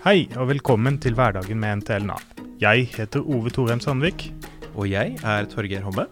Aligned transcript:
Hei 0.00 0.22
og 0.40 0.46
velkommen 0.48 0.94
til 0.96 1.12
Hverdagen 1.12 1.58
med 1.60 1.82
NTL 1.82 2.06
Nav. 2.08 2.22
Jeg 2.56 2.86
heter 2.94 3.20
Ove 3.20 3.50
Torheim 3.52 3.82
Sandvik. 3.84 4.30
Og 4.72 4.86
jeg 4.88 5.18
er 5.20 5.48
Torgeir 5.52 5.82
Homme. 5.84 6.06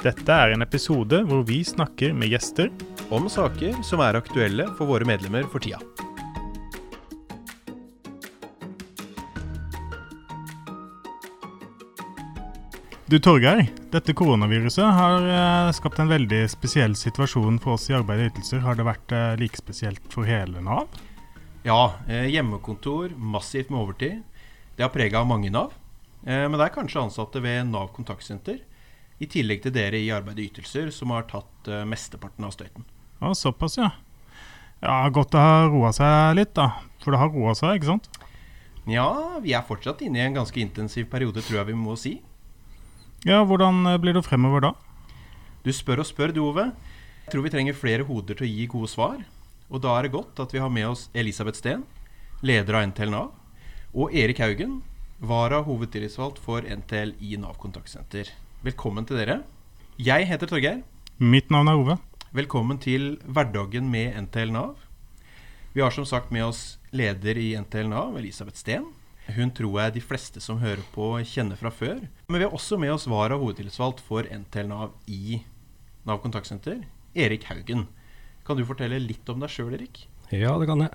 Dette 0.00 0.34
er 0.34 0.50
en 0.50 0.64
episode 0.64 1.20
hvor 1.28 1.44
vi 1.46 1.60
snakker 1.62 2.10
med 2.10 2.32
gjester 2.32 2.72
Om 3.14 3.28
saker 3.30 3.76
som 3.86 4.02
er 4.02 4.18
aktuelle 4.18 4.66
for 4.74 4.90
våre 4.90 5.06
medlemmer 5.06 5.46
for 5.52 5.62
tida. 5.62 5.78
Du 13.06 13.20
Torgeir, 13.22 13.68
dette 13.94 14.16
koronaviruset 14.18 14.90
har 14.98 15.28
eh, 15.36 15.70
skapt 15.78 16.02
en 16.02 16.10
veldig 16.10 16.42
spesiell 16.50 16.98
situasjon 16.98 17.62
for 17.62 17.78
oss 17.78 17.86
i 17.92 17.94
arbeid 17.94 18.24
og 18.24 18.32
ytelser. 18.32 18.66
Har 18.66 18.74
det 18.74 18.90
vært 18.90 19.14
eh, 19.14 19.38
like 19.38 19.62
spesielt 19.62 20.02
for 20.10 20.26
hele 20.26 20.66
Nav? 20.66 20.90
Ja, 21.62 21.94
eh, 22.08 22.26
hjemmekontor, 22.32 23.12
massivt 23.16 23.70
med 23.70 23.80
overtid. 23.80 24.22
Det 24.76 24.82
har 24.82 24.92
prega 24.94 25.20
mange 25.24 25.50
Nav. 25.52 25.74
Eh, 26.24 26.46
men 26.48 26.56
det 26.56 26.66
er 26.66 26.74
kanskje 26.74 27.02
ansatte 27.02 27.42
ved 27.44 27.66
Nav 27.68 27.90
kontaktsenter, 27.92 28.62
i 29.20 29.26
tillegg 29.28 29.60
til 29.62 29.74
dere 29.74 29.98
i 30.00 30.08
arbeid 30.08 30.38
og 30.40 30.46
ytelser, 30.46 30.88
som 30.90 31.12
har 31.12 31.26
tatt 31.28 31.68
eh, 31.68 31.84
mesteparten 31.84 32.46
av 32.48 32.54
støyten. 32.56 32.86
Ja, 33.20 33.34
Såpass, 33.36 33.76
ja. 33.76 33.90
Ja, 34.80 35.02
Godt 35.12 35.34
det 35.34 35.42
har 35.44 35.68
roa 35.68 35.90
seg 35.92 36.38
litt, 36.38 36.54
da. 36.56 36.70
For 37.04 37.12
det 37.12 37.20
har 37.20 37.28
roa 37.34 37.52
seg, 37.58 37.76
ikke 37.76 37.90
sant? 37.90 38.08
Ja, 38.88 39.36
vi 39.44 39.52
er 39.52 39.66
fortsatt 39.68 40.00
inne 40.06 40.22
i 40.22 40.24
en 40.24 40.38
ganske 40.38 40.56
intensiv 40.62 41.10
periode, 41.12 41.44
tror 41.44 41.60
jeg 41.60 41.68
vi 41.74 41.76
må 41.76 41.98
si. 42.00 42.14
Ja, 43.28 43.42
Hvordan 43.44 43.84
blir 44.00 44.16
det 44.16 44.24
fremover 44.24 44.64
da? 44.64 44.72
Du 45.60 45.68
spør 45.76 46.00
og 46.00 46.08
spør, 46.08 46.32
du 46.32 46.40
Ove. 46.46 46.70
Jeg 47.26 47.34
tror 47.34 47.44
vi 47.44 47.52
trenger 47.52 47.76
flere 47.76 48.06
hoder 48.08 48.38
til 48.38 48.48
å 48.48 48.50
gi 48.50 48.64
gode 48.72 48.88
svar. 48.88 49.20
Og 49.70 49.78
da 49.84 49.94
er 49.94 50.06
det 50.06 50.14
godt 50.16 50.40
at 50.42 50.50
vi 50.50 50.58
har 50.58 50.70
med 50.72 50.88
oss 50.88 51.06
Elisabeth 51.14 51.60
Steen, 51.60 51.84
leder 52.42 52.74
av 52.74 52.88
NTL 52.90 53.12
Nav, 53.12 53.28
og 53.94 54.14
Erik 54.14 54.40
Haugen, 54.42 54.80
vara 55.22 55.60
hovedtillitsvalgt 55.62 56.40
for 56.42 56.66
NTL 56.66 57.12
i 57.22 57.36
Nav 57.38 57.54
kontaktsenter. 57.62 58.32
Velkommen 58.66 59.06
til 59.06 59.20
dere. 59.20 59.42
Jeg 60.00 60.26
heter 60.26 60.50
Torgeir. 60.50 60.80
Mitt 61.22 61.52
navn 61.54 61.70
er 61.70 61.78
Ove. 61.78 61.96
Velkommen 62.34 62.80
til 62.82 63.12
Hverdagen 63.22 63.86
med 63.92 64.18
NTL 64.26 64.50
Nav. 64.56 64.74
Vi 65.70 65.84
har 65.84 65.94
som 65.94 66.08
sagt 66.08 66.32
med 66.34 66.48
oss 66.48 66.80
leder 66.90 67.38
i 67.38 67.52
NTL 67.60 67.92
Nav, 67.92 68.18
Elisabeth 68.18 68.58
Steen. 68.58 68.88
Hun 69.36 69.54
tror 69.54 69.76
jeg 69.84 69.94
de 69.94 70.02
fleste 70.02 70.42
som 70.42 70.58
hører 70.58 70.82
på, 70.90 71.12
kjenner 71.22 71.54
fra 71.60 71.70
før. 71.70 72.02
Men 72.26 72.40
vi 72.40 72.48
har 72.48 72.58
også 72.58 72.80
med 72.80 72.90
oss 72.96 73.06
vara 73.06 73.38
hovedtillitsvalgt 73.38 74.02
for 74.02 74.26
NTL 74.26 74.66
Nav 74.72 74.98
i 75.06 75.44
Nav 76.08 76.18
kontaktsenter, 76.24 76.82
Erik 77.14 77.46
Haugen. 77.52 77.86
Kan 78.50 78.58
du 78.58 78.64
fortelle 78.66 78.98
litt 78.98 79.28
om 79.30 79.38
deg 79.38 79.52
sjøl, 79.52 79.76
Erik? 79.76 80.00
Ja, 80.34 80.56
det 80.58 80.66
kan 80.66 80.80
jeg. 80.82 80.90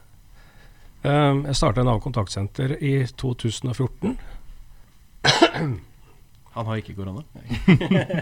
Um, 1.07 1.45
jeg 1.47 1.55
starta 1.55 1.85
Nav 1.87 2.01
kontaktsenter 2.03 2.73
i 2.83 3.05
2014. 3.15 4.17
Han 6.57 6.67
har 6.67 6.81
ikke 6.81 6.97
korona. 6.97 7.23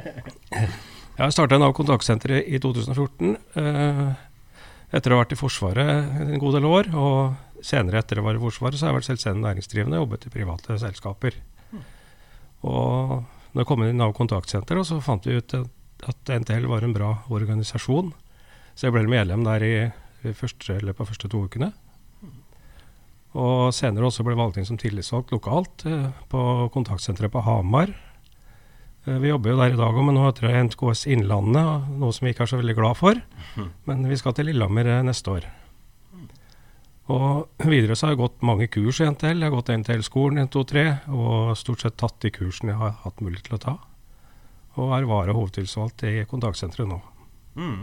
Jeg 1.17 1.34
starta 1.34 1.58
Nav 1.58 1.73
kontaktsenter 1.78 2.36
i 2.42 2.61
2014. 2.61 3.34
Uh, 3.58 4.14
etter 4.94 5.14
å 5.14 5.17
ha 5.17 5.23
vært 5.23 5.34
i 5.34 5.42
Forsvaret 5.42 6.23
en 6.28 6.42
god 6.42 6.59
del 6.59 6.70
år, 6.70 6.94
og 6.94 7.61
senere 7.66 8.02
etter 8.02 8.22
å 8.22 8.23
ha 8.23 8.30
vært 8.30 8.42
i 8.42 8.45
Forsvaret, 8.45 8.78
så 8.78 8.86
har 8.86 8.94
jeg 8.94 9.00
vært 9.00 9.09
selvstendig 9.11 9.48
næringsdrivende 9.48 9.98
og 9.98 10.06
jobbet 10.06 10.28
i 10.30 10.34
private 10.34 10.78
selskaper. 10.81 11.42
Og 12.70 13.17
når 13.54 13.64
jeg 13.64 13.70
kom 13.70 13.81
inn 13.81 13.95
i 13.95 14.02
Nav 14.02 14.14
kontaktsenter, 14.17 14.81
så 14.86 15.02
fant 15.02 15.26
vi 15.26 15.42
ut 15.42 15.58
at 15.58 16.34
NTL 16.38 16.70
var 16.70 16.86
en 16.86 16.94
bra 16.94 17.16
organisasjon. 17.34 18.14
Så 18.74 18.88
jeg 18.88 18.96
ble 18.96 19.06
medlem 19.10 19.46
der 19.46 19.66
i, 19.66 19.74
i 20.26 20.34
første, 20.36 20.80
løpet 20.82 21.04
av 21.04 21.12
første 21.12 21.30
to 21.32 21.46
ukene. 21.46 21.72
Og 23.34 23.74
senere 23.74 24.08
også 24.08 24.26
ble 24.26 24.38
valgt 24.38 24.60
inn 24.62 24.68
som 24.68 24.78
tillitsvalgt 24.78 25.34
lokalt 25.34 25.86
eh, 25.90 26.10
på 26.30 26.42
kontaktsenteret 26.74 27.34
på 27.34 27.42
Hamar. 27.46 27.90
Eh, 29.08 29.18
vi 29.18 29.32
jobber 29.32 29.54
jo 29.54 29.58
der 29.58 29.73
i 29.73 29.80
dag 29.80 29.89
òg, 29.89 30.04
men 30.06 30.17
nå 30.17 30.28
heter 30.28 30.48
det 30.48 30.62
NKS 30.70 31.08
Innlandet, 31.16 31.89
noe 31.98 32.14
som 32.14 32.28
vi 32.28 32.33
ikke 32.36 32.45
er 32.45 32.52
så 32.54 32.62
veldig 32.62 32.78
glad 32.78 33.00
for. 33.00 33.22
Men 33.89 34.06
vi 34.10 34.20
skal 34.22 34.38
til 34.38 34.52
Lillehammer 34.52 34.92
eh, 35.00 35.06
neste 35.08 35.33
år. 35.33 35.50
Og 37.14 37.66
videre 37.67 37.98
så 38.00 38.08
har 38.08 38.14
jeg 38.14 38.22
gått 38.22 38.45
mange 38.48 38.70
kurs 38.72 39.02
i 39.04 39.10
NTL. 39.10 39.42
Jeg 39.42 39.50
har 39.50 39.58
gått 39.58 39.73
NTL-skolen 39.73 40.45
1, 40.45 40.54
2, 40.54 40.62
3, 40.70 40.86
og 41.12 41.58
stort 41.60 41.83
sett 41.83 41.98
tatt 42.00 42.22
de 42.23 42.32
kursene 42.32 42.72
jeg 42.72 42.80
har 42.80 42.94
hatt 43.02 43.20
mulighet 43.20 43.50
til 43.50 43.58
å 43.58 43.64
ta. 43.66 43.73
Og 44.80 44.94
er 44.95 45.10
vara 45.10 45.36
hovedtilsvalgt 45.36 46.06
i 46.08 46.14
kontaktsenteret 46.30 46.88
nå. 46.88 47.02
Mm. 47.60 47.82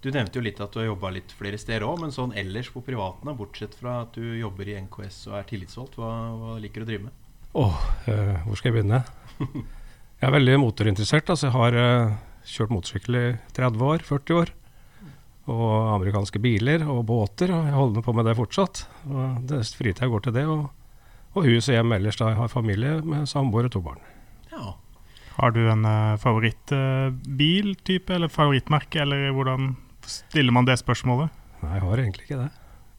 Du 0.00 0.08
nevnte 0.08 0.38
jo 0.38 0.44
litt 0.44 0.60
at 0.64 0.72
du 0.72 0.80
har 0.80 0.86
jobba 0.86 1.10
litt 1.12 1.32
flere 1.36 1.58
steder 1.60 1.84
òg, 1.84 1.98
men 2.00 2.14
sånn 2.14 2.32
ellers 2.38 2.70
på 2.72 2.80
privaten, 2.84 3.28
da, 3.28 3.34
bortsett 3.36 3.74
fra 3.76 3.98
at 4.06 4.14
du 4.16 4.24
jobber 4.38 4.70
i 4.70 4.78
NKS 4.80 5.26
og 5.28 5.34
er 5.36 5.50
tillitsvalgt, 5.50 5.98
hva, 6.00 6.12
hva 6.40 6.54
liker 6.62 6.80
du 6.80 6.86
å 6.86 6.88
drive 6.88 7.08
med? 7.08 7.18
Åh, 7.60 7.82
eh, 8.08 8.38
hvor 8.46 8.56
skal 8.56 8.70
jeg 8.70 8.78
begynne? 8.78 9.02
Jeg 10.20 10.28
er 10.28 10.34
veldig 10.34 10.56
motorinteressert. 10.60 11.30
Altså 11.32 11.46
jeg 11.46 11.54
har 11.54 11.76
eh, 11.80 12.10
kjørt 12.44 12.72
motorsykkel 12.74 13.16
i 13.16 13.22
30 13.56 13.84
år, 13.86 14.02
40 14.04 14.36
år. 14.36 14.50
Og 15.48 15.70
amerikanske 15.94 16.42
biler 16.44 16.84
og 16.84 17.06
båter, 17.08 17.48
og 17.56 17.64
jeg 17.64 17.72
holder 17.72 18.04
på 18.04 18.12
med 18.18 18.28
det 18.28 18.34
fortsatt. 18.36 18.82
Og 19.08 19.38
det 19.48 19.62
Fritida 19.78 20.10
går 20.12 20.26
til 20.26 20.34
det, 20.36 20.44
og, 20.44 20.68
og 21.32 21.48
hus 21.48 21.70
og 21.70 21.78
hjem 21.78 21.96
ellers 21.96 22.20
da 22.20 22.28
jeg 22.34 22.38
har 22.42 22.52
familie 22.52 22.98
med 23.00 23.30
samboer 23.32 23.70
og 23.70 23.72
to 23.72 23.80
barn. 23.86 24.04
Ja. 24.52 24.74
Har 25.38 25.56
du 25.56 25.62
en 25.72 25.88
uh, 25.88 26.20
favorittbiltype 26.20 28.18
eller 28.18 28.28
favorittmerke, 28.28 29.00
eller 29.00 29.32
hvordan 29.32 29.72
stiller 30.08 30.54
man 30.54 30.68
det 30.68 30.78
spørsmålet? 30.80 31.30
Nei, 31.60 31.74
jeg 31.76 31.84
har 31.84 32.02
egentlig 32.02 32.26
ikke 32.26 32.40
det. 32.40 32.48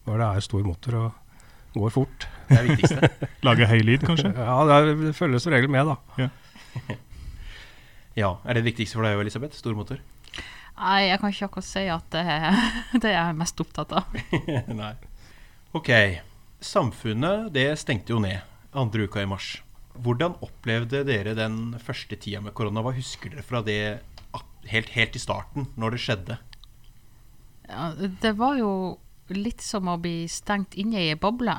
Bare 0.06 0.18
det 0.22 0.28
er 0.28 0.46
stor 0.46 0.64
motor 0.66 0.98
og 1.00 1.78
går 1.78 1.94
fort. 1.94 2.26
Det 2.48 2.58
er 2.58 2.68
viktigste. 2.68 3.10
Lager 3.46 3.70
høy 3.70 3.80
lyd, 3.86 4.06
kanskje? 4.06 4.32
Ja, 4.38 4.58
det, 4.68 4.76
er, 4.76 4.92
det 5.06 5.14
følger 5.16 5.42
som 5.42 5.54
regel 5.54 5.72
med, 5.72 5.90
da. 5.90 6.28
ja. 8.22 8.34
Er 8.44 8.54
det 8.54 8.62
det 8.62 8.68
viktigste 8.72 8.98
for 8.98 9.06
deg 9.06 9.16
òg, 9.16 9.24
Elisabeth? 9.24 9.58
Stor 9.58 9.76
motor? 9.78 10.02
Nei, 10.82 11.00
jeg 11.08 11.20
kan 11.20 11.32
ikke 11.32 11.48
akkurat 11.50 11.68
si 11.68 11.84
at 11.92 12.06
det 12.14 12.22
er 12.22 12.46
det 12.96 13.12
jeg 13.12 13.22
er 13.22 13.36
mest 13.38 13.60
opptatt 13.62 13.92
av. 13.98 14.16
Nei. 14.82 14.94
Ok. 15.76 15.90
Samfunnet 16.62 17.50
det 17.54 17.68
stengte 17.80 18.14
jo 18.14 18.22
ned 18.22 18.40
andre 18.78 19.06
uka 19.08 19.22
i 19.22 19.28
mars. 19.28 19.56
Hvordan 20.02 20.38
opplevde 20.44 21.02
dere 21.04 21.34
den 21.36 21.74
første 21.82 22.16
tida 22.16 22.40
med 22.40 22.54
korona? 22.56 22.84
Hva 22.84 22.94
husker 22.96 23.34
dere 23.34 23.44
fra 23.44 23.60
det 23.66 24.00
helt, 24.70 24.92
helt 24.94 25.18
i 25.18 25.22
starten, 25.22 25.68
når 25.76 25.96
det 25.96 26.02
skjedde? 26.04 26.38
Det 28.22 28.32
var 28.38 28.58
jo 28.58 28.72
litt 29.32 29.62
som 29.64 29.88
å 29.88 29.98
bli 30.02 30.26
stengt 30.28 30.76
inne 30.80 31.00
i 31.00 31.10
ei 31.12 31.18
boble. 31.20 31.54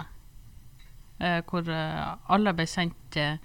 Eh, 1.19 1.41
hvor 1.47 1.67
eh, 1.69 2.05
alle 2.33 2.53
ble 2.57 2.65
sendt 2.69 3.17
eh, 3.17 3.37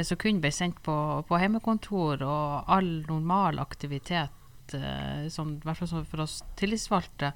som 0.00 0.18
kun 0.20 0.40
ble 0.40 0.52
sendt 0.54 0.80
på, 0.84 0.94
på 1.28 1.40
hjemmekontor, 1.40 2.22
og 2.24 2.70
all 2.72 2.90
normal 3.08 3.60
aktivitet, 3.62 4.74
eh, 4.76 5.28
som, 5.32 5.56
i 5.58 5.66
hvert 5.66 5.82
fall 5.82 6.06
for 6.08 6.24
oss 6.24 6.40
tillitsvalgte, 6.60 7.32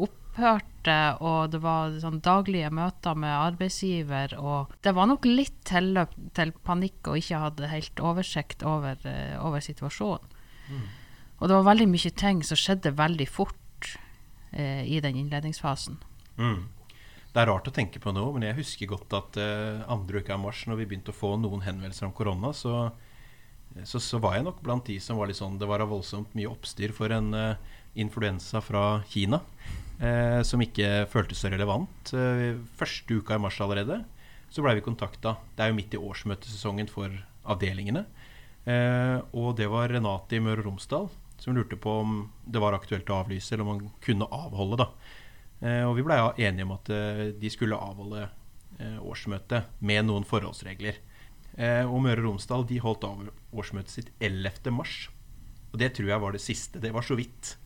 opphørte. 0.00 0.98
Og 1.20 1.52
det 1.52 1.60
var 1.64 1.98
sånn 2.00 2.22
daglige 2.24 2.70
møter 2.74 3.18
med 3.18 3.34
arbeidsgiver. 3.34 4.38
Og 4.40 4.74
det 4.86 4.94
var 4.96 5.10
nok 5.10 5.28
litt 5.28 5.60
tilløp 5.68 6.14
til 6.38 6.54
panikk 6.64 7.12
og 7.12 7.20
ikke 7.20 7.42
hadde 7.44 7.72
helt 7.74 8.04
oversikt 8.04 8.64
over, 8.66 9.00
eh, 9.04 9.36
over 9.42 9.64
situasjonen. 9.64 10.36
Og 11.38 11.46
det 11.46 11.54
var 11.54 11.68
veldig 11.70 11.86
mye 11.88 12.10
ting 12.18 12.40
som 12.42 12.58
skjedde 12.58 12.96
veldig 12.98 13.28
fort 13.30 13.56
eh, 14.52 14.84
i 14.86 15.00
den 15.04 15.16
innledningsfasen. 15.16 15.98
Mm. 16.38 16.66
Det 17.32 17.42
er 17.42 17.50
rart 17.50 17.68
å 17.68 17.74
tenke 17.74 18.00
på 18.02 18.12
nå, 18.14 18.24
men 18.34 18.46
jeg 18.48 18.58
husker 18.58 18.90
godt 18.90 19.14
at 19.18 19.36
eh, 19.40 19.82
andre 19.90 20.22
uka 20.22 20.36
i 20.36 20.42
mars, 20.42 20.64
når 20.66 20.80
vi 20.80 20.88
begynte 20.90 21.12
å 21.12 21.18
få 21.18 21.34
noen 21.40 21.64
henvendelser 21.66 22.08
om 22.08 22.14
korona, 22.16 22.54
så, 22.56 22.88
så, 23.84 24.00
så 24.00 24.20
var 24.22 24.38
jeg 24.38 24.46
nok 24.48 24.62
blant 24.64 24.88
de 24.88 24.96
som 25.02 25.20
var 25.20 25.28
litt 25.28 25.38
sånn 25.38 25.58
Det 25.60 25.68
var 25.68 25.84
voldsomt 25.86 26.32
mye 26.38 26.50
oppstyr 26.50 26.94
for 26.96 27.12
en 27.14 27.34
eh, 27.36 27.76
influensa 27.98 28.62
fra 28.64 29.02
Kina 29.10 29.42
eh, 30.00 30.40
som 30.46 30.62
ikke 30.62 31.06
føltes 31.12 31.42
så 31.42 31.52
relevant. 31.52 32.12
Eh, 32.16 32.56
første 32.78 33.20
uka 33.20 33.36
i 33.36 33.42
mars 33.42 33.60
allerede 33.64 34.02
så 34.48 34.64
blei 34.64 34.78
vi 34.78 34.84
kontakta. 34.84 35.36
Det 35.54 35.64
er 35.64 35.72
jo 35.72 35.78
midt 35.78 35.94
i 35.94 36.00
årsmøtesesongen 36.00 36.88
for 36.90 37.12
avdelingene. 37.48 38.06
Eh, 38.68 39.16
og 39.36 39.56
det 39.60 39.68
var 39.70 39.92
Renate 39.92 40.38
i 40.38 40.42
Møre 40.44 40.62
og 40.62 40.70
Romsdal 40.70 41.08
som 41.38 41.56
lurte 41.56 41.76
på 41.76 42.00
om 42.02 42.20
det 42.44 42.60
var 42.62 42.76
aktuelt 42.76 43.10
å 43.10 43.22
avlyse, 43.22 43.54
eller 43.54 43.64
om 43.64 43.72
man 43.74 43.90
kunne 44.04 44.28
avholde. 44.34 44.82
da. 44.82 44.88
Eh, 45.60 45.82
og 45.82 45.96
vi 45.98 46.04
blei 46.06 46.18
enige 46.46 46.66
om 46.66 46.74
at 46.76 46.90
eh, 46.94 47.22
de 47.34 47.50
skulle 47.50 47.78
avholde 47.78 48.26
eh, 48.78 48.98
årsmøtet 49.02 49.70
med 49.82 50.06
noen 50.06 50.26
forholdsregler. 50.28 51.04
Og 51.58 51.96
Møre 52.04 52.20
og 52.20 52.26
Romsdal 52.28 52.62
de 52.70 52.76
holdt 52.78 53.02
av 53.02 53.24
årsmøtet 53.50 53.90
sitt 53.90 54.10
11. 54.22 54.68
mars. 54.70 55.08
Og 55.72 55.80
det 55.82 55.88
tror 55.96 56.12
jeg 56.12 56.22
var 56.22 56.36
det 56.36 56.42
siste. 56.44 56.78
Det 56.78 56.92
var 56.94 57.02
så 57.02 57.16
vidt. 57.18 57.56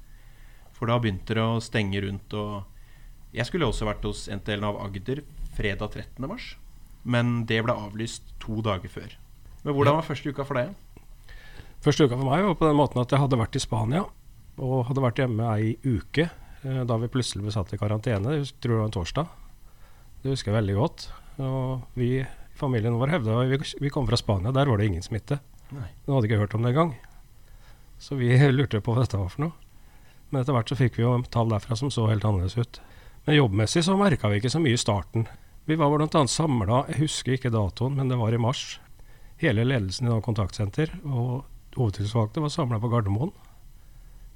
For 0.73 0.89
da 0.89 0.97
begynte 0.97 1.37
det 1.37 1.45
å 1.45 1.61
stenge 1.61 2.01
rundt. 2.01 2.33
og 2.33 3.35
Jeg 3.37 3.51
skulle 3.51 3.69
også 3.69 3.91
vært 3.91 4.07
hos 4.09 4.23
NTL 4.33 4.65
Nav 4.65 4.81
Agder 4.81 5.21
fredag 5.59 5.93
13. 5.93 6.25
mars. 6.25 6.55
Men 7.05 7.45
det 7.45 7.61
ble 7.67 7.77
avlyst 7.77 8.33
to 8.41 8.63
dager 8.65 8.89
før. 8.89 9.13
Men 9.61 9.77
hvordan 9.77 9.99
var 9.99 10.09
første 10.09 10.33
uka 10.33 10.49
for 10.49 10.57
deg? 10.57 10.73
Første 11.83 12.07
uka 12.07 12.15
for 12.15 12.29
meg 12.29 12.45
var 12.47 12.59
på 12.59 12.69
den 12.69 12.79
måten 12.79 13.01
at 13.03 13.11
jeg 13.11 13.19
hadde 13.19 13.39
vært 13.41 13.57
i 13.59 13.63
Spania 13.63 14.05
og 14.63 14.85
hadde 14.87 15.03
vært 15.03 15.19
hjemme 15.19 15.49
ei 15.57 15.73
uke 15.83 16.29
eh, 16.29 16.83
da 16.87 16.99
vi 17.03 17.11
plutselig 17.11 17.43
ble 17.43 17.55
satt 17.55 17.73
i 17.75 17.79
karantene. 17.81 18.37
Jeg 18.39 18.53
tror 18.63 18.77
det 18.77 18.79
var 18.79 18.91
en 18.91 18.95
torsdag. 18.95 19.33
Det 20.23 20.31
husker 20.31 20.53
jeg 20.53 20.61
veldig 20.61 20.77
godt. 20.79 21.09
Og 21.43 21.99
vi 21.99 22.13
familien 22.55 22.99
vår 23.01 23.17
hevda 23.17 23.41
vi, 23.51 23.59
vi 23.83 23.91
kom 23.91 24.07
fra 24.07 24.19
Spania, 24.21 24.53
der 24.55 24.71
var 24.71 24.79
det 24.79 24.87
ingen 24.93 25.03
smitte. 25.03 25.41
Nei. 25.73 25.89
De 26.05 26.15
hadde 26.15 26.29
ikke 26.29 26.39
hørt 26.45 26.55
om 26.55 26.63
det 26.63 26.71
engang. 26.71 26.95
Så 27.99 28.19
vi 28.21 28.31
lurte 28.55 28.83
på 28.85 28.95
hva 28.95 29.03
dette 29.03 29.19
var 29.19 29.33
for 29.33 29.49
noe. 29.49 29.59
Men 30.31 30.45
etter 30.45 30.55
hvert 30.55 30.71
så 30.71 30.79
fikk 30.79 31.01
vi 31.01 31.05
jo 31.05 31.17
tall 31.35 31.51
derfra 31.51 31.77
som 31.77 31.91
så 31.93 32.07
helt 32.09 32.25
annerledes 32.25 32.57
ut. 32.57 32.79
Men 33.27 33.41
jobbmessig 33.41 33.83
så 33.87 33.99
merka 33.99 34.31
vi 34.31 34.39
ikke 34.39 34.53
så 34.55 34.63
mye 34.63 34.79
i 34.79 34.81
starten. 34.81 35.27
Vi 35.67 35.75
var 35.79 35.91
bl.a. 35.91 36.23
samla, 36.31 36.85
jeg 36.91 37.05
husker 37.05 37.37
ikke 37.37 37.53
datoen, 37.55 37.99
men 37.99 38.09
det 38.11 38.19
var 38.19 38.35
i 38.35 38.41
mars. 38.41 38.79
Hele 39.43 39.67
ledelsen 39.67 40.07
i 40.07 40.11
noe 40.13 40.23
kontaktsenter 40.25 40.95
og 41.03 41.43
hovedtillitsvalgte 41.79 42.43
var 42.43 42.53
samla 42.53 42.81
på 42.83 42.91
Gardermoen, 42.93 43.33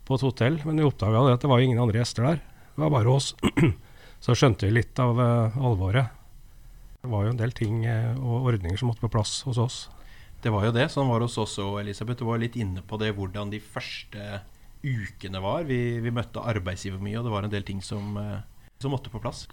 på 0.06 0.16
et 0.16 0.24
hotell. 0.26 0.60
Men 0.64 0.80
vi 0.80 0.86
oppdaga 0.86 1.24
at 1.32 1.42
det 1.42 1.50
var 1.50 1.64
ingen 1.64 1.80
andre 1.82 2.00
gjester 2.00 2.28
der. 2.28 2.40
Det 2.74 2.84
var 2.84 2.94
bare 2.94 3.12
oss. 3.12 3.34
så 4.24 4.36
skjønte 4.36 4.68
vi 4.68 4.78
litt 4.78 4.98
av 5.02 5.18
uh, 5.20 5.58
alvoret. 5.58 6.12
Det 7.02 7.10
var 7.12 7.26
jo 7.26 7.34
en 7.34 7.40
del 7.40 7.54
ting 7.56 7.84
uh, 7.86 8.16
og 8.18 8.50
ordninger 8.52 8.80
som 8.80 8.90
måtte 8.92 9.04
på 9.04 9.12
plass 9.12 9.40
hos 9.46 9.60
oss. 9.62 9.78
Det 10.42 10.52
var 10.52 10.68
jo 10.68 10.74
det. 10.76 10.88
Sånn 10.92 11.08
var 11.10 11.20
det 11.20 11.30
hos 11.30 11.38
oss 11.42 11.58
òg, 11.62 11.80
Elisabeth. 11.82 12.20
Du 12.20 12.28
var 12.28 12.42
litt 12.42 12.58
inne 12.60 12.84
på 12.86 12.98
det, 13.00 13.12
hvordan 13.16 13.52
de 13.52 13.60
første 13.62 14.40
ukene 14.84 15.40
var. 15.42 15.64
Vi, 15.68 15.98
vi 16.04 16.12
møtte 16.14 16.44
arbeidsgiver 16.44 17.00
mye, 17.02 17.18
og 17.18 17.26
det 17.26 17.32
var 17.34 17.46
en 17.46 17.54
del 17.54 17.64
ting 17.66 17.80
som, 17.82 18.18
uh, 18.20 18.42
som 18.82 18.94
måtte 18.94 19.12
på 19.12 19.22
plass. 19.22 19.46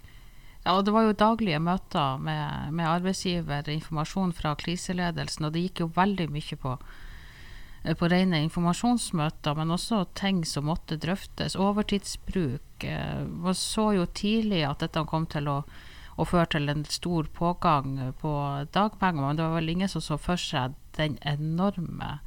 Ja, 0.64 0.78
og 0.78 0.84
Det 0.84 0.94
var 0.94 1.04
jo 1.04 1.16
daglige 1.16 1.60
møter 1.60 2.20
med, 2.20 2.72
med 2.72 2.88
arbeidsgiver, 2.88 3.68
informasjon 3.68 4.32
fra 4.32 4.54
kriseledelsen, 4.56 5.44
og 5.44 5.52
det 5.52 5.66
gikk 5.66 5.84
jo 5.84 5.90
veldig 5.92 6.28
mye 6.32 6.58
på, 6.60 6.76
på 7.84 8.08
rene 8.08 8.40
informasjonsmøter, 8.46 9.56
men 9.58 9.74
også 9.74 10.04
ting 10.16 10.40
som 10.48 10.70
måtte 10.70 10.96
drøftes. 11.00 11.56
Overtidsbruk. 11.60 12.86
Man 13.28 13.58
så 13.58 13.90
jo 13.98 14.06
tidlig 14.08 14.62
at 14.64 14.80
dette 14.80 15.04
kom 15.10 15.26
til 15.28 15.50
å, 15.52 15.58
å 16.16 16.24
føre 16.24 16.48
til 16.54 16.72
en 16.72 16.86
stor 16.88 17.28
pågang 17.36 17.98
på 18.20 18.32
dagpenger, 18.72 19.20
men 19.20 19.36
det 19.36 19.44
var 19.44 19.58
vel 19.58 19.74
ingen 19.74 19.92
som 19.92 20.04
så 20.04 20.16
for 20.16 20.40
seg 20.40 20.78
den 20.96 21.18
enorme 21.28 22.18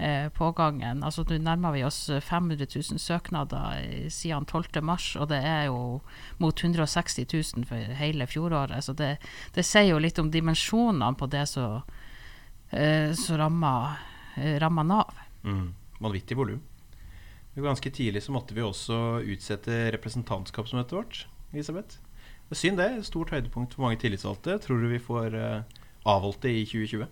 eh, 0.00 0.30
pågangen. 0.32 1.04
Altså 1.04 1.26
Nå 1.28 1.36
nærmer 1.44 1.76
vi 1.76 1.84
oss 1.84 2.06
500 2.08 2.64
000 2.72 3.02
søknader 3.02 4.08
siden 4.08 4.48
12.3, 4.48 5.18
og 5.20 5.28
det 5.28 5.42
er 5.44 5.64
jo 5.68 6.00
mot 6.40 6.64
160 6.64 7.28
000 7.28 7.68
for 7.68 7.96
hele 8.00 8.26
fjoråret. 8.26 8.84
Så 8.84 8.96
det, 8.96 9.18
det 9.52 9.66
sier 9.66 9.92
jo 9.92 10.00
litt 10.00 10.18
om 10.22 10.32
dimensjonene 10.32 11.12
på 11.20 11.28
det 11.28 11.44
som 11.52 11.82
eh, 12.72 13.12
rammer 13.36 14.08
ramma 14.36 14.84
Nav. 14.86 15.14
Mm. 15.44 15.70
Vanvittig 16.00 16.36
volum. 16.38 16.60
Ganske 17.54 17.90
tidlig 17.90 18.22
så 18.22 18.32
måtte 18.32 18.54
vi 18.54 18.62
også 18.64 19.20
utsette 19.26 19.90
representantskapsmøtet 19.96 20.96
vårt. 20.96 21.24
Elisabeth. 21.52 21.98
Det 22.48 22.56
er 22.56 22.60
synd 22.60 22.80
det. 22.80 22.90
Stort 23.06 23.32
høydepunkt 23.34 23.74
for 23.74 23.84
mange 23.84 24.00
tillitsvalgte. 24.00 24.58
Tror 24.62 24.80
du 24.80 24.88
vi 24.90 25.02
får 25.02 25.34
uh, 25.34 25.80
avholdt 26.08 26.42
det 26.46 26.54
i 26.56 26.64
2020? 26.64 27.08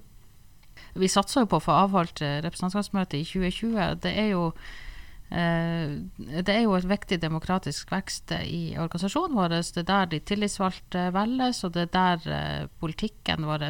Vi 0.98 1.08
satser 1.10 1.42
jo 1.42 1.50
på 1.50 1.58
å 1.58 1.64
få 1.64 1.74
avholdt 1.74 2.22
representantskapsmøtet 2.22 3.18
i 3.18 3.26
2020. 3.26 3.98
Det 4.06 4.14
er 4.14 4.30
jo 4.32 4.44
uh, 4.48 5.96
det 6.16 6.54
er 6.54 6.62
jo 6.64 6.76
et 6.78 6.88
viktig 6.88 7.20
demokratisk 7.20 7.90
vekst 7.92 8.32
i 8.38 8.62
organisasjonen 8.78 9.36
vår. 9.36 9.58
Det 9.58 9.82
er 9.82 9.90
der 9.90 10.12
de 10.14 10.22
tillitsvalgte 10.32 11.08
velges, 11.18 11.64
og 11.66 11.74
det 11.74 11.88
er 11.88 11.92
der 11.98 12.72
politikken 12.80 13.46
vår 13.50 13.68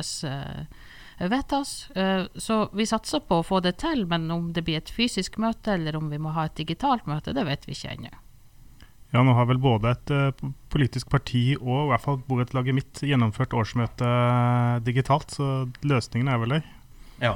vedtas. 1.18 1.88
Så 2.38 2.56
vi 2.72 2.86
satser 2.86 3.20
på 3.26 3.40
å 3.40 3.46
få 3.46 3.58
det 3.64 3.74
til, 3.82 4.04
men 4.06 4.30
om 4.30 4.52
det 4.54 4.62
blir 4.66 4.78
et 4.78 4.92
fysisk 4.94 5.38
møte 5.42 5.74
eller 5.74 5.98
om 5.98 6.10
vi 6.12 6.20
må 6.22 6.30
ha 6.36 6.46
et 6.46 6.56
digitalt 6.58 7.08
møte, 7.10 7.34
det 7.34 7.44
vet 7.48 7.66
vi 7.66 7.74
ikke 7.74 7.96
ennå. 7.96 8.12
Ja, 9.10 9.22
nå 9.24 9.32
har 9.32 9.46
vel 9.48 9.60
både 9.60 9.94
et 9.94 10.10
uh, 10.12 10.48
politisk 10.72 11.08
parti 11.08 11.54
og 11.56 11.86
i 11.86 11.90
hvert 11.94 12.04
fall 12.04 12.18
borettslaget 12.28 12.76
mitt 12.76 13.00
gjennomført 13.00 13.56
årsmøte 13.56 14.04
uh, 14.04 14.80
digitalt, 14.84 15.32
så 15.32 15.64
løsningen 15.80 16.28
er 16.28 16.42
vel 16.42 16.58
der. 16.58 16.72
Ja. 17.22 17.34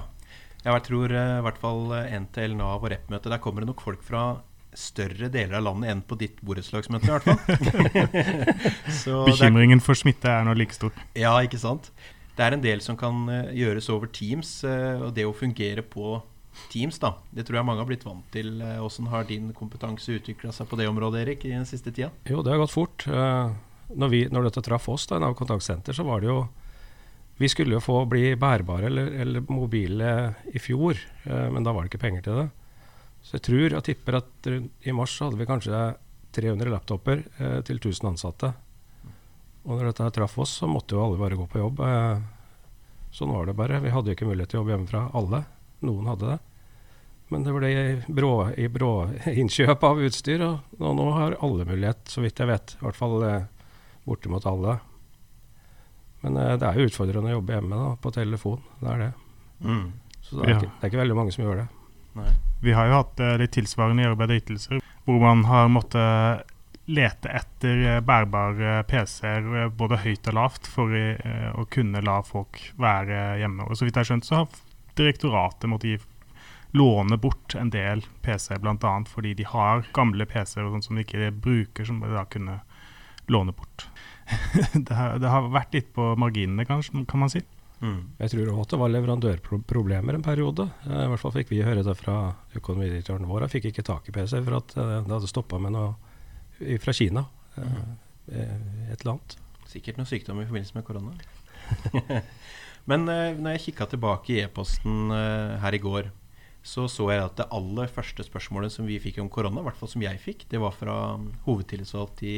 Jeg 0.63 0.85
tror 0.87 1.11
i 1.11 1.23
hvert 1.43 1.59
fall 1.59 1.89
NTL, 2.23 2.53
Nav 2.55 2.85
og 2.85 2.93
Rep-møte, 2.93 3.33
der 3.33 3.41
kommer 3.43 3.65
det 3.65 3.73
nok 3.73 3.81
folk 3.83 4.05
fra 4.07 4.37
større 4.79 5.27
deler 5.33 5.59
av 5.59 5.65
landet 5.67 5.91
enn 5.91 6.03
på 6.07 6.17
ditt 6.21 6.39
borettslagsmøte, 6.45 7.09
i 7.09 7.13
hvert 7.13 7.27
fall. 7.27 9.25
Bekymringen 9.33 9.83
for 9.83 9.99
smitte 9.99 10.31
er 10.31 10.47
nå 10.47 10.55
like 10.55 10.77
stor. 10.77 10.95
Ja, 11.19 11.35
ikke 11.43 11.59
sant. 11.61 11.91
Det 12.37 12.45
er 12.45 12.57
en 12.57 12.63
del 12.65 12.81
som 12.81 12.97
kan 12.97 13.27
gjøres 13.53 13.91
over 13.93 14.09
Teams, 14.09 14.63
og 14.65 15.11
det 15.17 15.27
å 15.29 15.35
fungere 15.37 15.85
på 15.85 16.17
Teams, 16.73 16.99
da. 17.01 17.15
Det 17.33 17.45
tror 17.47 17.59
jeg 17.59 17.67
mange 17.69 17.83
har 17.83 17.89
blitt 17.89 18.07
vant 18.07 18.25
til. 18.33 18.55
Hvordan 18.61 19.11
har 19.13 19.29
din 19.29 19.51
kompetanse 19.57 20.17
utvikla 20.17 20.53
seg 20.53 20.69
på 20.69 20.79
det 20.81 20.89
området, 20.89 21.23
Erik, 21.25 21.45
i 21.49 21.53
den 21.55 21.69
siste 21.69 21.93
tida? 21.93 22.11
Jo, 22.29 22.43
det 22.45 22.55
har 22.55 22.61
gått 22.63 22.75
fort. 22.75 23.07
Når, 23.09 24.09
vi, 24.13 24.23
når 24.33 24.49
dette 24.49 24.65
traff 24.65 24.89
oss, 24.93 25.07
da, 25.11 25.21
Nav 25.21 25.37
kontaktsenter, 25.37 25.97
så 25.97 26.05
var 26.09 26.23
det 26.23 26.31
jo 26.31 26.43
Vi 27.41 27.49
skulle 27.49 27.75
jo 27.75 27.83
få 27.83 28.03
bli 28.07 28.35
bærbare 28.39 28.87
eller, 28.87 29.09
eller 29.25 29.45
mobile 29.49 30.11
i 30.53 30.61
fjor, 30.61 31.01
men 31.25 31.65
da 31.65 31.73
var 31.73 31.85
det 31.85 31.91
ikke 31.91 32.03
penger 32.05 32.27
til 32.27 32.37
det. 32.39 32.49
Så 33.25 33.39
jeg 33.39 33.45
tror, 33.49 33.65
jeg 33.73 33.87
tipper 33.87 34.19
at 34.21 34.49
i 34.53 34.95
mars 34.95 35.17
hadde 35.25 35.41
vi 35.41 35.49
kanskje 35.49 35.81
300 36.37 36.71
laptoper 36.71 37.25
til 37.67 37.81
1000 37.81 38.13
ansatte. 38.13 38.53
Og 39.63 39.77
når 39.77 39.91
dette 39.91 40.11
traff 40.19 40.39
oss, 40.43 40.57
så 40.59 40.69
måtte 40.71 40.97
jo 40.97 41.05
alle 41.05 41.21
bare 41.21 41.39
gå 41.39 41.47
på 41.51 41.61
jobb. 41.61 41.83
Sånn 43.15 43.31
var 43.31 43.47
det 43.47 43.55
bare. 43.55 43.79
Vi 43.85 43.93
hadde 43.93 44.11
jo 44.11 44.17
ikke 44.17 44.27
mulighet 44.27 44.51
til 44.51 44.59
å 44.59 44.63
jobbe 44.63 44.75
hjemmefra, 44.75 45.03
alle. 45.19 45.45
Noen 45.87 46.09
hadde 46.11 46.31
det. 46.33 46.39
Men 47.33 47.47
det 47.47 47.53
ble 47.57 47.73
brå, 48.13 48.33
i 48.61 48.69
brå 48.69 48.93
innkjøp 49.41 49.85
av 49.89 50.01
utstyr, 50.05 50.43
og, 50.45 50.79
og, 50.79 50.91
nå 50.99 51.09
har 51.17 51.39
alle 51.41 51.67
mulighet, 51.69 52.05
så 52.13 52.25
vidt 52.25 52.43
jeg 52.43 52.51
vet. 52.51 52.75
I 52.77 52.87
hvert 52.87 52.99
fall 52.99 53.27
eh, 53.29 53.69
bortimot 54.09 54.49
alle. 54.49 54.79
Men 56.23 56.37
eh, 56.37 56.55
det 56.61 56.69
er 56.69 56.81
jo 56.81 56.89
utfordrende 56.91 57.33
å 57.33 57.39
jobbe 57.39 57.57
hjemme 57.57 57.79
da, 57.81 57.91
på 58.03 58.13
telefon. 58.15 58.61
Det 58.83 58.91
er 58.93 59.05
det. 59.07 59.11
Mm. 59.63 59.87
Så 60.21 60.37
det 60.37 60.45
er, 60.45 60.53
ja. 60.53 60.59
ikke, 60.59 60.69
det 60.69 60.85
er, 60.85 60.93
ikke, 60.93 61.03
veldig 61.03 61.19
mange 61.21 61.35
som 61.35 61.47
gjør 61.47 61.63
det. 61.63 61.69
Nei. 62.21 62.33
Vi 62.63 62.75
har 62.77 62.89
jo 62.91 62.99
hatt 62.99 63.25
eh, 63.25 63.37
litt 63.41 63.55
tilsvarende 63.57 64.05
i 64.05 64.11
arbeid 64.11 64.35
og 64.35 64.43
ytelser, 64.43 64.83
hvor 65.07 65.23
man 65.25 65.47
har 65.49 65.73
måttet 65.73 66.52
lete 66.85 67.29
etter 67.29 67.83
eh, 67.87 68.01
bærbare 68.01 68.83
PC-er 68.91 69.47
eh, 69.63 69.69
både 69.71 70.01
høyt 70.03 70.29
og 70.31 70.37
lavt 70.39 70.69
for 70.71 70.95
eh, 70.97 71.51
å 71.55 71.67
kunne 71.71 72.03
la 72.03 72.19
folk 72.27 72.59
være 72.81 73.39
hjemme. 73.43 73.69
Og 73.69 73.79
så 73.79 73.87
vidt 73.87 73.97
jeg 73.97 74.03
har 74.03 74.11
skjønt, 74.11 74.27
så 74.27 74.41
har 74.41 74.59
direktoratet 74.99 75.71
måtte 75.71 75.93
gi 75.93 76.01
låne 76.73 77.19
bort 77.21 77.55
en 77.59 77.71
del 77.71 78.03
PC-er, 78.25 78.61
bl.a. 78.63 78.93
fordi 79.09 79.35
de 79.39 79.47
har 79.47 79.87
gamle 79.95 80.27
PC-er 80.27 80.71
som 80.83 80.99
de 80.99 81.05
ikke 81.05 81.31
bruker, 81.31 81.87
som 81.87 82.01
de 82.03 82.13
da 82.13 82.25
kunne 82.27 82.61
låne 83.31 83.55
bort. 83.55 83.87
det, 84.75 84.95
har, 84.97 85.19
det, 85.21 85.29
har, 85.29 85.51
vært 85.53 85.75
litt 85.77 85.93
på 85.95 86.15
marginene, 86.19 86.67
kanskje, 86.67 87.05
kan 87.09 87.23
man 87.23 87.31
si. 87.31 87.45
Mm. 87.83 88.15
Jeg 88.23 88.31
tror 88.33 88.53
også 88.53 88.77
det 88.77 88.81
var 88.81 88.93
leverandørproblemer 88.95 90.17
en 90.17 90.25
periode. 90.25 90.69
I 90.87 91.07
hvert 91.11 91.21
fall 91.21 91.35
fikk 91.35 91.51
vi 91.51 91.65
høre 91.67 91.83
det 91.85 91.95
fra 91.99 92.17
økonomidirektøren 92.57 93.27
vår. 93.29 93.45
Jeg 93.47 93.55
fikk 93.57 93.69
ikke 93.71 93.87
tak 93.87 94.09
i 94.09 94.15
PC 94.15 94.39
for 94.39 94.59
at 94.61 94.75
det 94.79 95.11
hadde 95.11 95.31
stoppa 95.31 95.61
med 95.63 95.75
noe 95.77 95.93
fra 96.83 96.95
Kina. 96.97 97.27
Mm. 97.57 97.93
Et 98.29 99.01
eller 99.01 99.15
annet. 99.15 99.37
Sikkert 99.71 99.99
noe 99.99 100.09
sykdom 100.09 100.43
i 100.43 100.49
forbindelse 100.49 100.77
med 100.77 100.87
korona. 100.87 101.15
Men 102.91 103.07
uh, 103.09 103.39
når 103.39 103.57
jeg 103.57 103.65
kikka 103.69 103.89
tilbake 103.93 104.35
i 104.35 104.43
e-posten 104.45 105.13
her 105.63 105.77
i 105.77 105.81
går, 105.83 106.11
så 106.63 106.87
så 106.91 107.09
jeg 107.11 107.25
at 107.25 107.41
det 107.41 107.49
aller 107.51 107.91
første 107.91 108.23
spørsmålet 108.27 108.75
som 108.75 108.87
vi 108.87 109.01
fikk 109.03 109.19
om 109.23 109.31
korona, 109.33 109.63
i 109.63 109.67
hvert 109.67 109.79
fall 109.81 109.91
som 109.91 110.05
jeg 110.05 110.21
fikk, 110.23 110.47
det 110.51 110.61
var 110.63 110.75
fra 110.77 111.17
um, 111.17 111.33
hovedtillitsvalgt 111.47 112.23
i 112.27 112.37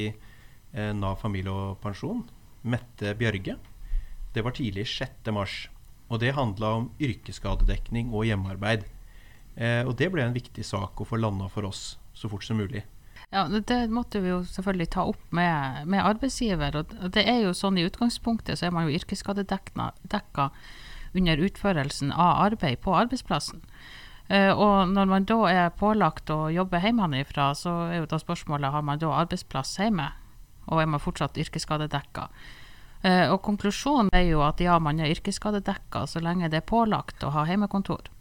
Nav 0.75 1.21
familie 1.21 1.53
og 1.55 1.77
pensjon, 1.79 2.25
Mette 2.67 3.13
Bjørge. 3.15 3.55
Det 4.35 4.43
var 4.43 4.57
tidlig 4.57 4.89
6. 4.91 5.29
mars. 5.31 5.69
Og 6.11 6.19
det 6.19 6.33
handla 6.35 6.73
om 6.81 6.89
yrkesskadedekning 6.99 8.11
og 8.11 8.27
hjemmearbeid. 8.27 8.83
og 9.87 9.93
det 9.95 10.09
ble 10.11 10.25
en 10.25 10.35
viktig 10.35 10.65
sak 10.67 10.99
å 10.99 11.07
få 11.07 11.21
landa 11.21 11.47
for 11.47 11.69
oss 11.69 11.95
så 12.11 12.27
fort 12.33 12.43
som 12.43 12.59
mulig. 12.59 12.83
Ja, 13.35 13.49
Det 13.49 13.91
måtte 13.91 14.21
vi 14.23 14.31
jo 14.31 14.45
selvfølgelig 14.47 14.93
ta 14.95 15.03
opp 15.11 15.33
med, 15.35 15.89
med, 15.91 16.05
arbeidsgiver. 16.07 16.77
og 16.77 17.11
det 17.11 17.25
er 17.27 17.41
jo 17.43 17.51
sånn 17.53 17.79
I 17.79 17.89
utgangspunktet 17.89 18.61
så 18.61 18.69
er 18.69 18.71
man 18.71 18.87
jo 18.87 18.95
yrkesskadedekka 18.95 20.51
under 21.15 21.43
utførelsen 21.43 22.13
av 22.13 22.45
arbeid 22.47 22.79
på 22.85 22.95
arbeidsplassen. 22.95 23.65
Uh, 24.31 24.53
og 24.55 24.89
når 24.95 25.11
man 25.11 25.27
da 25.27 25.41
er 25.51 25.75
pålagt 25.75 26.31
å 26.31 26.47
jobbe 26.55 26.79
hjemmefra, 26.81 27.51
så 27.59 27.75
er 27.91 27.99
jo 27.99 28.07
da 28.09 28.23
spørsmålet 28.23 28.71
har 28.71 28.87
man 28.87 29.03
da 29.03 29.11
arbeidsplass 29.19 29.75
hjemme, 29.83 30.13
og 30.71 30.81
er 30.81 30.89
man 30.95 31.03
fortsatt 31.03 31.37
yrkesskadedekka. 31.43 32.31
Uh, 33.03 33.35
og 33.35 33.43
konklusjonen 33.43 34.15
er 34.15 34.31
jo 34.31 34.47
at 34.47 34.63
ja, 34.63 34.79
man 34.79 35.03
er 35.03 35.11
yrkesskadedekka 35.11 36.07
så 36.07 36.23
lenge 36.23 36.49
det 36.55 36.63
er 36.63 36.71
pålagt 36.71 37.27
å 37.27 37.35
ha 37.35 37.45
hjemmekontor. 37.51 38.14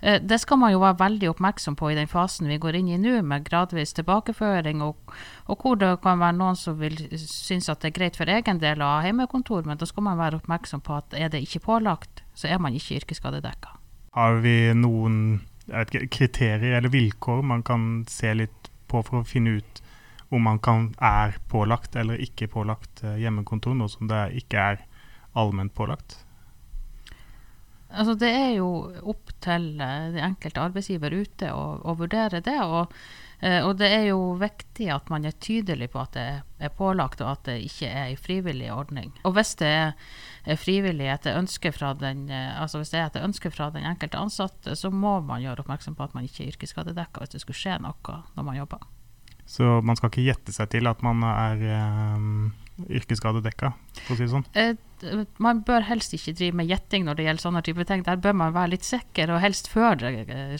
Eh, 0.00 0.20
det 0.22 0.38
skal 0.42 0.58
man 0.60 0.72
jo 0.74 0.82
være 0.82 0.98
veldig 1.00 1.30
oppmerksom 1.32 1.76
på 1.78 1.90
i 1.92 1.96
den 1.98 2.10
fasen 2.10 2.50
vi 2.50 2.58
går 2.60 2.80
inn 2.80 2.90
i 2.92 2.98
nå, 3.00 3.20
med 3.22 3.46
gradvis 3.46 3.94
tilbakeføring, 3.96 4.82
og, 4.84 5.14
og, 5.46 5.56
hvor 5.60 5.78
det 5.80 5.92
kan 6.04 6.20
være 6.20 6.38
noen 6.40 6.58
som 6.58 6.78
vil 6.80 6.98
synes 7.20 7.70
at 7.72 7.82
det 7.82 7.92
er 7.92 7.98
greit 8.00 8.18
for 8.20 8.30
egen 8.30 8.60
del 8.62 8.82
å 8.82 8.90
ha 8.96 9.06
hjemmekontor, 9.06 9.64
men 9.68 9.80
da 9.80 9.88
skal 9.88 10.08
man 10.08 10.20
være 10.20 10.42
oppmerksom 10.42 10.84
på 10.84 10.98
at 10.98 11.16
er 11.18 11.32
det 11.32 11.44
ikke 11.46 11.64
pålagt, 11.68 12.24
så 12.34 12.50
er 12.50 12.60
man 12.60 12.76
ikke 12.76 13.00
yrkesskadedekka. 13.00 13.78
Har 14.14 14.38
vi 14.44 14.58
noen 14.76 15.40
kriterier 16.12 16.76
eller 16.76 16.92
vilkår 16.92 17.40
man 17.42 17.62
kan 17.64 18.04
se 18.08 18.34
litt 18.36 18.68
på 18.90 19.00
for 19.02 19.22
å 19.22 19.26
finne 19.26 19.56
ut 19.58 19.80
om 20.34 20.44
man 20.44 20.58
kan, 20.58 20.90
er 20.98 21.36
pålagt 21.48 21.96
eller 21.96 22.20
ikke 22.20 22.50
pålagt 22.50 23.04
eh, 23.04 23.20
hjemmekontor, 23.22 23.76
noe 23.78 23.88
som 23.92 24.08
det 24.10 24.26
ikke 24.42 24.68
er 24.74 24.84
allment 25.38 25.74
pålagt? 25.74 26.18
Altså, 27.94 28.14
det 28.18 28.30
er 28.30 28.50
jo 28.58 28.68
opp 29.06 29.32
til 29.44 29.74
uh, 29.80 30.10
den 30.14 30.22
enkelte 30.32 30.62
arbeidsgiver 30.62 31.14
ute 31.14 31.50
å, 31.54 31.64
å 31.80 31.94
vurdere 31.98 32.40
det. 32.44 32.56
Og, 32.64 32.94
uh, 33.42 33.60
og, 33.60 33.72
det 33.80 33.90
er 33.94 34.06
jo 34.10 34.34
viktig 34.40 34.88
at 34.94 35.12
man 35.12 35.26
er 35.28 35.36
tydelig 35.38 35.90
på 35.92 36.02
at 36.02 36.16
det 36.16 36.26
er 36.64 36.74
pålagt, 36.74 37.22
og 37.24 37.32
at 37.32 37.44
det 37.50 37.58
ikke 37.66 37.90
er 37.90 38.10
en 38.10 38.20
frivillig 38.20 38.72
ordning. 38.74 39.12
Og 39.24 39.36
hvis 39.38 39.54
det 39.62 39.70
er, 39.70 39.94
frivillig 40.60 41.06
etter 41.08 41.38
ønske 41.38 41.70
fra 41.72 41.94
den, 41.96 42.26
uh, 42.28 42.60
altså 42.60 42.82
hvis 42.82 42.92
det 42.92 43.00
er 43.00 43.06
etter 43.08 43.24
ønske 43.24 43.52
fra 43.54 43.70
den 43.74 43.86
enkelte 43.88 44.20
ansatte, 44.20 44.74
så 44.76 44.90
må 44.92 45.18
man 45.24 45.44
gjøre 45.44 45.64
oppmerksom 45.64 45.96
på 45.96 46.08
at 46.08 46.18
man 46.18 46.26
ikke 46.28 46.44
er 46.44 46.52
yrkesskadedekka 46.52 47.22
hvis 47.22 47.36
det 47.36 47.44
skulle 47.44 47.62
skje 47.62 47.78
noe 47.84 48.18
når 48.34 48.50
man 48.50 48.60
jobber. 48.60 48.84
Så 49.46 49.80
man 49.84 49.96
skal 49.96 50.08
ikke 50.08 50.24
gjette 50.24 50.54
seg 50.56 50.70
til 50.72 50.88
at 50.88 51.02
man 51.04 51.20
er 51.28 51.64
um, 52.16 52.52
yrkesskadedekka, 52.88 53.70
for 54.02 54.14
å 54.14 54.18
si 54.18 54.24
det 54.24 54.32
sånn? 54.32 54.46
Eh, 54.58 54.72
man 55.42 55.62
bør 55.66 55.86
helst 55.88 56.14
ikke 56.16 56.34
drive 56.36 56.58
med 56.60 56.68
gjetting 56.70 57.06
når 57.06 57.18
det 57.18 57.26
gjelder 57.28 57.44
sånne 57.44 57.62
typer 57.66 57.88
ting. 57.88 58.04
Der 58.06 58.20
bør 58.20 58.36
man 58.40 58.54
være 58.56 58.74
litt 58.74 58.86
sikker, 58.86 59.32
og 59.34 59.42
helst 59.44 59.70
før 59.72 59.98
det 60.00 60.12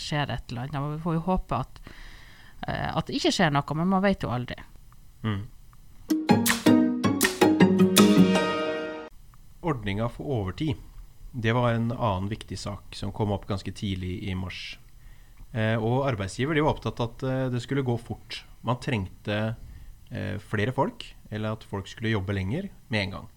skjer 0.03 0.33
et 0.33 0.53
eller 0.53 0.69
annet. 0.69 0.97
Vi 0.97 1.03
får 1.05 1.19
jo 1.19 1.25
håpe 1.29 1.61
at, 1.65 1.83
eh, 2.69 2.89
at 2.91 3.09
det 3.09 3.19
ikke 3.19 3.35
skjer 3.35 3.55
noe, 3.55 3.79
men 3.81 3.93
man 3.93 4.05
vet 4.05 4.27
jo 4.27 4.33
aldri. 4.35 4.59
Mm. 5.25 5.43
Ordninga 9.65 10.11
for 10.13 10.41
overtid, 10.41 10.81
det 11.33 11.55
var 11.57 11.73
en 11.73 11.91
annen 11.93 12.31
viktig 12.31 12.59
sak 12.61 12.95
som 12.95 13.13
kom 13.13 13.33
opp 13.35 13.49
ganske 13.49 13.73
tidlig 13.75 14.19
i 14.29 14.35
mars. 14.39 14.77
Eh, 15.55 15.77
og 15.79 16.05
arbeidsgiver 16.09 16.57
de 16.57 16.65
var 16.67 16.75
opptatt 16.75 17.01
av 17.01 17.13
at 17.13 17.25
eh, 17.29 17.47
det 17.55 17.63
skulle 17.63 17.87
gå 17.87 17.95
fort 18.03 18.43
man 18.65 18.81
trengte 18.81 19.39
eh, 20.11 20.37
flere 20.41 20.73
folk, 20.75 21.05
eller 21.31 21.55
at 21.55 21.67
folk 21.69 21.89
skulle 21.91 22.15
jobbe 22.15 22.35
lenger 22.37 22.71
med 22.89 23.03
en 23.03 23.17
gang. 23.19 23.31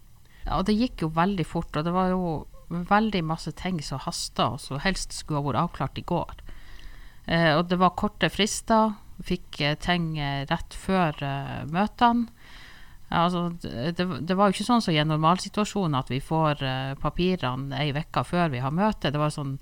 Og 0.56 0.64
det 0.68 0.76
gikk 0.78 1.04
jo 1.04 1.12
veldig 1.14 1.46
fort, 1.46 1.74
og 1.76 1.84
det 1.86 1.92
var 1.94 2.12
jo 2.12 2.22
veldig 2.68 3.24
masse 3.24 3.52
ting 3.56 3.80
som 3.84 4.00
hasta, 4.04 4.52
og 4.54 4.62
som 4.62 4.80
helst 4.82 5.16
skulle 5.16 5.40
ha 5.40 5.46
vært 5.48 5.62
avklart 5.64 6.00
i 6.00 6.06
går. 6.08 6.40
Eh, 7.28 7.52
og 7.56 7.68
det 7.68 7.78
var 7.80 7.96
korte 7.98 8.30
frister, 8.32 8.96
fikk 9.24 9.60
eh, 9.60 9.76
ting 9.80 10.16
eh, 10.18 10.46
rett 10.48 10.74
før 10.76 11.22
eh, 11.24 11.62
møtene. 11.72 12.28
Altså, 13.08 13.46
det, 13.62 13.94
det, 13.96 14.34
var 14.36 14.50
jo 14.50 14.58
ikke 14.58 14.66
sånn 14.66 14.82
som 14.84 14.92
i 14.92 14.98
en 15.00 15.08
normalsituasjon 15.08 15.96
at 15.96 16.10
vi 16.12 16.18
får 16.20 16.60
uh, 16.60 16.90
papirene 17.00 17.78
ei 17.80 17.94
uke 17.96 18.20
før 18.20 18.50
vi 18.52 18.60
har 18.60 18.74
møte. 18.76 19.08
Det 19.08 19.16
var 19.16 19.32
sånn 19.32 19.54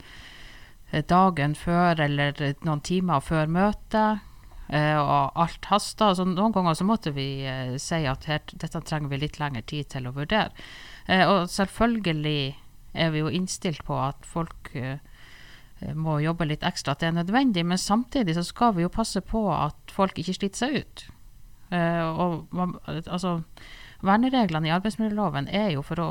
dagen 1.06 1.54
før 1.54 2.02
eller 2.02 2.34
noen 2.66 2.82
timer 2.82 3.22
før 3.22 3.46
møtet. 3.46 4.26
Uh, 4.66 4.98
og 4.98 5.36
alt 5.38 5.68
hasta. 5.70 6.10
Så 6.18 6.26
noen 6.26 6.54
ganger 6.54 6.74
så 6.74 6.86
måtte 6.86 7.12
vi 7.14 7.28
uh, 7.46 7.76
si 7.78 8.02
at 8.08 8.26
her, 8.30 8.42
dette 8.50 8.82
trenger 8.82 9.12
vi 9.12 9.20
litt 9.22 9.38
lengre 9.38 9.62
tid 9.62 9.92
til 9.94 10.08
å 10.08 10.14
vurdere. 10.16 10.50
Uh, 11.06 11.22
og 11.22 11.50
selvfølgelig 11.52 12.56
er 12.96 13.12
vi 13.14 13.22
jo 13.22 13.30
innstilt 13.30 13.84
på 13.86 13.98
at 14.00 14.24
folk 14.24 14.72
må 15.92 16.14
jobbe 16.24 16.46
litt 16.48 16.62
ekstra, 16.64 16.94
at 16.94 17.02
det 17.02 17.10
er 17.10 17.18
nødvendig. 17.18 17.66
Men 17.68 17.76
samtidig 17.76 18.38
så 18.38 18.44
skal 18.46 18.72
vi 18.78 18.86
jo 18.86 18.92
passe 18.92 19.20
på 19.20 19.42
at 19.52 19.92
folk 19.92 20.16
ikke 20.16 20.32
sliter 20.38 20.62
seg 20.62 20.78
ut. 20.80 21.02
og 21.76 22.46
altså 22.88 23.34
Vernereglene 24.00 24.70
i 24.70 24.72
arbeidsmiljøloven 24.72 25.50
er 25.52 25.74
jo 25.74 25.84
for 25.84 26.00
å, 26.00 26.10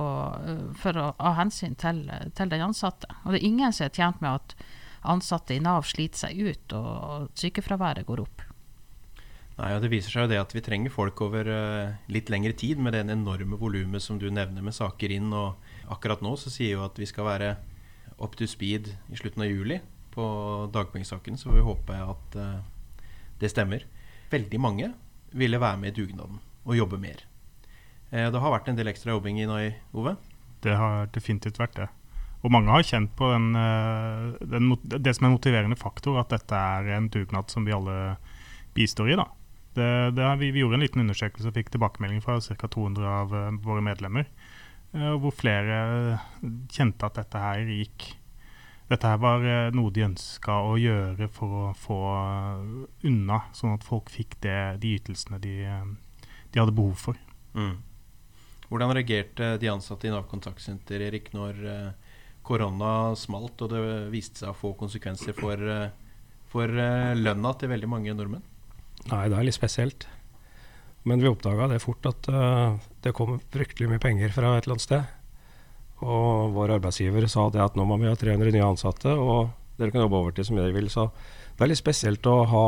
for 0.77 1.01
å 1.01 1.07
ha 1.17 1.33
hensyn 1.39 1.73
til, 1.81 2.05
til 2.37 2.53
den 2.53 2.67
ansatte. 2.67 3.09
Og 3.23 3.33
det 3.33 3.41
er 3.41 3.49
ingen 3.49 3.73
som 3.73 3.87
er 3.87 3.97
tjent 3.97 4.21
med 4.21 4.37
at 4.37 4.55
ansatte 5.07 5.55
i 5.55 5.61
Nav 5.63 5.85
sliter 5.87 6.25
seg 6.25 6.41
ut 6.41 6.75
og 6.77 7.31
sykefraværet 7.37 8.07
går 8.07 8.23
opp. 8.25 8.45
Nei, 9.55 9.71
og 9.71 9.81
Det 9.85 9.91
viser 9.91 10.11
seg 10.11 10.25
jo 10.25 10.31
det 10.33 10.39
at 10.41 10.51
vi 10.51 10.63
trenger 10.63 10.91
folk 10.91 11.21
over 11.23 11.47
uh, 11.47 11.95
litt 12.11 12.29
lengre 12.31 12.51
tid 12.57 12.81
med 12.83 12.95
den 12.97 13.13
enorme 13.13 13.55
volumet 13.59 14.03
som 14.03 14.19
du 14.19 14.27
nevner 14.27 14.65
med 14.65 14.75
saker 14.75 15.13
inn. 15.15 15.31
Og 15.31 15.55
akkurat 15.95 16.23
nå 16.25 16.33
så 16.39 16.51
sier 16.51 16.75
jo 16.75 16.83
at 16.83 16.99
vi 16.99 17.07
skal 17.07 17.29
være 17.29 17.53
up 18.19 18.35
to 18.35 18.47
speed 18.47 18.91
i 19.11 19.19
slutten 19.19 19.45
av 19.45 19.51
juli 19.51 19.79
på 20.11 20.25
dagpengesaken. 20.75 21.39
Så 21.39 21.55
vi 21.55 21.63
håper 21.63 22.03
at 22.03 22.35
uh, 22.35 23.07
det 23.39 23.53
stemmer. 23.53 23.87
Veldig 24.33 24.59
mange 24.59 24.91
ville 25.31 25.61
være 25.61 25.79
med 25.79 25.93
i 25.93 26.03
dugnaden 26.03 26.43
og 26.65 26.75
jobbe 26.75 26.99
mer. 26.99 27.23
Uh, 28.11 28.27
det 28.27 28.43
har 28.43 28.57
vært 28.57 28.67
en 28.73 28.79
del 28.79 28.91
ekstra 28.91 29.15
jobbing 29.15 29.39
i 29.39 29.47
Nai, 29.47 29.69
Ove? 29.95 30.17
Det 30.65 30.75
har 30.75 31.07
definitivt 31.15 31.61
vært 31.63 31.79
det. 31.79 31.87
Og 32.45 32.51
mange 32.53 32.69
har 32.69 32.85
kjent 32.85 33.09
på 33.17 33.31
den, 33.31 33.55
den, 34.45 34.67
det 34.85 35.15
som 35.17 35.25
er 35.25 35.31
en 35.31 35.33
motiverende 35.33 35.77
faktor, 35.79 36.19
at 36.21 36.29
dette 36.29 36.53
er 36.53 36.91
en 36.93 37.07
dugnad 37.09 37.49
som 37.49 37.65
vi 37.65 37.73
alle 37.73 37.95
bistår 38.77 39.09
i. 39.09 39.17
da. 39.17 39.25
Det, 39.75 40.11
det 40.15 40.35
vi, 40.39 40.51
vi, 40.51 40.61
gjorde 40.61 40.77
en 40.77 40.85
liten 40.85 41.03
undersøkelse 41.03 41.49
og 41.49 41.57
fikk 41.57 41.73
tilbakemelding 41.73 42.21
fra 42.23 42.37
ca. 42.39 42.67
200 42.71 43.07
av 43.11 43.33
uh, 43.35 43.47
våre 43.63 43.83
medlemmer. 43.83 44.29
Uh, 44.95 45.15
hvor 45.19 45.33
flere 45.35 46.19
kjente 46.71 47.07
at 47.07 47.19
dette 47.19 47.41
her 47.41 47.73
gikk 47.79 48.13
Dette 48.85 49.09
her 49.09 49.17
var 49.17 49.41
noe 49.73 49.89
de 49.89 50.03
ønska 50.05 50.59
å 50.61 50.75
gjøre 50.77 51.25
for 51.33 51.53
å 51.57 51.69
få 51.73 51.95
unna, 53.09 53.39
sånn 53.57 53.73
at 53.73 53.87
folk 53.87 54.11
fikk 54.13 54.35
det, 54.45 54.77
de 54.83 54.91
ytelsene 54.99 55.39
de, 55.41 55.55
de, 55.65 56.59
hadde 56.59 56.75
behov 56.77 56.93
for. 57.07 57.17
Mm. 57.57 57.79
Hvordan 58.69 58.93
reagerte 58.93 59.47
de 59.57 59.71
ansatte 59.71 60.05
i 60.05 60.11
Nav 60.13 60.27
kontaktsenter 60.29 61.01
Erik, 61.01 61.31
når 61.33 61.65
korona 62.45 63.13
smalt 63.17 63.61
og 63.65 63.71
det 63.73 63.83
viste 64.13 64.43
seg 64.43 64.51
å 64.51 64.57
få 64.57 64.73
konsekvenser 64.79 65.33
for, 65.37 65.61
for 66.51 66.81
lønna 67.17 67.55
til 67.59 67.71
veldig 67.73 67.89
mange 67.89 68.13
nordmenn? 68.13 68.45
Nei, 69.09 69.25
det 69.29 69.37
er 69.37 69.47
litt 69.47 69.57
spesielt. 69.57 70.07
Men 71.05 71.21
vi 71.21 71.29
oppdaga 71.29 71.67
det 71.69 71.83
fort 71.83 72.07
at 72.09 72.27
uh, 72.33 72.77
det 73.05 73.13
kom 73.13 73.37
fryktelig 73.53 73.91
mye 73.91 74.01
penger 74.01 74.33
fra 74.33 74.55
et 74.55 74.65
eller 74.65 74.75
annet 74.75 74.85
sted. 74.87 75.11
Og 76.05 76.55
vår 76.55 76.79
arbeidsgiver 76.79 77.27
sa 77.29 77.45
det 77.53 77.61
at 77.61 77.77
nå 77.77 77.85
må 77.85 77.99
vi 78.01 78.09
ha 78.09 78.17
300 78.17 78.55
nye 78.55 78.65
ansatte, 78.65 79.13
og 79.13 79.51
dere 79.77 79.93
kan 79.93 80.01
jobbe 80.01 80.17
overtid 80.23 80.49
som 80.49 80.57
dere 80.57 80.73
vil. 80.73 80.89
Så 80.89 81.05
det 81.55 81.61
er 81.61 81.71
litt 81.71 81.81
spesielt 81.81 82.25
å 82.25 82.39
ha, 82.49 82.65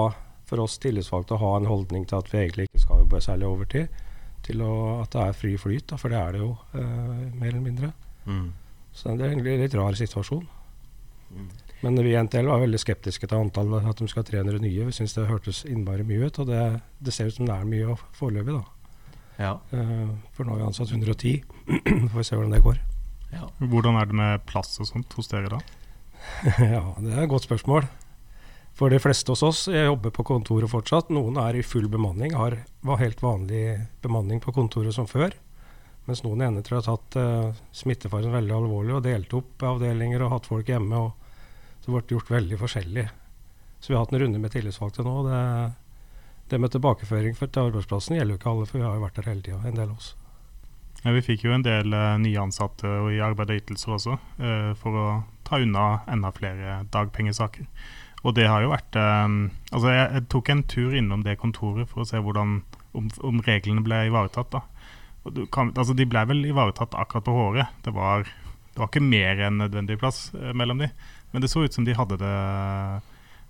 for 0.48 0.62
oss 0.64 0.78
tillitsvalgte 0.84 1.34
å 1.34 1.42
ha 1.42 1.56
en 1.58 1.70
holdning 1.70 2.06
til 2.08 2.22
at 2.22 2.30
vi 2.30 2.44
egentlig 2.44 2.68
ikke 2.70 2.84
skal 2.86 3.02
jobbe 3.02 3.24
særlig 3.26 3.50
overtid. 3.50 4.06
Til 4.46 4.62
å, 4.64 4.74
at 5.02 5.12
det 5.18 5.26
er 5.26 5.36
fri 5.42 5.56
flyt, 5.60 5.90
da, 5.90 5.98
for 6.00 6.14
det 6.14 6.22
er 6.22 6.38
det 6.38 6.46
jo, 6.46 6.54
uh, 6.78 7.26
mer 7.34 7.50
eller 7.50 7.66
mindre. 7.66 7.92
Mm. 8.30 8.48
Så 8.98 9.14
det 9.14 9.26
er 9.26 9.34
egentlig 9.34 9.54
en 9.54 9.64
litt 9.66 9.78
rar 9.78 9.98
situasjon. 9.98 10.46
Mm. 11.36 11.50
Men 11.84 12.00
vi 12.02 12.16
i 12.16 12.18
NTL 12.18 12.50
var 12.50 12.64
veldig 12.64 12.80
skeptiske 12.82 13.30
til 13.30 13.38
antallet, 13.38 13.86
at 13.86 14.00
de 14.02 14.08
skal 14.10 14.24
ha 14.24 14.30
300 14.32 14.64
nye. 14.64 14.88
Vi 14.88 14.96
syns 14.96 15.14
det 15.14 15.28
hørtes 15.30 15.62
innmari 15.70 16.06
mye 16.08 16.26
ut, 16.26 16.40
og 16.42 16.50
det, 16.50 16.64
det, 16.98 17.14
ser 17.14 17.30
ut 17.30 17.38
som 17.38 17.46
det 17.46 17.54
er 17.54 17.70
mye 17.70 17.98
foreløpig, 18.18 18.58
da. 18.58 18.64
Ja. 19.38 19.54
Uh, 19.70 20.18
for 20.34 20.48
nå 20.48 20.56
har 20.56 20.64
vi 20.64 20.70
ansatt 20.72 20.90
110. 20.90 21.44
Får 22.10 22.18
vi 22.18 22.26
se 22.26 22.40
hvordan 22.40 22.56
det 22.56 22.64
går. 22.66 22.82
Ja. 23.36 23.46
Hvordan 23.62 24.00
er 24.02 24.10
det 24.10 24.18
med 24.18 24.46
plass 24.50 24.74
og 24.82 24.90
sånt 24.90 25.14
hos 25.14 25.30
dere 25.30 25.52
da? 25.54 25.62
ja, 26.74 26.82
det 26.98 27.14
er 27.14 27.26
et 27.28 27.30
godt 27.30 27.46
spørsmål. 27.46 27.86
For 28.78 28.94
de 28.94 29.00
fleste 29.02 29.34
hos 29.34 29.44
oss 29.46 29.64
jeg 29.70 29.86
jobber 29.86 30.14
på 30.14 30.26
kontoret 30.26 30.70
fortsatt. 30.70 31.12
Noen 31.14 31.38
er 31.42 31.58
i 31.58 31.66
full 31.66 31.86
bemanning, 31.94 32.34
har 32.38 32.60
var 32.86 33.02
helt 33.02 33.22
vanlig 33.22 33.78
bemanning 34.02 34.42
på 34.42 34.54
kontoret 34.58 34.98
som 34.98 35.10
før. 35.10 35.34
Mens 36.08 36.24
noen 36.24 36.42
enheter 36.46 36.78
har 36.78 36.86
tatt 36.86 37.18
uh, 37.20 37.56
smittefaren 37.76 38.32
veldig 38.32 38.54
alvorlig 38.56 38.94
og 38.96 39.04
delt 39.04 39.34
opp 39.36 39.64
avdelinger 39.68 40.24
og 40.24 40.38
hatt 40.38 40.46
folk 40.48 40.70
hjemme. 40.72 41.02
og 41.02 41.82
Så 41.84 41.92
ble 41.92 42.04
det 42.04 42.16
gjort 42.16 42.32
veldig 42.32 42.60
forskjellig. 42.62 43.04
Så 43.80 43.92
vi 43.92 43.98
har 43.98 44.06
hatt 44.06 44.14
en 44.16 44.24
runde 44.24 44.40
med 44.40 44.54
tillitsvalgte 44.54 45.04
nå. 45.04 45.18
Det, 45.28 45.42
det 46.54 46.62
med 46.64 46.72
tilbakeføring 46.72 47.36
til 47.36 47.60
arbeidsplassen 47.66 48.16
gjelder 48.16 48.38
jo 48.38 48.40
ikke 48.40 48.54
alle, 48.54 48.70
for 48.70 48.80
vi 48.80 48.88
har 48.88 48.96
jo 48.96 49.04
vært 49.04 49.20
der 49.20 49.30
hele 49.34 49.44
tida, 49.44 49.60
en 49.68 49.76
del 49.78 49.92
av 49.92 50.00
oss. 50.00 50.14
Ja, 51.04 51.12
vi 51.14 51.22
fikk 51.22 51.44
jo 51.46 51.54
en 51.54 51.66
del 51.66 51.94
uh, 51.94 52.16
nye 52.24 52.42
ansatte 52.42 52.90
og 53.04 53.12
i 53.14 53.22
arbeid 53.22 53.52
og 53.52 53.60
ytelser 53.62 53.98
også, 54.00 54.18
uh, 54.40 54.72
for 54.80 54.98
å 54.98 55.08
ta 55.48 55.60
unna 55.62 55.90
enda 56.10 56.32
flere 56.34 56.80
dagpengesaker. 56.96 57.68
Og 58.24 58.34
det 58.36 58.48
har 58.50 58.64
jo 58.64 58.72
vært 58.72 58.96
uh, 58.98 59.28
Altså, 59.76 59.92
jeg, 59.92 60.08
jeg, 60.16 60.26
tok 60.32 60.50
en 60.56 60.64
tur 60.72 60.96
innom 60.98 61.28
det 61.28 61.38
kontoret 61.44 61.92
for 61.92 62.02
å 62.04 62.08
se 62.08 62.24
hvordan, 62.24 62.62
om, 62.98 63.12
om 63.28 63.44
reglene 63.46 63.84
ble 63.86 64.08
ivaretatt. 64.08 64.56
da. 64.56 64.64
Kan, 65.52 65.74
altså, 65.76 65.96
de 65.98 66.06
ble 66.08 66.24
vel 66.30 66.46
ivaretatt 66.48 66.96
akkurat 66.96 67.26
på 67.26 67.36
håret. 67.36 67.80
Det 67.84 67.92
var, 67.96 68.28
det 68.74 68.80
var 68.80 68.92
ikke 68.92 69.04
mer 69.04 69.42
enn 69.48 69.60
nødvendig 69.60 70.00
plass 70.00 70.30
mellom 70.56 70.84
de. 70.84 70.92
Men 71.32 71.44
det 71.44 71.52
så 71.52 71.66
ut 71.66 71.74
som 71.76 71.86
de 71.86 71.96
hadde, 71.98 72.18
det, 72.22 72.36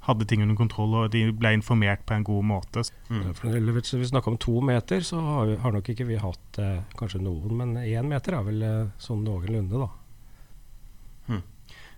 hadde 0.07 0.25
ting 0.27 0.41
under 0.43 0.57
kontroll, 0.57 0.95
og 0.95 1.11
de 1.13 1.25
ble 1.35 1.51
informert 1.57 2.05
på 2.07 2.15
en 2.15 2.25
god 2.27 2.45
måte. 2.47 2.83
Mm. 3.11 3.33
Hvis 3.75 3.93
vi 3.97 4.09
snakker 4.09 4.33
om 4.33 4.39
to 4.41 4.61
meter, 4.65 5.03
så 5.05 5.19
har, 5.23 5.53
har 5.63 5.75
nok 5.75 5.91
ikke 5.93 6.07
vi 6.07 6.19
hatt 6.21 6.59
eh, 6.63 6.79
kanskje 6.99 7.21
noen, 7.23 7.57
men 7.59 7.75
én 7.83 8.07
meter 8.07 8.37
er 8.37 8.47
vel 8.47 8.63
eh, 8.63 8.93
sånn 9.03 9.25
noenlunde, 9.27 9.83
da. 9.83 9.89
Hmm. 11.27 11.43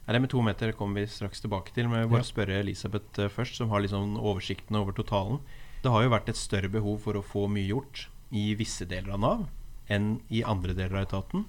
Det 0.10 0.24
med 0.24 0.32
to 0.34 0.42
meter 0.42 0.74
kommer 0.74 1.04
vi 1.04 1.12
straks 1.14 1.44
tilbake 1.44 1.74
til. 1.76 1.86
Men 1.86 2.02
jeg 2.02 2.08
vil 2.08 2.16
bare 2.16 2.26
ja. 2.26 2.32
spørre 2.32 2.62
Elisabeth 2.64 3.22
uh, 3.22 3.30
først, 3.30 3.60
som 3.60 3.70
har 3.70 3.84
liksom 3.86 4.16
oversikten 4.18 4.80
over 4.80 4.96
totalen. 4.98 5.38
Det 5.84 5.94
har 5.94 6.02
jo 6.02 6.12
vært 6.16 6.32
et 6.34 6.40
større 6.40 6.72
behov 6.74 6.98
for 7.04 7.20
å 7.20 7.22
få 7.22 7.46
mye 7.52 7.70
gjort 7.70 8.08
i 8.34 8.50
visse 8.58 8.88
deler 8.90 9.14
av 9.14 9.22
Nav 9.22 9.46
enn 9.90 10.20
i 10.30 10.44
andre 10.44 10.76
deler 10.78 11.02
av 11.02 11.08
etaten. 11.08 11.46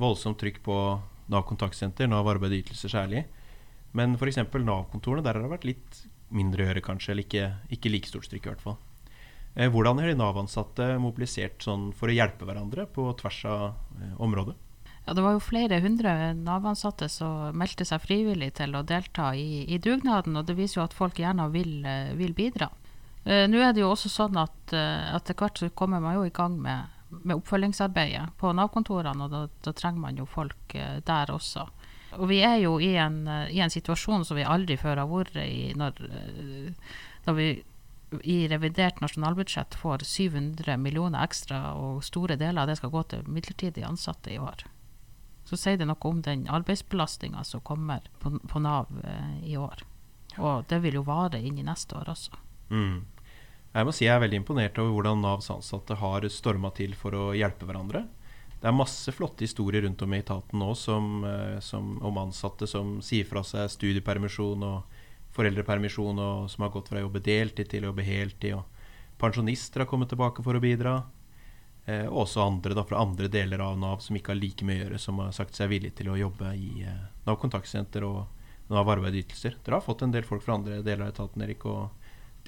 Voldsomt 0.00 0.40
trykk 0.40 0.62
på 0.64 0.78
Nav 1.32 1.46
kontaktsenter, 1.48 2.08
Nav 2.10 2.28
arbeid 2.28 2.52
og 2.52 2.64
ytelser 2.64 2.92
særlig. 2.92 3.24
Men 3.94 4.16
f.eks. 4.18 4.42
Nav-kontorene, 4.42 5.22
der 5.24 5.38
har 5.38 5.44
det 5.44 5.52
vært 5.52 5.68
litt 5.68 6.02
mindre 6.34 6.64
å 6.64 6.68
gjøre, 6.68 6.82
kanskje. 6.84 7.14
Eller 7.14 7.26
ikke, 7.28 7.46
ikke 7.76 7.92
like 7.92 8.10
stort 8.10 8.26
strykk, 8.26 8.48
i 8.48 8.52
hvert 8.52 8.64
fall. 8.64 8.80
Eh, 9.54 9.70
hvordan 9.70 10.00
har 10.02 10.10
de 10.10 10.18
Nav-ansatte 10.18 10.94
mobilisert 10.98 11.62
sånn 11.62 11.92
for 11.94 12.10
å 12.10 12.16
hjelpe 12.16 12.46
hverandre 12.48 12.88
på 12.90 13.06
tvers 13.20 13.40
av 13.46 13.66
eh, 14.00 14.14
området? 14.22 14.56
Ja, 15.04 15.14
det 15.14 15.22
var 15.22 15.36
jo 15.36 15.44
flere 15.44 15.78
hundre 15.84 16.32
Nav-ansatte 16.34 17.10
som 17.12 17.54
meldte 17.60 17.86
seg 17.86 18.02
frivillig 18.02 18.54
til 18.58 18.74
å 18.74 18.82
delta 18.88 19.30
i, 19.36 19.62
i, 19.68 19.78
dugnaden, 19.78 20.40
og 20.40 20.48
det 20.48 20.56
viser 20.58 20.80
jo 20.80 20.86
at 20.88 20.96
folk 20.96 21.20
gjerne 21.20 21.46
vil, 21.54 21.76
eh, 21.86 22.14
vil 22.18 22.34
bidra. 22.34 22.72
Nå 23.24 23.56
er 23.56 23.70
det 23.72 23.80
jo 23.80 23.86
også 23.88 24.10
sånn 24.12 24.34
at 24.36 24.74
etter 24.76 25.32
hvert 25.32 25.56
så 25.56 25.70
kommer 25.72 25.96
man 26.04 26.18
jo 26.18 26.26
i 26.28 26.32
gang 26.36 26.58
med, 26.60 26.90
med 27.22 27.38
oppfølgingsarbeidet 27.38 28.34
på 28.40 28.52
Nav-kontorene, 28.56 29.26
og 29.26 29.32
da, 29.32 29.42
da, 29.64 29.74
trenger 29.76 30.02
man 30.02 30.18
jo 30.20 30.26
folk 30.28 30.74
eh, 30.78 30.98
der 31.06 31.32
også. 31.34 31.66
Og 32.14 32.28
vi 32.30 32.40
er 32.46 32.60
jo 32.62 32.76
i 32.82 32.94
en, 33.00 33.24
eh, 33.28 33.52
i 33.56 33.62
en 33.64 33.72
situasjon 33.72 34.26
som 34.26 34.38
vi 34.38 34.46
aldri 34.46 34.78
før 34.80 35.02
har 35.02 35.10
vært 35.10 35.38
i, 35.42 35.72
når, 35.78 36.02
eh, 36.08 36.92
når 37.26 37.38
vi 37.38 37.48
i 38.22 38.44
revidert 38.46 39.00
nasjonalbudsjett 39.02 39.74
får 39.74 40.04
700 40.06 40.76
millioner 40.78 41.24
ekstra, 41.24 41.74
og 41.74 42.04
store 42.06 42.38
deler 42.38 42.62
av 42.62 42.70
det 42.70 42.78
skal 42.78 42.92
gå 42.94 43.02
til 43.10 43.26
midlertidig 43.26 43.86
ansatte 43.86 44.30
i 44.34 44.38
år 44.38 44.68
så 45.44 45.58
sier 45.60 45.76
det 45.76 45.84
noe 45.84 46.08
om 46.08 46.22
den 46.24 46.46
arbeidsbelastninga 46.48 47.42
som 47.44 47.60
kommer 47.60 48.06
på, 48.22 48.30
på 48.48 48.62
Nav 48.64 48.88
i 49.44 49.58
år. 49.60 49.82
Og 50.40 50.64
det 50.70 50.78
vil 50.80 50.96
jo 50.96 51.02
vare 51.04 51.36
inn 51.36 51.58
i 51.60 51.66
neste 51.66 51.98
år 51.98 52.08
også. 52.14 52.38
Mm. 52.70 53.02
Jeg 53.74 53.86
må 53.88 53.92
si 53.94 54.04
jeg 54.06 54.14
er 54.14 54.22
veldig 54.22 54.38
imponert 54.38 54.76
over 54.78 54.92
hvordan 54.94 55.24
Navs 55.24 55.50
ansatte 55.50 55.96
har 55.98 56.26
storma 56.30 56.70
til 56.76 56.92
for 56.94 57.16
å 57.18 57.24
hjelpe 57.34 57.66
hverandre. 57.66 58.04
Det 58.60 58.70
er 58.70 58.76
masse 58.76 59.12
flotte 59.12 59.42
historier 59.44 59.82
rundt 59.84 60.02
om 60.06 60.14
i 60.14 60.20
etaten 60.22 60.62
nå 60.62 60.70
som, 60.78 61.08
eh, 61.26 61.58
som, 61.60 61.96
om 61.98 62.20
ansatte 62.22 62.68
som 62.70 63.00
sier 63.02 63.26
fra 63.28 63.42
seg 63.44 63.66
studiepermisjon 63.74 64.62
og 64.64 65.00
foreldrepermisjon, 65.34 66.22
og 66.22 66.46
som 66.50 66.64
har 66.64 66.70
gått 66.72 66.88
fra 66.88 67.02
å 67.02 67.08
jobbe 67.08 67.24
deltid 67.26 67.68
til 67.72 67.84
å 67.84 67.90
jobbe 67.90 68.06
heltid. 68.06 68.54
Og 68.54 69.18
pensjonister 69.20 69.82
har 69.82 69.90
kommet 69.90 70.14
tilbake 70.14 70.46
for 70.46 70.54
å 70.54 70.62
bidra. 70.62 70.94
Eh, 71.84 72.06
og 72.06 72.22
også 72.24 72.46
andre 72.46 72.78
da, 72.78 72.86
fra 72.86 73.02
andre 73.02 73.28
deler 73.28 73.60
av 73.60 73.74
Nav 73.76 73.98
som 74.00 74.16
ikke 74.16 74.32
har 74.32 74.40
like 74.40 74.64
mye 74.64 74.78
å 74.78 74.84
gjøre, 74.84 75.02
som 75.02 75.18
har 75.20 75.34
sagt 75.36 75.58
seg 75.58 75.68
villig 75.74 75.96
til 75.98 76.14
å 76.14 76.16
jobbe 76.22 76.54
i 76.56 76.86
eh, 76.86 77.04
Nav 77.26 77.42
kontaktsenter 77.42 78.06
og 78.06 78.70
Nav 78.70 78.88
arbeidsytelser. 78.94 79.58
Dere 79.66 79.82
har 79.82 79.84
fått 79.84 80.06
en 80.06 80.14
del 80.14 80.24
folk 80.24 80.46
fra 80.46 80.56
andre 80.56 80.78
deler 80.80 81.08
av 81.08 81.12
etaten 81.12 81.44
Erik, 81.44 81.66
og 81.68 81.90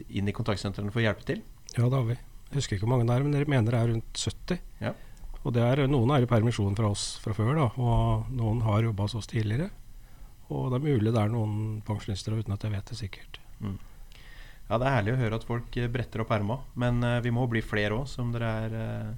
inn 0.09 0.29
i 0.29 0.35
kontaktsentrene 0.37 0.93
for 0.93 1.03
å 1.03 1.07
hjelpe 1.07 1.27
til? 1.29 1.43
Ja, 1.77 1.87
det 1.87 1.95
har 1.97 2.07
vi. 2.09 2.19
Jeg 2.51 2.61
husker 2.61 2.77
ikke 2.77 2.87
hvor 2.87 2.95
mange 2.95 3.09
det 3.09 3.17
er, 3.17 3.25
men 3.27 3.35
dere 3.35 3.51
mener 3.51 3.75
det 3.75 3.81
er 3.81 3.93
rundt 3.93 4.23
70. 4.23 4.61
Ja. 4.83 4.93
Og 5.47 5.59
er, 5.63 5.85
Noen 5.91 6.11
er 6.15 6.25
i 6.25 6.31
permisjon 6.31 6.75
fra 6.79 6.91
oss 6.91 7.17
fra 7.23 7.35
før, 7.37 7.53
da, 7.59 7.67
og 7.79 8.31
noen 8.35 8.63
har 8.67 8.87
jobba 8.87 9.07
hos 9.07 9.17
oss 9.19 9.29
tidligere. 9.31 9.69
Og 10.51 10.71
det 10.71 10.79
er 10.79 10.87
mulig 10.87 11.13
det 11.15 11.21
er 11.23 11.31
noen 11.31 11.83
pensjonister 11.87 12.35
uten 12.35 12.55
at 12.55 12.65
jeg 12.67 12.75
vet 12.75 12.91
det 12.91 12.99
sikkert. 12.99 13.39
Mm. 13.61 13.77
Ja, 14.67 14.79
Det 14.79 14.87
er 14.87 14.97
herlig 14.97 15.15
å 15.15 15.21
høre 15.21 15.39
at 15.39 15.47
folk 15.47 15.77
eh, 15.79 15.91
bretter 15.91 16.25
opp 16.25 16.33
erma, 16.35 16.59
men 16.75 16.99
uh, 17.05 17.21
vi 17.23 17.31
må 17.35 17.47
bli 17.51 17.63
flere 17.63 17.95
òg, 17.95 18.09
som 18.11 18.33
dere 18.35 18.51
er 18.65 18.75
uh, 18.75 19.13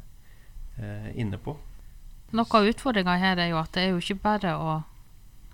uh, 0.80 1.08
inne 1.16 1.40
på. 1.40 1.56
Noe 2.36 2.60
av 2.60 2.68
utfordringa 2.68 3.16
her 3.16 3.40
er 3.40 3.54
jo 3.54 3.60
at 3.60 3.72
det 3.72 3.86
er 3.86 3.94
jo 3.94 4.02
ikke 4.02 4.20
bare 4.26 4.52
å, 4.60 4.74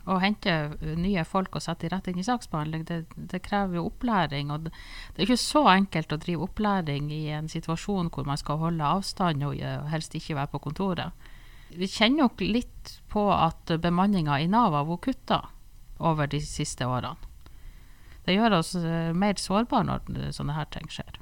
å 0.04 0.18
hente 0.20 0.52
nye 1.00 1.24
folk 1.24 1.56
og 1.56 1.64
sette 1.64 1.86
de 1.86 1.92
rett 1.94 2.08
inn 2.10 2.20
i 2.20 2.26
saksbehandling. 2.26 2.84
Det, 2.88 2.98
det, 3.16 3.40
krever 3.44 3.78
jo 3.78 3.86
opplæring. 3.88 4.52
Og 4.52 4.66
det, 4.66 4.74
det, 5.14 5.22
er 5.22 5.28
ikke 5.28 5.40
så 5.40 5.64
enkelt 5.72 6.12
å 6.12 6.20
drive 6.20 6.48
opplæring 6.48 7.10
i 7.14 7.22
en 7.36 7.48
situasjon 7.52 8.12
hvor 8.12 8.28
man 8.28 8.40
skal 8.40 8.60
holde 8.60 8.92
avstand 8.98 9.44
og 9.48 9.60
helst 9.92 10.16
ikke 10.18 10.36
være 10.38 10.52
på 10.52 10.62
kontoret. 10.68 11.30
Vi 11.74 11.88
kjenner 11.90 12.26
nok 12.26 12.44
litt 12.44 12.98
på 13.10 13.26
at 13.32 13.72
bemanninga 13.82 14.38
i 14.42 14.48
Nav 14.50 14.76
har 14.76 14.86
vært 14.86 15.08
kutta 15.08 15.40
over 15.98 16.28
de 16.30 16.40
siste 16.44 16.86
årene. 16.86 17.16
Det 18.24 18.36
gjør 18.36 18.60
oss 18.60 18.72
eh, 18.78 19.12
mer 19.12 19.36
sårbare 19.40 19.98
når 20.08 20.32
sånne 20.32 20.56
her 20.56 20.68
ting 20.72 20.86
skjer. 20.88 21.18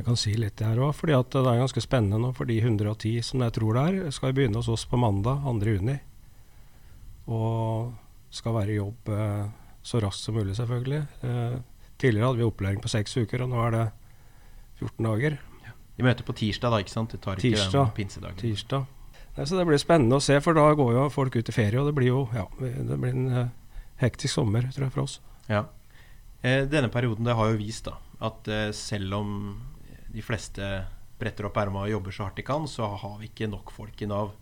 Jeg 0.00 0.06
kan 0.08 0.16
si 0.16 0.32
litt 0.36 0.60
her 0.64 0.78
òg, 0.80 0.94
fordi 0.96 1.16
det 1.32 1.40
er 1.44 1.60
ganske 1.60 1.82
spennende 1.84 2.20
nå 2.20 2.30
for 2.36 2.48
de 2.48 2.56
110 2.60 3.20
som 3.24 3.42
jeg 3.44 3.52
tror 3.56 3.76
det 3.76 3.82
er, 3.84 4.12
skal 4.16 4.32
begynne 4.36 4.60
hos 4.60 4.68
oss 4.72 4.86
på 4.88 5.00
mandag 5.00 5.42
2.6. 5.44 6.09
Og 7.30 7.92
skal 8.34 8.54
være 8.56 8.74
i 8.74 8.78
jobb 8.78 9.10
eh, 9.14 9.46
så 9.86 10.00
raskt 10.02 10.26
som 10.26 10.36
mulig, 10.38 10.54
selvfølgelig. 10.58 11.02
Eh, 11.26 11.58
tidligere 12.00 12.30
hadde 12.30 12.42
vi 12.42 12.48
opplæring 12.48 12.82
på 12.82 12.90
seks 12.90 13.16
uker, 13.16 13.44
og 13.44 13.52
nå 13.52 13.60
er 13.66 13.76
det 13.76 13.84
14 14.80 15.06
dager. 15.06 15.38
Ja. 15.66 15.76
Møter 16.06 16.26
på 16.26 16.36
tirsdag, 16.36 16.72
da, 16.72 16.80
ikke 16.82 16.94
sant? 16.94 17.14
Det 17.14 17.22
tar 17.24 17.38
ikke 17.38 17.54
tirsdag, 17.54 17.86
den 17.86 17.96
pinsedagen. 17.96 18.40
Tirsdag. 18.40 18.86
Nei, 19.36 19.46
så 19.46 19.58
det 19.58 19.66
blir 19.68 19.80
spennende 19.80 20.18
å 20.18 20.24
se, 20.24 20.36
for 20.42 20.58
da 20.58 20.66
går 20.76 20.94
jo 20.96 21.08
folk 21.12 21.36
ut 21.38 21.50
i 21.50 21.54
ferie, 21.54 21.78
og 21.80 21.90
det 21.90 21.96
blir 21.96 22.10
jo 22.10 22.22
ja, 22.34 22.46
det 22.58 22.96
blir 22.98 23.14
en 23.14 23.28
uh, 23.30 23.44
hektisk 24.00 24.34
sommer, 24.40 24.66
tror 24.74 24.88
jeg, 24.88 24.94
for 24.96 25.04
oss. 25.04 25.20
Ja. 25.50 25.66
Eh, 26.42 26.64
denne 26.70 26.90
perioden 26.92 27.28
det 27.28 27.36
har 27.36 27.52
jo 27.52 27.60
vist 27.60 27.86
da, 27.88 27.98
at 28.24 28.48
eh, 28.48 28.70
selv 28.76 29.18
om 29.18 29.32
de 30.10 30.24
fleste 30.24 30.66
bretter 31.20 31.46
opp 31.46 31.58
erma 31.60 31.84
og 31.84 31.92
jobber 31.92 32.16
så 32.16 32.26
hardt 32.26 32.40
de 32.40 32.46
kan, 32.46 32.64
så 32.68 32.88
har 33.02 33.18
vi 33.20 33.28
ikke 33.28 33.50
nok 33.50 33.72
folk 33.74 34.00
i 34.00 34.08
Nav 34.08 34.32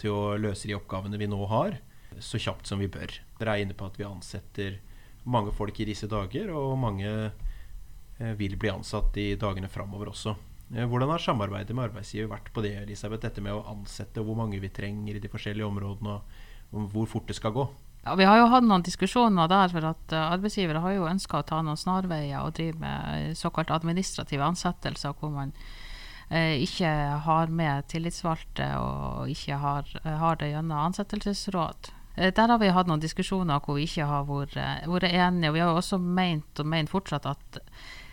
til 0.00 0.16
å 0.16 0.22
løse 0.40 0.68
de 0.68 0.78
oppgavene 0.78 1.20
vi 1.20 1.28
nå 1.30 1.40
har, 1.50 1.76
så 2.20 2.40
kjapt 2.40 2.68
som 2.68 2.82
vi 2.82 2.90
bør. 2.92 3.14
Dere 3.38 3.56
er 3.56 3.64
inne 3.64 3.76
på 3.78 3.86
at 3.88 3.98
vi 4.00 4.08
ansetter 4.08 4.80
mange 5.24 5.52
folk 5.54 5.78
i 5.80 5.86
disse 5.86 6.08
dager, 6.10 6.50
og 6.54 6.78
mange 6.80 7.08
eh, 7.08 8.32
vil 8.38 8.56
bli 8.58 8.72
ansatt 8.72 9.16
i 9.22 9.32
dagene 9.38 9.70
framover 9.70 10.10
også. 10.12 10.34
Eh, 10.74 10.88
hvordan 10.88 11.12
har 11.12 11.22
samarbeidet 11.22 11.76
med 11.76 11.90
arbeidsgiver 11.90 12.30
vært 12.32 12.50
på 12.54 12.64
det, 12.64 12.74
Elisabeth? 12.82 13.22
Dette 13.26 13.44
med 13.44 13.54
å 13.54 13.64
ansette, 13.70 14.20
og 14.20 14.30
hvor 14.30 14.40
mange 14.42 14.60
vi 14.62 14.72
trenger 14.72 15.18
i 15.18 15.22
de 15.22 15.30
forskjellige 15.30 15.68
områdene, 15.68 16.18
og 16.72 16.92
hvor 16.92 17.08
fort 17.10 17.28
det 17.28 17.36
skal 17.38 17.54
gå? 17.54 17.68
Ja, 18.02 18.16
Vi 18.18 18.26
har 18.26 18.40
jo 18.40 18.50
hatt 18.50 18.66
noen 18.66 18.82
diskusjoner 18.82 19.46
der, 19.46 19.70
for 19.70 19.86
at 19.92 20.14
uh, 20.16 20.32
arbeidsgivere 20.32 20.82
har 20.82 20.96
jo 20.96 21.06
ønska 21.06 21.38
å 21.38 21.46
ta 21.46 21.60
noen 21.62 21.78
snarveier 21.78 22.42
og 22.42 22.56
drive 22.56 22.80
med 22.80 23.36
såkalt 23.38 23.70
administrative 23.70 24.42
ansettelser, 24.42 25.14
hvor 25.20 25.30
man 25.30 25.52
eh, 26.28 26.58
ikke 26.64 26.90
har 27.28 27.52
med 27.52 27.86
tillitsvalgte 27.92 28.72
og 28.80 29.30
ikke 29.30 29.60
har, 29.62 29.92
har 30.02 30.40
det 30.40 30.50
gjennom 30.50 30.88
ansettelsesråd. 30.88 31.92
Der 32.16 32.48
har 32.50 32.58
vi 32.60 32.68
hatt 32.68 32.88
noen 32.90 33.00
diskusjoner 33.00 33.62
hvor 33.64 33.78
vi 33.78 33.86
ikke 33.88 34.04
har 34.04 34.26
vært, 34.28 34.58
vært 34.90 35.08
enige. 35.08 35.48
og 35.48 35.54
Vi 35.56 35.62
har 35.64 35.72
også 35.72 35.98
ment 35.98 36.60
og 36.60 36.68
mener 36.68 36.92
fortsatt 36.92 37.28
at 37.30 37.60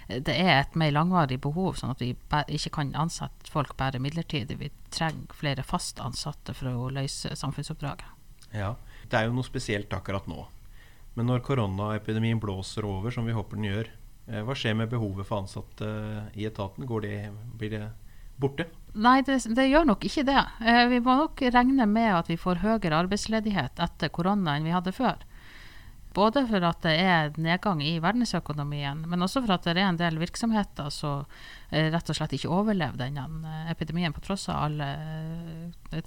det 0.10 0.34
er 0.34 0.64
et 0.64 0.78
mer 0.80 0.94
langvarig 0.96 1.38
behov, 1.42 1.76
sånn 1.78 1.92
at 1.94 2.00
vi 2.02 2.16
ikke 2.56 2.72
kan 2.80 2.96
ansette 2.98 3.52
folk 3.52 3.76
bare 3.78 4.02
midlertidig. 4.02 4.58
Vi 4.58 4.72
trenger 4.90 5.36
flere 5.38 5.66
fast 5.68 6.00
ansatte 6.02 6.56
for 6.58 6.72
å 6.72 6.88
løse 6.94 7.36
samfunnsoppdraget. 7.38 8.08
Ja, 8.56 8.74
det 9.10 9.20
er 9.20 9.28
jo 9.28 9.36
noe 9.38 9.46
spesielt 9.46 9.94
akkurat 9.94 10.26
nå. 10.30 10.48
Men 11.14 11.30
når 11.30 11.44
koronaepidemien 11.46 12.42
blåser 12.42 12.88
over, 12.90 13.14
som 13.14 13.28
vi 13.28 13.36
håper 13.38 13.60
den 13.60 13.70
gjør, 13.70 13.92
eh, 14.32 14.42
hva 14.46 14.56
skjer 14.58 14.78
med 14.80 14.90
behovet 14.90 15.28
for 15.30 15.44
ansatte 15.44 15.90
i 16.34 16.48
etaten? 16.50 16.90
Det, 17.06 17.30
blir 17.60 17.76
det 17.76 17.84
borte? 18.40 18.68
Nei, 19.00 19.20
det, 19.26 19.42
det, 19.56 19.68
gjør 19.70 19.86
nok 19.92 20.06
ikke 20.08 20.26
det. 20.28 20.42
Eh, 20.66 20.86
vi 20.92 21.00
må 21.06 21.16
nok 21.20 21.42
regne 21.54 21.86
med 21.90 22.12
at 22.16 22.30
vi 22.32 22.40
får 22.40 22.64
høyere 22.64 23.04
arbeidsledighet 23.04 23.82
etter 23.86 24.12
korona 24.14 24.58
enn 24.58 24.66
vi 24.68 24.74
hadde 24.74 24.96
før. 24.96 25.22
Både 26.18 26.42
for 26.50 26.66
at 26.66 26.82
det 26.82 26.96
er 27.06 27.36
nedgang 27.38 27.84
i 27.86 28.00
verdensøkonomien, 28.02 29.04
men 29.08 29.22
også 29.24 29.44
for 29.44 29.54
at 29.54 29.68
det 29.68 29.76
er 29.78 29.86
en 29.86 30.00
del 30.00 30.18
virksomheter 30.20 30.90
som 30.94 31.28
eh, 31.70 31.92
rett 31.94 32.10
og 32.10 32.18
slett 32.18 32.34
ikke 32.40 32.50
overlever 32.50 32.98
denne 32.98 33.28
epidemien, 33.70 34.16
på 34.16 34.24
tross 34.26 34.48
av 34.50 34.66
alle 34.68 34.90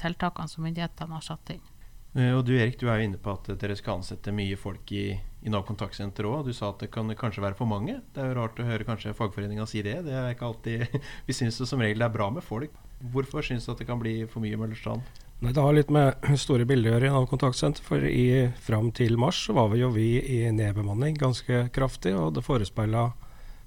tiltakene 0.03 0.51
som 0.51 0.67
myndighetene 0.67 1.21
har 1.21 1.29
satt 1.29 1.55
inn. 1.55 1.72
Eh, 2.13 2.33
og 2.37 2.45
du 2.45 2.53
Erik, 2.59 2.77
du 2.81 2.91
er 2.91 3.01
jo 3.01 3.09
inne 3.09 3.21
på 3.21 3.33
at 3.33 3.49
dere 3.61 3.77
skal 3.79 4.01
ansette 4.01 4.35
mye 4.37 4.59
folk 4.61 4.91
i, 4.93 5.07
i 5.17 5.53
Nav 5.53 5.65
kontaktsenter 5.69 6.29
òg. 6.29 6.45
Du 6.49 6.53
sa 6.57 6.69
at 6.73 6.85
det 6.85 6.91
kan 6.93 7.09
kanskje 7.17 7.45
være 7.45 7.57
for 7.57 7.71
mange. 7.71 8.01
Det 8.13 8.21
er 8.21 8.31
jo 8.33 8.39
rart 8.41 8.61
å 8.61 8.69
høre 8.69 8.87
kanskje 8.89 9.17
fagforeninga 9.17 9.67
si 9.69 9.85
det. 9.87 9.99
Det 10.05 10.13
er 10.13 10.35
ikke 10.35 10.51
alltid 10.51 10.99
Vi 11.29 11.37
syns 11.37 11.63
som 11.65 11.81
regel 11.81 12.03
det 12.03 12.11
er 12.11 12.17
bra 12.19 12.29
med 12.35 12.45
folk. 12.45 12.75
Hvorfor 13.13 13.45
syns 13.47 13.67
du 13.67 13.73
at 13.73 13.81
det 13.81 13.89
kan 13.89 14.01
bli 14.03 14.21
for 14.31 14.45
mye 14.45 14.61
Møllerstrand? 14.61 15.07
Nei, 15.43 15.51
Det 15.51 15.65
har 15.65 15.75
litt 15.75 15.91
med 15.91 16.29
store 16.39 16.67
bilder 16.69 16.93
å 16.93 16.95
gjøre 16.97 17.09
i 17.09 17.15
Nav 17.17 17.27
kontaktsenter. 17.31 17.83
For 17.87 18.05
i, 18.07 18.27
fram 18.63 18.93
til 18.95 19.17
mars 19.19 19.41
så 19.49 19.57
var 19.57 19.73
vi 19.73 19.81
jo 19.81 19.91
vi 19.95 20.11
i 20.21 20.45
nedbemanning 20.55 21.17
ganske 21.19 21.67
kraftig. 21.75 22.13
Og 22.19 22.37
det 22.37 22.45
forespeila 22.45 23.09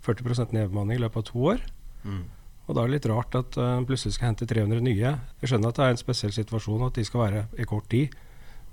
40% 0.06 0.54
nedbemanning 0.54 1.02
i 1.02 1.04
løpet 1.04 1.24
av 1.24 1.30
to 1.32 1.50
år. 1.56 1.66
Mm. 2.06 2.24
Og 2.66 2.74
da 2.74 2.82
er 2.82 2.88
det 2.88 2.96
litt 2.96 3.10
rart 3.10 3.36
at 3.38 3.58
uh, 3.62 3.82
plutselig 3.86 4.16
skal 4.16 4.32
hente 4.32 4.48
300 4.50 4.86
nye. 4.86 5.18
Jeg 5.42 5.52
skjønner 5.52 5.74
at 5.74 5.82
det 5.82 5.86
er 5.86 5.96
en 5.96 6.02
spesiell 6.02 6.34
situasjon 6.34 6.86
at 6.88 6.98
de 6.98 7.06
skal 7.06 7.26
være 7.26 7.44
i 7.62 7.68
kort 7.70 7.90
tid. 7.92 8.14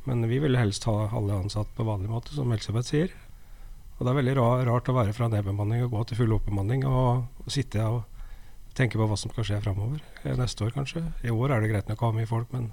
Men 0.09 0.27
vi 0.29 0.41
ville 0.43 0.59
helst 0.59 0.85
ha 0.91 1.09
alle 1.15 1.37
ansatt 1.45 1.71
på 1.77 1.87
vanlig 1.87 2.11
måte, 2.11 2.35
som 2.35 2.51
Elisabeth 2.53 2.91
sier. 2.91 3.13
Og 3.99 4.07
det 4.07 4.11
er 4.11 4.19
veldig 4.19 4.37
rart 4.67 4.89
å 4.91 4.97
være 4.97 5.15
fra 5.15 5.29
nedbemanning 5.31 5.85
og 5.85 5.93
gå 5.95 6.05
til 6.11 6.19
full 6.23 6.35
oppbemanning 6.35 6.83
og, 6.89 7.29
og, 7.45 7.51
sitte 7.55 7.85
og 7.87 8.01
tenke 8.75 8.99
på 8.99 9.07
hva 9.07 9.19
som 9.21 9.31
skal 9.31 9.47
skje 9.47 9.61
framover. 9.63 10.01
Eh, 10.25 10.35
neste 10.39 10.67
år 10.67 10.75
kanskje. 10.75 11.05
I 11.23 11.31
år 11.31 11.55
er 11.55 11.63
det 11.63 11.71
greit 11.71 11.91
nok 11.91 12.03
å 12.03 12.11
ha 12.11 12.17
mye 12.17 12.31
folk, 12.31 12.51
men 12.55 12.73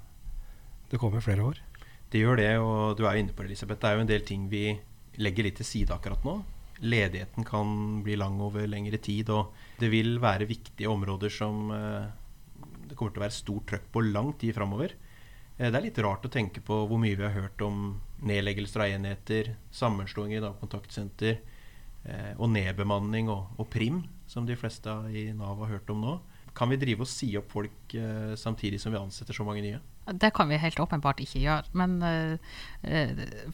det 0.90 0.98
kommer 0.98 1.22
flere 1.22 1.44
år. 1.46 1.60
Det 2.10 2.18
gjør 2.18 2.40
det, 2.40 2.52
og 2.58 2.96
du 2.98 3.04
er 3.06 3.20
inne 3.20 3.36
på 3.36 3.44
det, 3.44 3.52
Elisabeth. 3.52 3.78
Det 3.78 3.90
er 3.90 3.98
jo 3.98 4.06
en 4.06 4.10
del 4.10 4.24
ting 4.26 4.48
vi 4.50 4.64
legger 5.22 5.46
litt 5.46 5.60
til 5.60 5.68
side 5.68 5.94
akkurat 5.94 6.24
nå. 6.26 6.40
Ledigheten 6.80 7.46
kan 7.46 8.00
bli 8.02 8.16
lang 8.18 8.40
over 8.42 8.66
lengre 8.66 8.98
tid, 8.98 9.30
og 9.30 9.54
det 9.78 9.92
vil 9.92 10.16
være 10.18 10.48
viktige 10.50 10.90
områder 10.90 11.30
som 11.30 11.70
eh, 11.76 12.10
det 12.90 12.98
kommer 12.98 13.14
til 13.14 13.22
å 13.22 13.26
være 13.28 13.38
stort 13.38 13.70
trøkk 13.70 13.86
på 13.94 14.02
lang 14.08 14.34
tid 14.40 14.56
framover. 14.56 14.96
Eh, 15.60 15.68
det 15.68 15.76
er 15.76 15.88
litt 15.90 16.00
rart 16.00 16.24
å 16.24 16.32
tenke 16.32 16.62
på 16.64 16.84
hvor 16.88 17.00
mye 17.00 17.18
vi 17.18 17.26
har 17.26 17.36
hørt 17.36 17.60
om 17.64 18.00
nedleggelser 18.24 18.86
av 18.86 18.96
enheter, 18.96 19.54
sammenslåinger 19.76 20.46
av 20.48 20.56
kontaktsenter 20.60 21.36
eh, 21.36 22.32
og 22.38 22.48
nedbemanning 22.54 23.28
og, 23.32 23.52
og, 23.58 23.68
prim, 23.72 24.02
som 24.30 24.48
de 24.48 24.56
fleste 24.56 24.92
i 25.12 25.30
Nav 25.36 25.60
har 25.64 25.76
hørt 25.76 25.92
om 25.92 26.00
nå. 26.04 26.18
Kan 26.56 26.72
vi 26.72 26.80
drive 26.80 27.04
og 27.04 27.10
si 27.10 27.28
opp 27.38 27.52
folk 27.52 27.94
eh, 27.94 28.32
samtidig 28.40 28.80
som 28.80 28.94
vi 28.94 29.00
ansetter 29.00 29.36
så 29.36 29.44
mange 29.46 29.62
nye? 29.66 29.82
Det 30.10 30.32
kan 30.34 30.48
vi 30.50 30.58
helt 30.58 30.80
åpenbart 30.80 31.20
ikke 31.22 31.38
gjøre. 31.38 31.70
Men, 31.76 32.00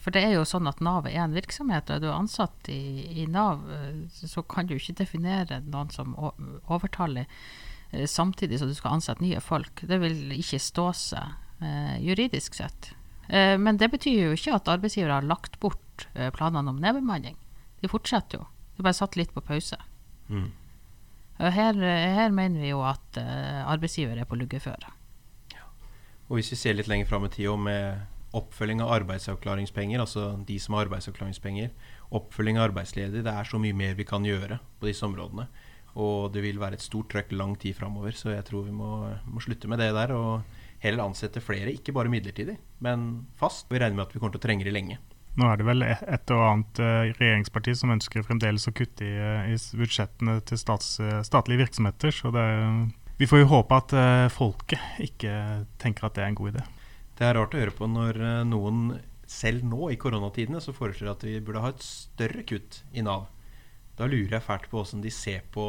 for 0.01 0.15
det 0.15 0.23
er 0.23 0.31
jo 0.33 0.45
sånn 0.47 0.65
at 0.65 0.79
Nav 0.81 1.05
er 1.05 1.19
en 1.21 1.35
virksomhet, 1.35 1.91
og 1.91 1.99
er 1.99 2.01
du 2.01 2.07
ansatt 2.09 2.69
i, 2.73 3.03
i 3.21 3.27
Nav, 3.29 3.61
så 4.09 4.41
kan 4.41 4.65
du 4.65 4.73
ikke 4.73 4.95
definere 5.03 5.59
noen 5.67 5.91
som 5.93 6.15
overtallig 6.17 7.27
samtidig 8.09 8.57
som 8.57 8.71
du 8.71 8.73
skal 8.79 8.95
ansette 8.95 9.21
nye 9.21 9.43
folk. 9.43 9.83
Det 9.85 9.99
vil 10.01 10.33
ikke 10.39 10.63
stå 10.63 10.87
seg 10.97 11.35
juridisk 12.03 12.53
sett. 12.53 12.91
men 13.27 13.77
det 13.77 13.89
betyr 13.89 14.27
jo 14.27 14.35
ikke 14.35 14.53
at 14.55 14.69
arbeidsgiver 14.69 15.09
har 15.09 15.25
lagt 15.25 15.59
bort 15.59 16.05
planene 16.35 16.69
om 16.69 16.77
nedbemanning. 16.79 17.35
De 17.81 17.89
fortsetter 17.89 18.37
jo. 18.37 18.45
De 18.77 18.85
bare 18.85 18.93
satt 18.93 19.17
litt 19.17 19.33
på 19.33 19.41
pause. 19.41 19.75
Mm. 20.29 20.51
Her, 21.39 21.81
her, 21.81 22.29
mener 22.29 22.61
vi 22.61 22.69
jo 22.69 22.83
at 22.85 23.17
arbeidsgiver 23.17 24.21
er 24.21 24.29
på 24.29 24.37
luggeføre. 24.37 24.93
Og 26.27 26.37
hvis 26.37 26.51
vi 26.53 26.59
ser 26.59 26.77
litt 26.77 26.89
lenger 26.91 27.09
fram 27.09 27.25
i 27.27 27.31
tid 27.33 27.49
med 27.63 28.05
oppfølging 28.35 28.81
av 28.83 28.91
arbeidsavklaringspenger, 28.97 30.01
altså 30.03 30.33
de 30.47 30.57
som 30.59 30.75
har 30.75 30.87
arbeidsavklaringspenger, 30.87 31.71
oppfølging 32.17 32.59
av 32.59 32.69
arbeidsledige, 32.69 33.23
det 33.25 33.33
er 33.33 33.47
så 33.47 33.59
mye 33.61 33.75
mer 33.77 33.95
vi 33.97 34.07
kan 34.07 34.25
gjøre 34.27 34.59
på 34.79 34.89
disse 34.89 35.05
områdene. 35.07 35.47
Og 35.97 36.33
det 36.33 36.43
vil 36.43 36.59
være 36.61 36.77
et 36.77 36.83
stort 36.83 37.09
trøkk 37.13 37.31
lang 37.33 37.55
tid 37.59 37.77
framover, 37.79 38.13
så 38.13 38.35
jeg 38.35 38.45
tror 38.49 38.67
vi 38.67 38.75
må, 38.75 39.07
må, 39.25 39.41
slutte 39.41 39.69
med 39.71 39.81
det 39.81 39.89
der. 39.95 40.13
Og 40.13 40.56
heller 40.83 41.07
ansette 41.07 41.41
flere, 41.43 41.73
ikke 41.73 41.93
bare 41.95 42.11
midlertidig, 42.11 42.57
men 42.85 43.07
fast. 43.39 43.67
Vi 43.71 43.79
regner 43.79 43.97
med 43.97 44.07
at 44.07 44.15
vi 44.15 44.21
kommer 44.21 44.35
til 44.35 44.43
å 44.43 44.47
trenge 44.47 44.67
det 44.67 44.75
lenge. 44.75 44.99
Nå 45.37 45.45
er 45.51 45.59
det 45.59 45.67
vel 45.67 45.85
et 45.85 46.31
og 46.33 46.43
annet 46.43 46.79
uh, 46.81 47.09
regjeringsparti 47.19 47.75
som 47.77 47.93
ønsker 47.93 48.25
fremdeles 48.25 48.65
å 48.69 48.73
kutte 48.73 49.05
i, 49.05 49.11
uh, 49.21 49.45
i 49.53 49.57
budsjettene 49.77 50.39
til 50.49 50.57
stats, 50.57 50.95
uh, 50.97 51.19
statlige 51.25 51.61
virksomheter. 51.61 52.13
Så 52.13 52.33
det 52.33 52.45
er 52.45 52.63
vi 53.17 53.25
får 53.25 53.39
jo 53.41 53.49
håpe 53.49 53.77
at 53.81 53.93
folket 54.29 54.99
ikke 55.01 55.31
tenker 55.81 56.05
at 56.05 56.13
det 56.13 56.21
er 56.21 56.27
en 56.29 56.35
god 56.37 56.51
idé. 56.51 56.65
Det 57.17 57.25
er 57.25 57.31
rart 57.33 57.55
å 57.55 57.61
høre 57.63 57.73
på 57.73 57.87
når 57.89 58.19
noen 58.45 58.91
selv 59.25 59.65
nå 59.65 59.87
i 59.89 59.97
koronatidene 59.97 60.61
så 60.61 60.69
foreslår 60.69 61.15
at 61.15 61.25
vi 61.25 61.39
burde 61.41 61.63
ha 61.63 61.71
et 61.73 61.81
større 61.81 62.43
kutt 62.45 62.83
i 62.93 63.01
Nav. 63.01 63.25
Da 63.97 64.05
lurer 64.05 64.37
jeg 64.37 64.45
fælt 64.45 64.69
på 64.69 64.77
hvordan 64.77 65.01
de 65.01 65.15
ser 65.15 65.49
på 65.49 65.65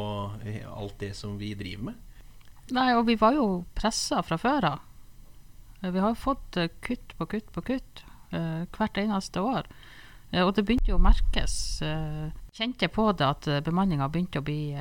alt 0.69 0.99
det 1.01 1.15
som 1.17 1.39
vi 1.41 1.55
driver 1.57 1.89
med. 1.89 1.97
Nei, 2.77 2.91
og 2.93 3.07
vi 3.09 3.17
var 3.17 3.33
jo 3.33 3.47
pressa 3.73 4.21
fra 4.21 4.37
før 4.37 4.69
av. 4.75 4.85
Vi 5.79 5.99
har 5.99 6.15
fått 6.15 6.57
kutt 6.83 7.15
på 7.17 7.25
kutt 7.31 7.51
på 7.55 7.61
kutt 7.61 8.03
hvert 8.29 8.97
eneste 8.99 9.41
år. 9.41 9.65
og 10.43 10.51
det 10.53 10.65
begynte 10.67 10.91
jo 10.91 10.99
å 10.99 11.01
merkes. 11.01 11.81
kjente 12.53 12.87
på 12.87 13.11
det 13.11 13.25
at 13.25 13.47
bemanninga 13.63 14.09
begynte 14.09 14.39
å 14.39 14.45
bli 14.45 14.75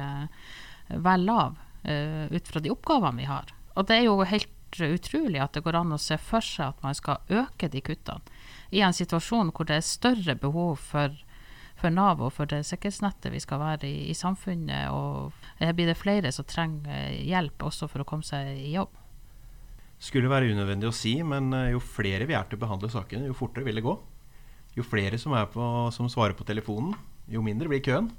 vel 0.88 1.24
lav 1.24 1.56
ut 1.84 2.48
fra 2.48 2.60
de 2.60 2.70
oppgavene 2.74 3.22
vi 3.22 3.30
har. 3.30 3.54
Og 3.76 3.86
det 3.86 3.96
er 3.96 4.04
jo 4.08 4.20
helt 4.26 4.82
utrolig 4.82 5.40
at 5.40 5.54
det 5.54 5.62
går 5.64 5.78
an 5.80 5.94
å 5.94 6.02
se 6.02 6.18
for 6.18 6.44
seg 6.44 6.74
at 6.74 6.82
man 6.82 6.94
skal 6.94 7.22
øke 7.30 7.70
de 7.72 7.80
kuttene 7.80 8.20
i 8.70 8.82
en 8.84 8.92
situasjon 8.96 9.52
hvor 9.54 9.68
det 9.68 9.78
er 9.78 9.86
større 9.86 10.34
behov 10.38 10.76
for, 10.90 11.14
for 11.78 11.94
Nav 11.94 12.20
og 12.24 12.34
for 12.36 12.50
det 12.50 12.64
sikkerhetsnettet 12.68 13.32
vi 13.32 13.40
skal 13.42 13.62
være 13.62 13.88
i, 13.88 14.08
i 14.12 14.16
samfunnet. 14.16 14.92
Og 14.92 15.32
her 15.60 15.74
blir 15.76 15.88
det 15.88 15.98
flere 16.00 16.32
som 16.34 16.46
trenger 16.48 17.14
hjelp 17.16 17.68
også 17.70 17.88
for 17.88 18.04
å 18.04 18.08
komme 18.08 18.26
seg 18.26 18.52
i 18.58 18.74
jobb. 18.74 18.92
Skulle 19.98 20.30
være 20.30 20.52
unødvendig 20.52 20.88
å 20.88 20.94
si, 20.94 21.16
men 21.26 21.50
eh, 21.56 21.72
jo 21.74 21.82
flere 21.82 22.28
vi 22.28 22.36
er 22.38 22.46
til 22.46 22.58
å 22.58 22.62
behandle 22.62 22.90
sakene, 22.92 23.26
jo 23.26 23.36
fortere 23.36 23.66
vil 23.66 23.80
det 23.80 23.86
gå. 23.86 23.96
Jo 24.78 24.86
flere 24.86 25.18
som, 25.18 25.34
på, 25.52 25.66
som 25.94 26.10
svarer 26.12 26.36
på 26.38 26.46
telefonen, 26.46 26.94
jo 27.28 27.42
mindre 27.42 27.70
blir 27.70 27.82
køen. 27.82 28.12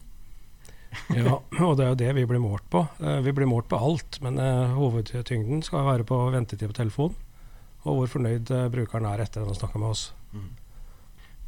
ja, 1.14 1.38
og 1.38 1.76
det 1.78 1.86
er 1.86 1.92
jo 1.94 2.00
det 2.02 2.14
vi 2.18 2.28
blir 2.28 2.42
målt 2.44 2.66
på. 2.74 2.82
Uh, 3.00 3.20
vi 3.24 3.32
blir 3.36 3.48
målt 3.48 3.70
på 3.72 3.80
alt, 3.80 4.20
men 4.26 4.42
uh, 4.42 4.74
hovedtyngden 4.76 5.62
skal 5.64 5.86
være 5.88 6.08
på 6.10 6.18
ventetid 6.34 6.74
på 6.74 6.80
telefon. 6.82 7.16
Og 7.88 8.02
hvor 8.02 8.12
fornøyd 8.18 8.50
brukeren 8.74 9.08
er 9.08 9.22
etter 9.24 9.46
at 9.46 9.54
han 9.54 9.56
snakker 9.56 9.80
med 9.80 9.94
oss. 9.94 10.10
Mm. 10.36 10.50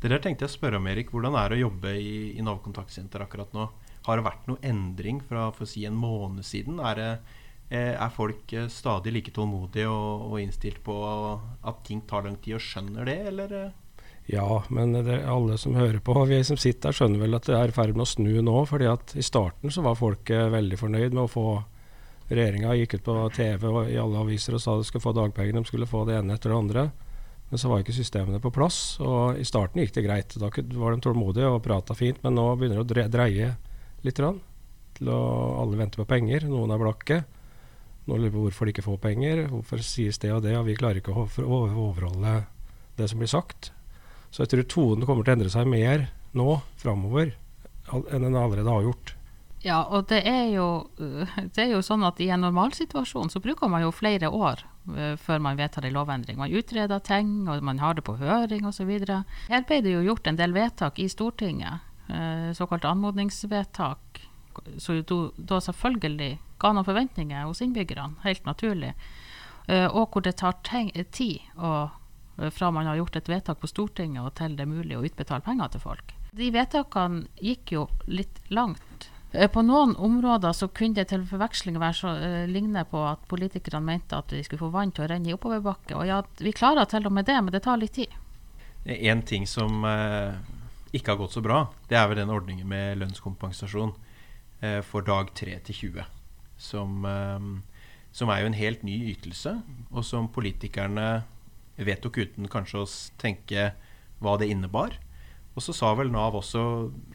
Det 0.01 0.09
der 0.09 0.21
tenkte 0.23 0.47
jeg 0.47 0.53
å 0.53 0.55
spørre 0.55 0.79
om, 0.79 0.87
Erik. 0.87 1.11
Hvordan 1.13 1.35
er 1.37 1.51
det 1.51 1.59
å 1.59 1.65
jobbe 1.67 1.91
i, 1.99 2.13
i 2.39 2.45
Nav 2.45 2.61
kontaktsenter 2.63 3.21
akkurat 3.25 3.51
nå? 3.53 3.67
Har 4.07 4.17
det 4.17 4.25
vært 4.25 4.47
noe 4.49 4.63
endring 4.65 5.19
fra 5.21 5.49
for 5.53 5.67
å 5.67 5.69
si 5.69 5.83
en 5.85 5.97
måned 5.99 6.45
siden? 6.47 6.79
Er, 6.81 6.97
det, 6.97 7.40
er 7.77 8.11
folk 8.15 8.51
stadig 8.73 9.13
like 9.15 9.31
tålmodige 9.35 9.87
og, 9.87 10.25
og, 10.27 10.39
innstilt 10.41 10.81
på 10.83 10.95
at 11.63 11.83
ting 11.87 12.01
tar 12.09 12.25
lang 12.25 12.35
tid, 12.43 12.57
og 12.57 12.65
skjønner 12.65 13.07
det, 13.07 13.17
eller? 13.31 13.55
Ja, 14.31 14.61
men 14.69 14.95
alle 14.95 15.57
som 15.57 15.75
hører 15.79 15.99
på, 16.03 16.15
vi 16.27 16.41
som 16.47 16.59
sitter 16.59 16.91
her, 16.91 16.97
skjønner 16.99 17.23
vel 17.23 17.37
at 17.39 17.47
det 17.47 17.55
er 17.57 17.71
i 17.71 17.75
ferd 17.75 17.95
med 17.95 18.05
å 18.05 18.11
snu 18.11 18.41
nå. 18.43 18.57
fordi 18.69 18.89
at 18.91 19.15
i 19.15 19.25
starten 19.25 19.71
så 19.71 19.83
var 19.85 19.99
folk 19.99 20.29
veldig 20.29 20.79
fornøyd 20.79 21.15
med 21.15 21.25
å 21.25 21.31
få 21.31 21.47
Regjeringa 22.31 22.77
gikk 22.79 22.93
ut 22.95 23.03
på 23.03 23.13
TV 23.35 23.63
og 23.67 23.89
i 23.91 23.97
alle 23.99 24.21
aviser 24.21 24.55
og 24.55 24.61
sa 24.63 24.77
de 24.79 24.85
skulle 24.87 25.03
få 25.03 25.11
dagpenger, 25.17 25.51
de 25.57 25.67
skulle 25.67 25.89
få 25.89 26.05
det 26.07 26.15
ene 26.15 26.37
etter 26.37 26.53
det 26.53 26.59
andre. 26.61 26.85
Men 27.49 27.59
så 27.59 27.67
var 27.67 27.81
ikke 27.83 27.95
systemene 27.95 28.39
på 28.39 28.53
plass. 28.55 28.95
og 29.03 29.35
I 29.35 29.43
starten 29.43 29.81
gikk 29.83 29.91
det 29.97 30.05
greit. 30.05 30.35
Da 30.39 30.47
var 30.47 30.95
de 30.95 31.03
tålmodige 31.03 31.49
og 31.51 31.59
prata 31.65 31.95
fint, 31.97 32.21
men 32.23 32.37
nå 32.37 32.45
begynner 32.55 32.79
det 32.79 33.03
å 33.03 33.11
dreie 33.11 33.49
litt. 34.05 34.21
Til 34.95 35.11
å 35.11 35.19
alle 35.59 35.79
venter 35.81 35.99
på 35.99 36.07
penger. 36.07 36.47
Noen 36.47 36.71
er 36.71 36.79
blakke. 36.79 37.17
Noen 38.09 38.23
lurer 38.23 38.33
på 38.33 38.45
hvorfor 38.47 38.67
de 38.67 38.73
ikke 38.73 38.85
får 38.87 38.97
penger. 39.03 39.43
Hvorfor 39.51 39.83
sies 39.85 40.17
det 40.21 40.33
og 40.33 40.41
det, 40.45 40.55
og 40.57 40.65
vi 40.69 40.77
klarer 40.79 41.01
ikke 41.01 41.13
å 41.13 41.27
overholde 41.37 42.41
det 42.97 43.09
som 43.11 43.21
blir 43.21 43.31
sagt. 43.31 43.71
Så 44.31 44.43
jeg 44.43 44.53
tror 44.53 44.67
tonen 44.71 45.07
kommer 45.07 45.25
til 45.25 45.33
å 45.33 45.37
endre 45.39 45.53
seg 45.53 45.69
mer 45.69 46.07
nå 46.37 46.61
framover 46.79 47.33
enn 47.91 48.23
den 48.23 48.37
allerede 48.37 48.71
har 48.71 48.85
gjort. 48.85 49.15
Ja, 49.61 49.83
og 49.93 50.07
det 50.09 50.23
er, 50.25 50.47
jo, 50.55 50.67
det 50.97 51.61
er 51.61 51.73
jo 51.75 51.83
sånn 51.85 52.01
at 52.07 52.19
i 52.23 52.31
en 52.33 52.41
normalsituasjon 52.41 53.29
så 53.29 53.41
bruker 53.43 53.69
man 53.69 53.83
jo 53.83 53.91
flere 53.93 54.31
år 54.33 54.63
uh, 54.89 55.13
før 55.21 55.43
man 55.45 55.59
vedtar 55.59 55.85
en 55.85 55.93
lovendring. 55.93 56.39
Man 56.39 56.53
utreder 56.57 57.03
ting, 57.05 57.43
og 57.45 57.61
man 57.65 57.81
har 57.83 57.97
det 57.97 58.05
på 58.07 58.17
høring 58.17 58.65
osv. 58.65 58.89
Her 58.89 59.67
ble 59.69 59.81
det 59.85 59.93
jo 59.93 60.05
gjort 60.07 60.31
en 60.31 60.39
del 60.39 60.55
vedtak 60.57 60.97
i 61.03 61.09
Stortinget, 61.11 61.85
uh, 62.09 62.49
såkalt 62.57 62.87
anmodningsvedtak, 62.89 64.23
så 64.81 64.97
da 65.37 65.61
selvfølgelig 65.61 66.33
ga 66.61 66.71
noen 66.75 66.87
forventninger 66.87 67.49
hos 67.49 67.63
innbyggerne, 67.65 68.21
helt 68.25 68.45
naturlig. 68.45 68.93
Uh, 69.67 69.87
og 69.87 70.13
hvor 70.13 70.23
det 70.25 70.37
tar 70.41 70.57
tid 70.63 71.41
å 71.57 71.89
Eh, 72.41 72.49
fra 72.49 72.71
man 72.71 72.85
har 72.85 72.95
gjort 72.95 73.15
et 73.15 73.29
vedtak 73.29 73.59
på 73.59 73.69
Stortinget 73.69 74.23
og 74.23 74.33
til 74.37 74.55
det 74.57 74.65
er 74.65 74.71
mulig 74.71 74.97
å 74.97 75.05
utbetale 75.05 75.45
penger 75.45 75.73
til 75.73 75.83
folk. 75.83 76.13
De 76.31 76.51
vedtakene 76.53 77.25
gikk 77.43 77.73
jo 77.75 77.87
litt 78.07 78.39
langt. 78.49 79.09
Eh, 79.31 79.49
på 79.51 79.63
noen 79.63 79.95
områder 79.95 80.55
så 80.55 80.67
kunne 80.67 81.01
det 81.01 81.09
til 81.11 81.25
forveksling 81.27 81.79
være 81.79 81.97
så, 81.97 82.15
uh, 82.15 82.47
ligne 82.47 82.83
på 82.87 83.03
at 83.07 83.27
politikerne 83.31 83.85
mente 83.85 84.17
at 84.17 84.31
de 84.31 84.43
skulle 84.43 84.65
få 84.65 84.71
vann 84.73 84.91
til 84.91 85.05
å 85.05 85.11
renne 85.11 85.31
i 85.31 85.35
oppoverbakke. 85.35 85.95
Og 85.95 86.07
ja, 86.07 86.21
vi 86.39 86.55
klarer 86.55 86.89
til 86.89 87.07
og 87.07 87.15
med 87.15 87.27
det, 87.29 87.37
men 87.39 87.53
det 87.53 87.63
tar 87.63 87.79
litt 87.79 87.95
tid. 87.99 88.11
En 88.85 89.21
ting 89.21 89.45
som 89.47 89.85
uh, 89.85 90.33
ikke 90.91 91.13
har 91.13 91.21
gått 91.21 91.37
så 91.37 91.43
bra, 91.45 91.65
det 91.87 91.99
er 91.99 92.09
vel 92.09 92.23
den 92.23 92.33
ordningen 92.33 92.67
med 92.67 92.97
lønnskompensasjon 93.03 93.93
uh, 93.93 94.81
for 94.87 95.05
dag 95.07 95.31
3 95.37 95.59
til 95.67 95.79
20. 95.83 96.20
Som, 96.61 97.01
som 98.13 98.29
er 98.29 98.43
jo 98.43 98.49
en 98.51 98.57
helt 98.57 98.83
ny 98.85 98.99
ytelse, 99.15 99.55
og 99.89 100.05
som 100.05 100.27
politikerne 100.29 101.23
vedtok 101.81 102.19
uten 102.21 102.49
kanskje 102.51 102.83
å 102.83 102.89
tenke 103.21 103.71
hva 104.21 104.35
det 104.37 104.51
innebar. 104.53 104.99
Og 105.55 105.63
så 105.65 105.73
sa 105.75 105.91
vel 105.97 106.11
Nav 106.13 106.37
også 106.37 106.63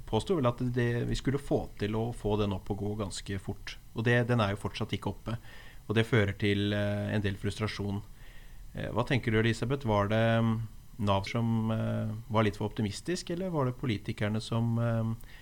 påsto 0.09 0.37
vel 0.37 0.49
at 0.51 0.61
det, 0.77 1.07
vi 1.09 1.17
skulle 1.17 1.41
få 1.41 1.63
til 1.81 1.97
å 1.97 2.11
få 2.17 2.37
den 2.41 2.53
opp 2.57 2.69
og 2.75 2.83
gå 2.83 2.93
ganske 3.01 3.39
fort. 3.41 3.79
Og 3.95 4.05
det, 4.05 4.27
den 4.29 4.43
er 4.45 4.53
jo 4.53 4.61
fortsatt 4.61 4.93
ikke 4.97 5.15
oppe. 5.15 5.39
Og 5.87 5.97
det 5.97 6.07
fører 6.09 6.35
til 6.37 6.75
eh, 6.77 7.15
en 7.15 7.25
del 7.25 7.39
frustrasjon. 7.41 8.03
Eh, 8.75 8.91
hva 8.93 9.07
tenker 9.09 9.33
du 9.33 9.41
Elisabeth? 9.41 9.89
Var 9.89 10.13
det 10.13 10.25
mm, 10.45 10.55
Nav 11.09 11.25
som 11.31 11.73
eh, 11.73 12.13
var 12.33 12.45
litt 12.45 12.59
for 12.61 12.69
optimistisk, 12.69 13.33
eller 13.33 13.55
var 13.55 13.71
det 13.71 13.79
politikerne 13.81 14.43
som 14.45 14.77
eh, 14.83 15.33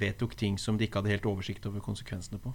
vedtok 0.00 0.38
ting 0.40 0.56
som 0.60 0.78
de 0.78 0.88
ikke 0.88 1.02
hadde 1.02 1.12
helt 1.12 1.28
oversikt 1.28 1.68
over 1.68 1.84
konsekvensene 1.84 2.40
på? 2.40 2.54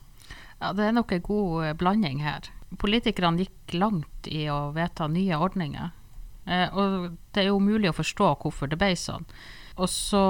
Ja, 0.60 0.74
Det 0.74 0.86
er 0.86 0.96
nok 0.96 1.12
en 1.12 1.22
god 1.26 1.66
eh, 1.66 1.76
blanding 1.78 2.24
her. 2.24 2.50
Politikerne 2.78 3.46
gikk 3.46 3.74
langt 3.74 4.28
i 4.28 4.46
å 4.52 4.70
vedta 4.76 5.08
nye 5.08 5.38
ordninger. 5.38 5.92
Eh, 6.46 6.68
og 6.74 7.16
det 7.34 7.44
er 7.44 7.50
jo 7.52 7.62
mulig 7.64 7.92
å 7.92 7.98
forstå 7.98 8.34
hvorfor 8.44 8.70
det 8.70 8.80
ble 8.82 8.94
sånn. 8.98 9.28
Og 9.80 9.90
så 9.92 10.24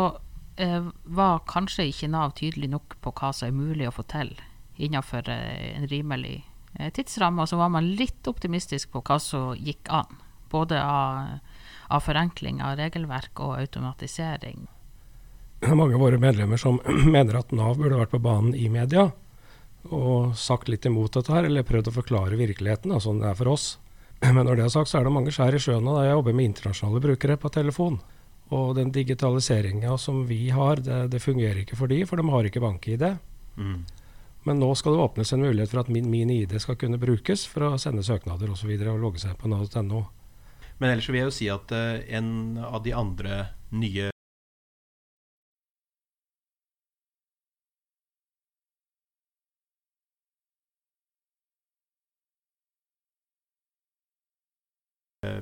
eh, 0.60 0.86
var 1.04 1.44
kanskje 1.50 1.90
ikke 1.90 2.12
Nav 2.12 2.36
tydelig 2.38 2.70
nok 2.72 2.98
på 3.04 3.14
hva 3.16 3.34
som 3.36 3.50
er 3.50 3.58
mulig 3.58 3.90
å 3.90 3.96
få 3.96 4.06
til 4.12 4.36
innenfor 4.80 5.30
eh, 5.32 5.76
en 5.78 5.88
rimelig 5.92 6.42
eh, 6.78 6.92
tidsramme. 6.94 7.44
Og 7.44 7.52
så 7.52 7.60
var 7.60 7.72
man 7.74 7.92
litt 8.00 8.28
optimistisk 8.30 8.94
på 8.94 9.04
hva 9.06 9.20
som 9.24 9.56
gikk 9.58 9.92
an. 9.94 10.20
Både 10.50 10.82
av, 10.82 11.40
av 11.94 12.04
forenkling 12.06 12.62
av 12.66 12.78
regelverk 12.80 13.42
og 13.46 13.58
automatisering. 13.60 14.68
Mange 15.68 15.98
av 15.98 16.02
våre 16.02 16.20
medlemmer 16.22 16.58
som 16.58 16.80
mener 17.16 17.42
at 17.42 17.52
Nav 17.52 17.80
burde 17.80 18.00
vært 18.00 18.16
på 18.16 18.24
banen 18.24 18.56
i 18.56 18.70
media 18.72 19.10
og 19.88 20.36
sagt 20.38 20.70
litt 20.70 20.86
imot 20.86 21.15
dette 21.15 21.34
her, 21.34 21.48
eller 21.48 21.68
prøvd 21.68 21.92
å 21.92 21.96
forklare 21.96 22.39
virkeligheten, 22.39 22.92
da, 22.92 23.00
sånn 23.04 23.22
det 23.24 23.30
er 23.32 23.38
for 23.39 23.54
oss. 23.54 23.68
Men 24.36 24.44
når 24.46 24.60
det 24.60 24.65
er 24.68 24.74
sagt, 24.74 24.92
så 24.92 25.00
er 25.00 25.08
det 25.08 25.15
mange 25.15 25.34
skjær 25.34 25.56
i 25.56 25.62
sjøen 25.63 25.88
Da. 25.88 26.02
Jeg 26.04 26.18
jobber 26.18 26.36
med 26.36 26.50
internasjonale 26.52 27.04
brukere 27.04 27.38
på 27.39 27.52
telefon. 27.56 28.00
Og 28.50 28.74
den 28.76 28.92
digitaliseringa 28.92 29.94
som 30.02 30.24
vi 30.28 30.50
har, 30.50 30.82
det, 30.82 31.08
det, 31.13 31.22
fungerer 31.22 31.62
ikke 31.62 31.78
for 31.78 31.92
de, 31.92 32.02
for 32.10 32.18
de 32.18 32.26
har 32.34 32.50
ikke 32.50 32.63
bank-ID. 32.63 33.06
Mm. 33.62 33.84
Men 34.48 34.62
nå 34.62 34.70
skal 34.76 34.96
det 34.96 35.04
åpnes 35.04 35.34
en 35.36 35.44
mulighet 35.44 35.72
for 35.72 35.84
at 35.84 35.92
min, 35.94 36.10
min 36.10 36.32
ID 36.34 36.56
skal 36.62 36.80
kunne 36.80 37.00
brukes 37.00 37.46
for 37.48 37.68
å 37.68 37.78
sende 37.82 38.04
søknader 38.06 38.50
osv. 38.50 38.72
Og, 38.74 38.82
så 38.82 38.96
og 38.96 39.04
logge 39.04 39.22
seg 39.22 39.38
på 39.38 39.52
nav.no. 39.52 40.06
Men 40.80 40.94
ellers 40.94 41.10
vil 41.12 41.20
jeg 41.20 41.28
jo 41.28 41.36
si 41.36 41.50
at 41.52 41.76
uh, 41.76 42.00
en 42.08 42.58
av 42.63 42.82
de 42.86 42.96
andre 42.96 43.44
nye 43.76 44.10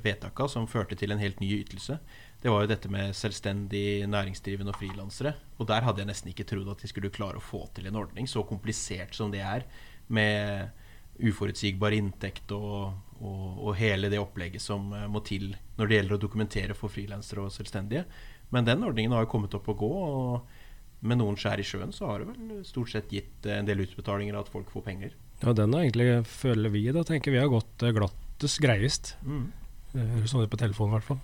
vedtaka 0.03 0.47
som 0.51 0.67
førte 0.69 0.97
til 0.99 1.13
en 1.13 1.21
helt 1.21 1.39
ny 1.43 1.49
ytelse, 1.61 1.99
det 2.41 2.51
var 2.53 2.63
jo 2.63 2.71
dette 2.71 2.89
med 2.93 3.15
selvstendig 3.17 4.05
næringsdrivende 4.09 4.73
og 4.73 4.79
frilansere. 4.79 5.33
Og 5.57 5.69
der 5.69 5.85
hadde 5.85 6.03
jeg 6.03 6.09
nesten 6.11 6.33
ikke 6.33 6.45
trodd 6.49 6.69
at 6.73 6.83
de 6.83 6.89
skulle 6.91 7.13
klare 7.13 7.39
å 7.39 7.43
få 7.43 7.63
til 7.75 7.89
en 7.89 7.97
ordning 7.97 8.29
så 8.29 8.45
komplisert 8.47 9.17
som 9.17 9.33
det 9.33 9.41
er, 9.45 9.65
med 10.07 10.69
uforutsigbar 11.17 11.95
inntekt 11.97 12.51
og, 12.53 12.93
og, 13.17 13.45
og 13.65 13.73
hele 13.79 14.11
det 14.13 14.19
opplegget 14.21 14.61
som 14.61 14.91
eh, 14.93 15.07
må 15.09 15.23
til 15.25 15.49
når 15.79 15.89
det 15.89 15.97
gjelder 15.97 16.17
å 16.17 16.21
dokumentere 16.21 16.77
for 16.77 16.93
frilansere 16.93 17.47
og 17.47 17.53
selvstendige. 17.55 18.05
Men 18.53 18.67
den 18.67 18.85
ordningen 18.85 19.15
har 19.15 19.25
jo 19.25 19.31
kommet 19.33 19.57
opp 19.57 19.67
og 19.73 19.81
gå. 19.81 19.91
og 19.97 20.65
med 21.05 21.19
noen 21.19 21.37
skjær 21.37 21.61
i 21.61 21.65
sjøen 21.67 21.93
så 21.93 22.09
har 22.09 22.23
det 22.23 22.31
vel 22.31 22.61
stort 22.65 22.89
sett 22.89 23.11
gitt 23.13 23.45
en 23.53 23.67
del 23.67 23.83
utbetalinger 23.83 24.37
at 24.39 24.49
folk 24.49 24.71
får 24.73 24.85
penger. 24.87 25.15
Ja, 25.43 25.53
den 25.53 25.75
har 25.75 25.85
egentlig, 25.85 26.09
føler 26.25 26.73
vi, 26.73 26.87
da 26.93 27.03
tenker 27.05 27.33
vi 27.33 27.41
har 27.41 27.51
gått 27.51 27.85
eh, 27.85 27.93
glattest 27.93 28.61
greiest. 28.63 29.13
Mm. 29.25 29.51
Det 29.97 30.05
høres 30.11 30.29
sånn 30.29 30.45
ut 30.45 30.51
på 30.53 30.59
telefonen 30.61 30.93
i 30.93 30.97
hvert 30.99 31.07
fall. 31.07 31.21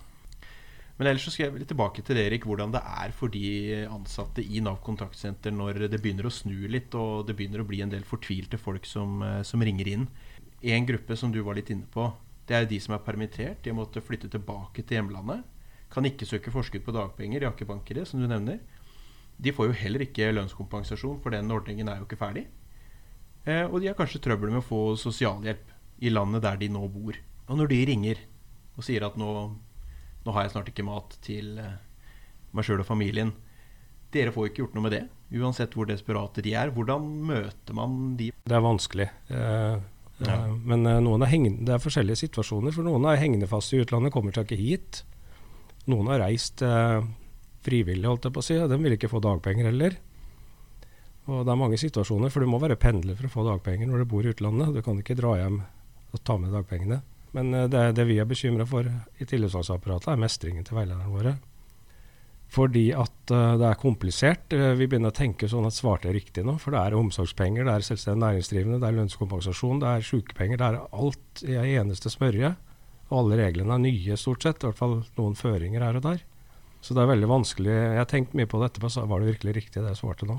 Men 0.94 1.08
ellers 1.10 1.24
så 1.26 1.32
skal 1.34 1.48
jeg 1.48 1.60
litt 1.60 1.70
tilbake 1.72 2.02
til 2.06 2.18
Erik, 2.22 2.44
hvordan 2.46 2.72
det 2.74 2.80
er 2.86 3.14
for 3.14 3.30
de 3.30 3.46
ansatte 3.90 4.42
i 4.42 4.60
Nav 4.62 4.78
kontaktsenter 4.82 5.54
når 5.54 5.88
det 5.90 5.98
begynner 5.98 6.28
å 6.28 6.34
snu 6.34 6.68
litt 6.70 6.94
og 6.98 7.26
det 7.26 7.34
begynner 7.38 7.64
å 7.64 7.66
bli 7.66 7.80
en 7.82 7.90
del 7.90 8.06
fortvilte 8.06 8.58
folk 8.58 8.86
som, 8.86 9.22
eh, 9.22 9.42
som 9.42 9.62
ringer 9.62 9.90
inn. 9.90 10.08
En 10.62 10.86
gruppe 10.86 11.16
som 11.18 11.32
du 11.34 11.40
var 11.42 11.58
litt 11.58 11.70
inne 11.70 11.86
på, 11.90 12.12
det 12.46 12.56
er 12.56 12.66
de 12.66 12.78
som 12.80 12.94
er 12.94 13.02
permittert. 13.02 13.62
De 13.62 13.74
måtte 13.74 14.02
flytte 14.02 14.30
tilbake 14.30 14.82
til 14.82 14.98
hjemlandet. 14.98 15.42
Kan 15.90 16.06
ikke 16.06 16.26
søke 16.26 16.50
forskudd 16.54 16.84
på 16.84 16.94
dagpenger, 16.94 17.40
de 17.40 17.46
har 17.46 17.54
ikke 17.54 17.70
bankere, 17.70 18.06
som 18.06 18.20
du 18.20 18.26
nevner. 18.26 18.60
De 19.38 19.52
får 19.52 19.70
jo 19.70 19.80
heller 19.82 20.06
ikke 20.06 20.32
lønnskompensasjon, 20.32 21.20
for 21.22 21.30
den 21.30 21.50
ordningen 21.50 21.88
er 21.88 21.98
jo 21.98 22.06
ikke 22.06 22.22
ferdig. 22.22 22.46
Eh, 23.46 23.66
og 23.66 23.80
de 23.80 23.90
har 23.90 23.98
kanskje 23.98 24.22
trøbbel 24.22 24.50
med 24.50 24.62
å 24.62 24.66
få 24.66 24.96
sosialhjelp 24.96 25.74
i 26.02 26.10
landet 26.10 26.42
der 26.42 26.56
de 26.56 26.68
nå 26.68 26.86
bor. 26.88 27.18
Og 27.48 27.58
når 27.58 27.68
de 27.68 27.84
ringer 27.90 28.22
og 28.74 28.86
sier 28.86 29.06
at 29.06 29.16
nå 29.20 29.30
nå 30.24 30.32
har 30.32 30.46
jeg 30.46 30.54
snart 30.54 30.70
ikke 30.72 30.86
mat 30.86 31.16
til 31.24 31.58
eh, 31.60 31.80
meg 32.56 32.66
sjøl 32.66 32.82
og 32.82 32.88
familien. 32.88 33.34
Dere 34.14 34.32
får 34.32 34.50
ikke 34.50 34.62
gjort 34.62 34.76
noe 34.76 34.86
med 34.86 34.94
det, 34.96 35.02
uansett 35.36 35.74
hvor 35.76 35.88
desperate 35.90 36.44
de 36.44 36.54
er. 36.56 36.72
Hvordan 36.74 37.08
møter 37.28 37.76
man 37.76 38.14
de? 38.20 38.30
Det 38.44 38.56
er 38.56 38.64
vanskelig. 38.64 39.08
Eh, 39.28 39.74
ja. 40.24 40.38
eh, 40.38 40.54
men 40.64 40.88
eh, 40.88 40.96
er 41.02 41.32
hengende, 41.32 41.66
det 41.68 41.76
er 41.76 41.82
forskjellige 41.82 42.22
situasjoner. 42.24 42.72
For 42.74 42.86
noen 42.86 43.04
er 43.10 43.20
hengende 43.20 43.50
fast 43.50 43.74
i 43.74 43.82
utlandet, 43.82 44.14
kommer 44.14 44.32
seg 44.32 44.48
ikke 44.48 44.60
hit. 44.62 45.04
Noen 45.92 46.08
har 46.08 46.24
reist 46.24 46.64
eh, 46.64 47.04
frivillig, 47.66 48.08
holdt 48.08 48.30
jeg 48.30 48.36
på 48.36 48.44
å 48.44 48.48
si, 48.48 48.58
og 48.60 48.72
de 48.72 48.80
vil 48.80 48.96
ikke 48.96 49.12
få 49.12 49.20
dagpenger 49.24 49.68
heller. 49.68 49.98
Og 51.24 51.44
det 51.44 51.52
er 51.52 51.60
mange 51.60 51.80
situasjoner, 51.80 52.32
for 52.32 52.44
du 52.44 52.48
må 52.52 52.60
være 52.60 52.80
pendler 52.80 53.16
for 53.16 53.28
å 53.28 53.32
få 53.32 53.44
dagpenger 53.48 53.88
når 53.88 54.04
du 54.04 54.08
bor 54.08 54.24
i 54.24 54.32
utlandet. 54.32 54.72
Du 54.76 54.84
kan 54.84 54.96
ikke 55.00 55.16
dra 55.20 55.36
hjem 55.40 55.60
og 56.14 56.22
ta 56.24 56.36
med 56.40 56.52
dagpengene. 56.54 57.02
Men 57.34 57.54
eh, 57.54 57.66
det, 57.70 57.82
det 57.98 58.06
vi 58.08 58.20
er 58.22 58.30
bekymra 58.30 58.66
for 58.68 58.86
i 58.86 59.26
tillitsvalgsapparatet, 59.28 60.12
er 60.12 60.22
mestringen 60.22 60.66
til 60.66 60.78
veilederne 60.78 61.12
våre. 61.12 61.34
Fordi 62.54 62.84
at 62.94 63.32
uh, 63.34 63.56
det 63.58 63.66
er 63.66 63.80
komplisert. 63.80 64.52
Uh, 64.54 64.76
vi 64.78 64.86
begynner 64.86 65.10
å 65.10 65.16
tenke 65.16 65.48
sånn 65.50 65.66
at 65.66 65.74
svarte 65.74 66.06
er 66.10 66.14
riktig 66.14 66.44
nå. 66.46 66.54
For 66.62 66.74
det 66.74 66.82
er 66.84 66.94
omsorgspenger, 66.98 67.66
det 67.66 67.72
er 67.72 67.86
selvstendig 67.88 68.22
næringsdrivende, 68.22 68.78
det 68.82 68.90
er 68.90 68.98
lønnskompensasjon, 69.00 69.80
det 69.82 69.90
er 69.90 70.06
sykepenger. 70.06 70.60
Det 70.60 70.68
er 70.68 70.78
alt 70.84 71.42
i 71.42 71.58
ei 71.58 71.74
eneste 71.80 72.12
smørje. 72.12 72.52
Og 73.10 73.16
alle 73.24 73.40
reglene 73.42 73.74
er 73.74 73.82
nye, 73.82 74.20
stort 74.20 74.46
sett. 74.46 74.62
I 74.62 74.70
hvert 74.70 74.78
fall 74.78 74.96
noen 75.18 75.34
føringer 75.38 75.82
her 75.82 75.98
og 75.98 76.06
der. 76.06 76.22
Så 76.84 76.94
det 76.94 77.02
er 77.02 77.10
veldig 77.10 77.32
vanskelig. 77.32 77.74
Jeg 77.74 77.98
har 77.98 78.10
tenkt 78.12 78.38
mye 78.38 78.50
på 78.50 78.60
dette, 78.62 78.82
var 78.84 79.18
det 79.18 79.32
virkelig 79.32 79.56
riktig 79.58 79.82
det 79.82 79.90
jeg 79.90 80.04
svarte 80.04 80.28
nå? 80.28 80.38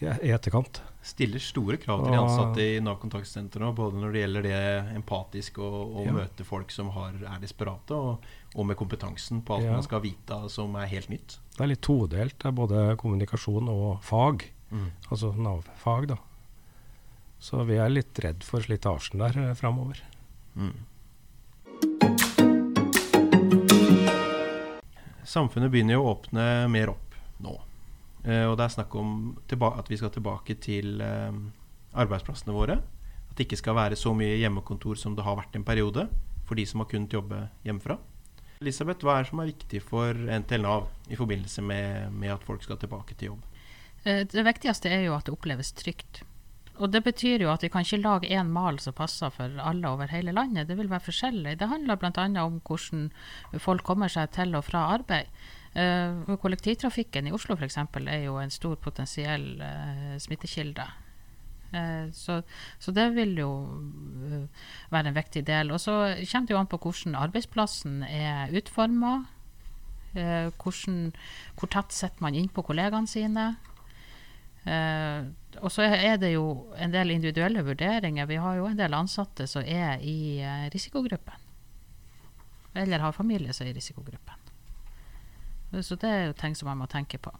I 0.00 0.30
etterkant. 0.32 0.80
Stiller 1.04 1.40
store 1.40 1.78
krav 1.80 2.02
til 2.04 2.12
de 2.12 2.18
ansatte 2.20 2.64
i 2.64 2.80
Nav 2.84 2.98
kontaktsenter 3.00 3.62
nå, 3.62 3.70
både 3.76 4.00
når 4.00 4.12
det 4.12 4.22
gjelder 4.22 4.46
det 4.46 4.60
empatiske 4.98 5.62
og 5.64 6.00
å 6.00 6.04
ja. 6.04 6.14
møte 6.16 6.44
folk 6.44 6.72
som 6.74 6.90
har, 6.96 7.14
er 7.16 7.40
desperate, 7.40 7.96
og, 7.96 8.26
og, 8.54 8.66
med 8.68 8.76
kompetansen 8.80 9.40
på 9.44 9.56
alt 9.56 9.68
ja. 9.68 9.76
man 9.78 9.86
skal 9.86 10.02
vite 10.04 10.40
som 10.52 10.76
er 10.80 10.90
helt 10.92 11.12
nytt. 11.12 11.38
Det 11.56 11.64
er 11.64 11.72
litt 11.72 11.84
todelt. 11.84 12.36
Det 12.40 12.50
er 12.50 12.56
både 12.56 12.84
kommunikasjon 13.00 13.72
og 13.72 13.88
fag. 14.04 14.44
Mm. 14.70 14.90
Altså 15.08 15.32
Nav-fag, 15.36 16.10
da. 16.12 16.20
Så 17.40 17.64
vi 17.64 17.80
er 17.80 17.88
litt 17.88 18.20
redd 18.20 18.44
for 18.44 18.60
slitasjen 18.64 19.24
der 19.24 19.40
eh, 19.40 19.56
framover. 19.56 20.04
Mm. 20.54 20.76
Samfunnet 25.24 25.72
begynner 25.72 25.96
jo 25.96 26.04
å 26.04 26.12
åpne 26.12 26.44
mer 26.68 26.92
opp 26.92 27.16
nå. 27.40 27.56
Eh, 28.24 28.44
og 28.44 28.56
det 28.58 28.66
er 28.66 28.74
snakk 28.76 28.94
om 29.00 29.12
at 29.48 29.90
vi 29.90 29.98
skal 30.00 30.12
tilbake 30.12 30.56
til 30.60 31.00
eh, 31.00 31.32
arbeidsplassene 31.94 32.54
våre. 32.54 32.80
At 33.30 33.36
det 33.38 33.46
ikke 33.46 33.60
skal 33.60 33.78
være 33.78 33.98
så 33.98 34.12
mye 34.16 34.38
hjemmekontor 34.42 34.98
som 35.00 35.16
det 35.16 35.24
har 35.24 35.38
vært 35.38 35.56
en 35.56 35.66
periode 35.66 36.08
for 36.48 36.58
de 36.58 36.66
som 36.66 36.82
har 36.82 36.90
kunnet 36.90 37.12
jobbe 37.14 37.44
hjemmefra. 37.64 37.96
Elisabeth, 38.60 39.06
hva 39.06 39.16
er 39.16 39.24
det 39.24 39.30
som 39.30 39.40
er 39.40 39.52
viktig 39.54 39.80
for 39.80 40.16
NTL 40.42 40.64
Nav 40.66 40.90
i 41.08 41.16
forbindelse 41.16 41.62
med, 41.64 42.10
med 42.12 42.34
at 42.34 42.42
folk 42.44 42.66
skal 42.66 42.80
tilbake 42.82 43.16
til 43.16 43.32
jobb? 43.32 43.46
Eh, 44.04 44.26
det 44.28 44.44
viktigste 44.44 44.90
er 44.92 45.06
jo 45.06 45.14
at 45.16 45.28
det 45.28 45.36
oppleves 45.36 45.72
trygt. 45.78 46.24
Og 46.80 46.88
det 46.92 47.02
betyr 47.04 47.44
jo 47.44 47.50
at 47.52 47.64
vi 47.64 47.68
kan 47.72 47.84
ikke 47.84 48.00
lage 48.00 48.28
én 48.32 48.48
mal 48.52 48.78
som 48.80 48.96
passer 48.96 49.32
for 49.32 49.60
alle 49.60 49.88
over 49.88 50.08
hele 50.12 50.32
landet. 50.32 50.68
Det 50.68 50.76
vil 50.78 50.88
være 50.90 51.04
forskjellig. 51.08 51.58
Det 51.60 51.68
handler 51.68 51.96
bl.a. 52.00 52.26
om 52.40 52.60
hvordan 52.64 53.10
folk 53.60 53.84
kommer 53.84 54.08
seg 54.08 54.32
til 54.32 54.56
og 54.56 54.64
fra 54.64 54.86
arbeid. 54.94 55.28
Uh, 55.70 56.26
kollektivtrafikken 56.42 57.28
i 57.28 57.32
Oslo 57.32 57.54
f.eks. 57.54 57.76
er 57.78 58.24
jo 58.24 58.40
en 58.42 58.50
stor 58.50 58.74
potensiell 58.82 59.60
uh, 59.62 60.16
smittekilde. 60.18 60.86
Uh, 61.70 62.10
så, 62.10 62.40
så, 62.82 62.90
det 62.90 63.04
vil 63.14 63.36
jo 63.38 63.50
være 64.90 65.12
en 65.12 65.18
viktig 65.18 65.44
del. 65.46 65.70
Og 65.70 65.78
så 65.78 65.94
kommer 66.24 66.48
det 66.48 66.56
jo 66.56 66.58
an 66.58 66.70
på 66.70 66.80
hvordan 66.82 67.14
arbeidsplassen 67.14 68.02
er 68.02 68.50
utforma. 68.50 69.20
hvor 70.10 71.68
tett 71.70 71.92
sitter 71.94 72.18
man 72.18 72.34
innpå 72.34 72.64
kollegaene 72.66 73.06
sine. 73.06 73.54
og 75.62 75.70
så 75.70 75.82
er 75.82 76.16
det 76.18 76.32
jo 76.32 76.74
en 76.76 76.90
del 76.90 77.10
individuelle 77.10 77.62
vurderinger. 77.62 78.26
Vi 78.26 78.34
har 78.34 78.56
jo 78.56 78.66
en 78.66 78.76
del 78.76 78.94
ansatte 78.94 79.46
som 79.46 79.62
er 79.62 80.02
i 80.02 80.42
risikogruppen. 80.74 81.38
Eller 82.74 82.98
har 82.98 83.12
familie 83.12 83.52
som 83.52 83.66
er 83.66 83.70
i 83.70 83.78
risikogruppen. 83.78 84.39
Så 85.70 85.96
det 86.02 86.10
er 86.10 86.24
jo 86.28 86.36
ting 86.38 86.56
som 86.58 86.70
man 86.70 86.80
må 86.82 86.88
tenke 86.90 87.20
på. 87.22 87.32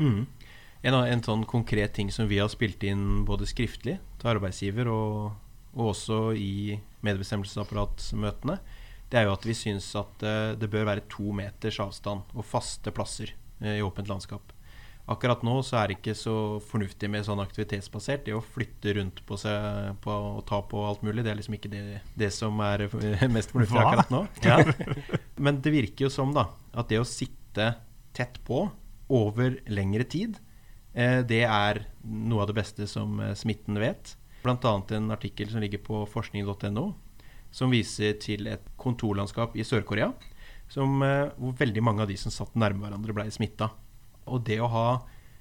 Mm. 0.00 0.26
En, 0.80 0.96
en, 0.96 1.22
sånn 1.22 1.44
konkret 1.48 1.92
ting 1.96 2.10
som 2.12 2.28
vi 2.30 2.40
har 2.40 2.48
spilt 2.50 2.82
inn 2.88 3.22
både 3.28 3.48
skriftlig 3.48 3.98
til 4.20 4.30
arbeidsgiver 4.32 4.88
og, 4.90 5.34
og 5.76 5.90
også 5.92 6.20
i 6.34 6.78
medbestemmelsesapparatsmøtene, 7.06 8.56
det 9.10 9.20
er 9.20 9.26
jo 9.26 9.34
at 9.34 9.44
vi 9.46 9.56
syns 9.58 9.90
at 9.98 10.24
uh, 10.24 10.54
det 10.58 10.70
bør 10.70 10.86
være 10.88 11.06
to 11.10 11.34
meters 11.36 11.80
avstand 11.82 12.32
og 12.32 12.46
faste 12.46 12.92
plasser 12.94 13.34
uh, 13.60 13.74
i 13.74 13.84
åpent 13.84 14.08
landskap. 14.10 14.54
Akkurat 15.10 15.42
nå 15.42 15.56
så 15.66 15.80
er 15.80 15.90
det 15.90 15.96
ikke 15.98 16.14
så 16.18 16.34
fornuftig 16.68 17.08
med 17.10 17.24
sånn 17.26 17.40
aktivitetsbasert. 17.42 18.26
Det 18.26 18.34
å 18.36 18.42
flytte 18.44 18.94
rundt 18.98 19.22
på 19.26 19.38
seg 19.40 19.96
på, 20.04 20.12
og 20.36 20.44
ta 20.46 20.60
på 20.62 20.84
alt 20.86 21.02
mulig, 21.06 21.24
det 21.26 21.32
er 21.32 21.40
liksom 21.40 21.56
ikke 21.56 21.72
det, 21.72 21.82
det 22.20 22.30
som 22.34 22.60
er 22.62 22.86
mest 23.34 23.54
fornuftig 23.54 23.78
Hva? 23.78 23.88
akkurat 23.88 24.12
nå. 24.14 24.22
Ja. 24.46 24.60
Men 25.44 25.58
det 25.64 25.74
virker 25.74 26.06
jo 26.06 26.12
som 26.14 26.34
da 26.36 26.46
at 26.70 26.92
det 26.92 27.00
å 27.00 27.08
sitte 27.08 27.72
tett 28.16 28.38
på 28.46 28.68
over 29.10 29.58
lengre 29.70 30.06
tid, 30.06 30.38
eh, 30.94 31.20
det 31.26 31.42
er 31.48 31.84
noe 32.06 32.44
av 32.44 32.52
det 32.52 32.58
beste 32.60 32.86
som 32.90 33.18
eh, 33.18 33.34
smitten 33.38 33.80
vet. 33.82 34.14
Bl.a. 34.44 34.74
en 34.96 35.10
artikkel 35.12 35.50
som 35.50 35.60
ligger 35.60 35.82
på 35.84 36.04
forskning.no, 36.08 36.86
som 37.50 37.74
viser 37.74 38.14
til 38.22 38.46
et 38.48 38.70
kontorlandskap 38.80 39.58
i 39.58 39.66
Sør-Korea 39.66 40.12
eh, 40.70 41.30
hvor 41.34 41.56
veldig 41.58 41.82
mange 41.82 42.04
av 42.04 42.10
de 42.10 42.16
som 42.20 42.32
satt 42.32 42.54
nærme 42.54 42.86
hverandre, 42.86 43.16
ble 43.16 43.26
smitta. 43.34 43.72
Og 44.30 44.44
det 44.46 44.60
å 44.62 44.70
ha 44.70 44.88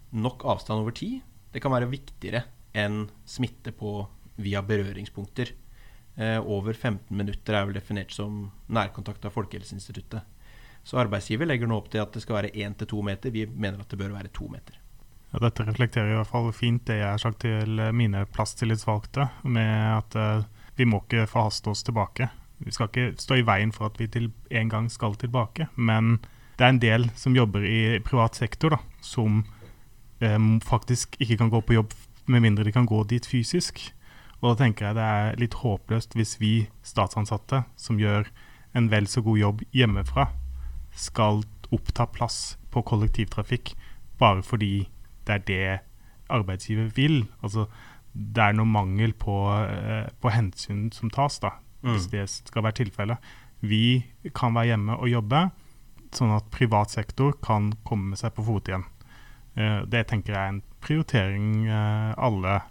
nok 0.09 0.45
avstand 0.49 0.83
over 0.83 0.95
tid, 0.97 1.19
det 1.53 1.61
kan 1.61 1.73
være 1.73 1.89
viktigere 1.89 2.43
enn 2.77 3.07
smitte 3.29 3.73
på 3.75 4.01
via 4.39 4.61
berøringspunkter. 4.65 5.53
Eh, 6.19 6.39
over 6.39 6.73
15 6.73 7.15
minutter 7.15 7.55
er 7.55 7.67
vel 7.67 7.77
definert 7.77 8.11
som 8.15 8.49
nærkontakt 8.67 9.25
av 9.25 9.35
Folkehelseinstituttet. 9.35 10.37
Så 10.83 10.99
arbeidsgiver 10.99 11.47
legger 11.49 11.69
nå 11.69 11.77
opp 11.79 11.89
til 11.93 12.01
at 12.01 12.13
det 12.15 12.23
skal 12.23 12.39
være 12.39 12.53
1-2 12.55 13.01
meter. 13.05 13.33
Vi 13.35 13.45
mener 13.47 13.83
at 13.83 13.91
det 13.91 13.99
bør 13.99 14.15
være 14.15 14.31
2 14.35 14.49
meter. 14.51 14.79
Ja, 15.29 15.41
dette 15.43 15.65
reflekterer 15.67 16.13
i 16.13 16.17
hvert 16.17 16.31
fall 16.31 16.49
fint 16.55 16.87
det 16.89 16.97
jeg 17.01 17.11
har 17.11 17.21
sagt 17.21 17.43
til 17.43 17.81
mine 17.93 18.23
plasstillitsvalgte, 18.33 19.27
med 19.45 19.73
at 19.99 20.17
uh, 20.17 20.47
vi 20.79 20.87
må 20.89 21.03
ikke 21.03 21.27
forhaste 21.29 21.69
oss 21.69 21.83
tilbake. 21.85 22.31
Vi 22.65 22.73
skal 22.73 22.89
ikke 22.89 23.21
stå 23.21 23.37
i 23.37 23.45
veien 23.45 23.71
for 23.75 23.91
at 23.91 23.99
vi 24.01 24.07
til 24.09 24.31
en 24.49 24.71
gang 24.71 24.89
skal 24.91 25.13
tilbake, 25.21 25.69
men 25.75 26.17
det 26.59 26.65
er 26.65 26.73
en 26.73 26.81
del 26.83 27.07
som 27.15 27.35
jobber 27.37 27.63
i 27.63 27.99
privat 28.03 28.35
sektor, 28.35 28.75
da, 28.75 28.79
som 29.05 29.45
eh, 30.19 30.37
faktisk 30.67 31.15
ikke 31.23 31.37
kan 31.39 31.51
gå 31.53 31.61
på 31.63 31.77
jobb 31.77 31.95
med 32.29 32.43
mindre 32.43 32.67
de 32.67 32.73
kan 32.75 32.85
gå 32.89 32.99
dit 33.09 33.25
fysisk. 33.25 33.79
Og 34.41 34.51
da 34.51 34.65
tenker 34.65 34.89
jeg 34.89 34.97
det 34.99 35.05
er 35.07 35.39
litt 35.39 35.55
håpløst 35.63 36.13
hvis 36.15 36.35
vi 36.39 36.53
statsansatte, 36.85 37.63
som 37.79 37.99
gjør 37.99 38.27
en 38.77 38.89
vel 38.91 39.07
så 39.09 39.23
god 39.25 39.39
jobb 39.39 39.63
hjemmefra, 39.75 40.27
skal 40.95 41.41
oppta 41.73 42.05
plass 42.11 42.57
på 42.73 42.83
kollektivtrafikk 42.85 43.73
bare 44.19 44.43
fordi 44.45 44.89
det 45.27 45.33
er 45.35 45.45
det 45.47 45.79
arbeidsgiver 46.29 46.91
vil. 46.95 47.23
Altså, 47.41 47.65
det 48.13 48.43
er 48.43 48.55
noe 48.57 48.69
mangel 48.69 49.13
på, 49.17 49.35
eh, 49.63 50.09
på 50.21 50.31
hensyn 50.33 50.89
som 50.93 51.09
tas, 51.09 51.39
da, 51.39 51.55
hvis 51.81 52.07
Mm. 52.07 52.11
det 52.11 52.29
skal 52.29 52.63
være 52.63 52.79
tilfellet. 52.83 53.17
Vi 53.61 54.05
kan 54.35 54.53
være 54.53 54.75
hjemme 54.75 54.97
og 54.99 55.09
jobbe, 55.09 55.51
sånn 56.15 56.33
at 56.35 56.49
privat 56.53 56.93
sektor 56.93 57.35
kan 57.43 57.73
komme 57.87 58.17
seg 58.19 58.33
på 58.35 58.45
fote 58.47 58.73
igjen. 58.73 58.85
Eh, 59.55 59.81
det 59.89 60.05
tenker 60.09 60.33
jeg 60.33 60.39
er 60.41 60.53
en 60.53 60.63
prioritering 60.83 61.67
eh, 61.67 62.13
alle, 62.17 62.61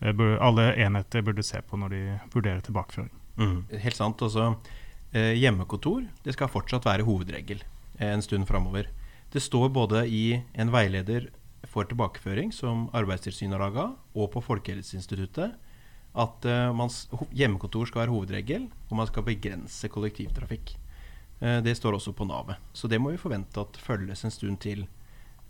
eh, 0.00 0.22
alle 0.40 0.68
enheter 0.84 1.24
burde 1.26 1.44
se 1.46 1.62
på 1.62 1.80
når 1.80 1.94
de 1.94 2.02
vurderer 2.34 2.62
tilbakeføring. 2.66 3.12
Mm. 3.40 3.58
Helt 3.84 3.96
sant. 3.96 4.22
Eh, 5.10 5.34
hjemmekontor 5.40 6.04
det 6.24 6.36
skal 6.36 6.52
fortsatt 6.52 6.86
være 6.86 7.06
hovedregel 7.06 7.64
en 8.00 8.22
stund 8.24 8.46
framover. 8.48 8.88
Det 9.30 9.42
står 9.42 9.70
både 9.74 10.04
i 10.08 10.40
en 10.54 10.72
veileder 10.72 11.28
for 11.68 11.86
tilbakeføring 11.86 12.52
som 12.54 12.88
Arbeidstilsynet 12.96 13.54
har 13.54 13.62
laga, 13.62 13.90
og 14.16 14.30
på 14.32 14.40
Folkehelseinstituttet, 14.42 15.52
at 16.18 16.46
hjemmekontor 17.36 17.86
skal 17.86 18.00
være 18.02 18.14
hovedregel, 18.14 18.64
og 18.88 18.96
man 18.98 19.06
skal 19.06 19.26
begrense 19.28 19.90
kollektivtrafikk. 19.92 20.72
Eh, 21.40 21.60
det 21.64 21.74
står 21.74 21.96
også 21.96 22.12
på 22.12 22.26
Navet. 22.28 22.60
Så 22.72 22.88
det 22.88 23.00
må 23.00 23.10
vi 23.14 23.20
forvente 23.20 23.60
at 23.60 23.78
følges 23.80 24.24
en 24.24 24.34
stund 24.34 24.60
til. 24.60 24.86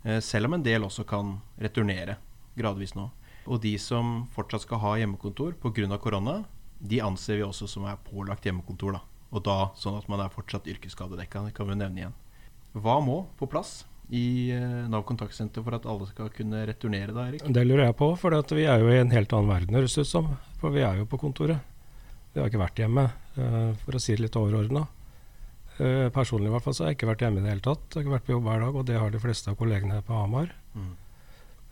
Eh, 0.03 0.19
selv 0.23 0.47
om 0.47 0.55
en 0.55 0.63
del 0.63 0.87
også 0.87 1.05
kan 1.07 1.37
returnere 1.59 2.17
gradvis 2.57 2.95
nå. 2.95 3.09
Og 3.45 3.61
de 3.61 3.75
som 3.81 4.27
fortsatt 4.35 4.65
skal 4.65 4.81
ha 4.83 4.95
hjemmekontor 5.01 5.55
pga. 5.59 5.97
korona, 5.97 6.43
de 6.79 7.01
anser 7.01 7.37
vi 7.37 7.43
også 7.43 7.67
som 7.67 7.85
er 7.85 7.97
pålagt 7.97 8.45
hjemmekontor. 8.45 8.93
da. 8.93 9.01
Og 9.31 9.43
da 9.43 9.71
sånn 9.75 9.97
at 9.97 10.07
man 10.09 10.19
er 10.19 10.29
fortsatt 10.29 10.67
yrkesskadedekka. 10.67 11.45
Det 11.45 11.53
kan 11.53 11.67
vi 11.67 11.75
nevne 11.75 11.97
igjen. 11.97 12.13
Hva 12.73 12.99
må 13.03 13.27
på 13.37 13.47
plass 13.47 13.85
i 14.09 14.51
eh, 14.51 14.87
Nav 14.87 15.03
kontaktsenter 15.03 15.63
for 15.63 15.75
at 15.75 15.85
alle 15.85 16.07
skal 16.07 16.29
kunne 16.29 16.65
returnere 16.67 17.11
da, 17.11 17.27
Erik? 17.27 17.43
Det 17.47 17.65
lurer 17.65 17.89
jeg 17.89 17.97
på, 17.97 18.15
for 18.15 18.55
vi 18.55 18.63
er 18.63 18.79
jo 18.79 18.87
i 18.91 18.99
en 18.99 19.11
helt 19.11 19.33
annen 19.33 19.51
verden, 19.51 19.75
høres 19.75 19.95
det 19.95 20.07
ut 20.07 20.07
som. 20.07 20.37
For 20.59 20.71
vi 20.71 20.83
er 20.83 20.99
jo 20.99 21.05
på 21.05 21.19
kontoret. 21.19 21.59
Vi 22.31 22.39
har 22.39 22.47
ikke 22.47 22.63
vært 22.63 22.79
hjemme, 22.79 23.09
for 23.35 23.95
å 23.95 23.99
si 23.99 24.15
det 24.15 24.23
litt 24.23 24.35
overordna. 24.39 24.85
Eh, 25.81 26.07
Personlig 26.13 26.49
i 26.51 26.53
hvert 26.53 26.65
fall 26.65 26.75
så 26.77 26.83
har 26.85 26.91
jeg 26.91 26.99
ikke 26.99 27.09
vært 27.11 27.23
hjemme 27.25 27.41
i 27.41 27.45
det 27.45 27.53
hele 27.55 27.63
tatt. 27.65 27.85
Jeg 27.89 27.97
har 28.01 28.05
ikke 28.05 28.15
vært 28.17 28.27
på 28.27 28.33
jobb 28.35 28.47
hver 28.49 28.65
dag, 28.65 28.75
og 28.81 28.85
det 28.89 28.97
har 29.01 29.13
de 29.13 29.21
fleste 29.23 29.49
av 29.53 29.57
kollegene 29.59 29.97
her 29.97 30.03
på 30.05 30.17
Hamar. 30.19 30.51
Mm. 30.77 30.91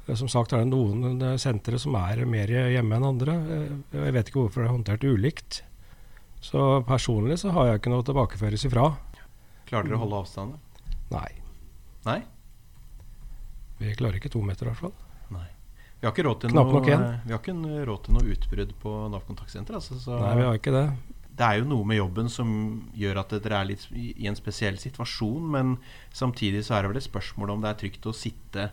Eh, 0.07 0.15
Som 0.17 0.31
sagt 0.31 0.53
er 0.55 0.63
det 0.63 0.71
noen 0.71 1.21
sentre 1.39 1.79
som 1.81 1.95
er 1.99 2.23
mer 2.25 2.47
hjemme 2.49 2.97
enn 2.97 3.07
andre. 3.11 3.35
Eh, 3.57 3.99
Jeg 4.05 4.15
vet 4.17 4.31
ikke 4.31 4.41
hvorfor 4.47 4.63
det 4.63 4.69
er 4.69 4.75
håndtert 4.77 5.05
ulikt. 5.05 5.61
Så 6.41 6.83
personlig 6.87 7.37
så 7.41 7.51
har 7.51 7.67
jeg 7.67 7.81
ikke 7.81 7.91
noe 7.91 8.01
å 8.01 8.07
tilbakeføres 8.07 8.65
ifra. 8.65 8.87
Klarer 9.67 9.89
dere 9.89 9.97
å 9.99 10.03
holde 10.05 10.21
avstand? 10.23 10.57
Nei. 11.11 11.29
Nei? 12.07 12.21
Vi 13.79 13.93
klarer 13.99 14.17
ikke 14.19 14.31
to 14.31 14.41
meter 14.43 14.65
i 14.67 14.71
hvert 14.71 14.81
fall. 14.87 14.93
Nei. 15.35 15.45
Vi 15.99 16.07
har 16.07 16.13
ikke 16.15 16.23
råd 16.25 16.41
til, 16.45 16.53
noe, 16.55 16.81
vi 16.81 17.33
har 17.33 17.39
ikke 17.41 17.55
råd 17.89 18.03
til 18.05 18.13
noe 18.15 18.33
utbrudd 18.33 18.73
på 18.79 18.93
Nav 19.11 19.25
kontaktsenter. 19.27 19.75
Altså, 19.75 19.97
så 19.99 20.15
Nei, 20.15 20.33
vi 20.39 20.45
har 20.47 20.59
ikke 20.59 20.71
det. 20.75 20.85
Det 21.39 21.47
er 21.47 21.62
jo 21.62 21.69
noe 21.71 21.88
med 21.88 22.02
jobben 22.02 22.28
som 22.32 22.49
gjør 22.99 23.21
at 23.21 23.34
dere 23.39 23.62
er 23.62 23.69
litt 23.69 23.86
i 23.95 24.28
en 24.28 24.36
spesiell 24.36 24.75
situasjon, 24.82 25.45
men 25.54 25.78
samtidig 26.12 26.65
så 26.67 26.75
er 26.75 26.84
det 26.84 26.91
vel 26.91 26.99
et 26.99 27.08
spørsmål 27.08 27.54
om 27.54 27.63
det 27.63 27.69
er 27.71 27.78
trygt 27.80 28.10
å 28.12 28.15
sitte 28.15 28.65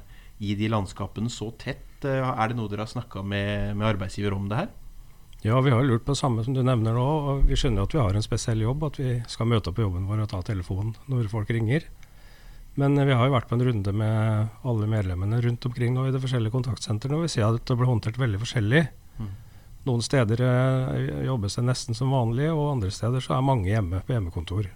i 0.43 0.57
de 0.59 0.69
landskapene 0.73 1.31
så 1.33 1.53
tett. 1.57 2.03
Eh, 2.05 2.27
Er 2.27 2.51
det 2.51 2.59
noe 2.59 2.69
dere 2.69 2.83
har 2.85 2.91
snakka 2.91 3.23
med, 3.23 3.77
med 3.79 3.87
arbeidsgiver 3.95 4.35
om 4.35 4.51
det 4.51 4.59
her? 4.65 4.75
Ja, 5.47 5.61
vi 5.63 5.71
har 5.71 5.85
lurt 5.87 6.03
på 6.05 6.17
det 6.17 6.19
samme 6.19 6.43
som 6.43 6.57
du 6.57 6.63
nevner 6.67 6.97
nå. 6.97 7.07
og 7.07 7.47
Vi 7.47 7.55
skjønner 7.55 7.87
at 7.87 7.95
vi 7.95 8.03
har 8.03 8.19
en 8.19 8.25
spesiell 8.27 8.67
jobb, 8.67 8.83
at 8.89 8.99
vi 8.99 9.15
skal 9.31 9.47
møte 9.47 9.71
opp 9.71 9.79
på 9.79 9.87
jobben 9.87 10.09
vår 10.11 10.25
og 10.25 10.31
ta 10.35 10.43
telefonen 10.43 10.97
når 11.07 11.31
folk 11.31 11.55
ringer. 11.55 11.87
Men 12.77 12.99
eh, 12.99 13.07
vi 13.07 13.15
har 13.15 13.31
jo 13.31 13.37
vært 13.39 13.49
på 13.49 13.57
en 13.61 13.67
runde 13.71 13.95
med 13.95 14.61
alle 14.67 14.91
medlemmene 14.91 15.39
rundt 15.47 15.71
omkring 15.71 15.95
nå 15.95 16.09
i 16.09 16.15
de 16.15 16.21
forskjellige 16.21 16.59
kontaktsentrene, 16.59 17.21
og 17.21 17.29
vi 17.29 17.35
ser 17.39 17.47
at 17.47 17.63
det 17.63 17.79
blir 17.79 17.95
håndtert 17.95 18.19
veldig 18.19 18.43
forskjellig. 18.43 18.89
Mm. 19.23 19.35
Noen 19.87 20.03
steder 20.03 20.41
eh, 20.43 21.25
jobbes 21.29 21.59
det 21.59 21.63
nesten 21.69 21.95
som 21.95 22.11
vanlig, 22.15 22.49
og 22.51 22.73
andre 22.73 22.91
steder 22.91 23.23
så 23.23 23.37
er 23.37 23.47
mange 23.47 23.71
hjemme 23.71 24.03
på 24.03 24.17
hjemmekontor. 24.17 24.69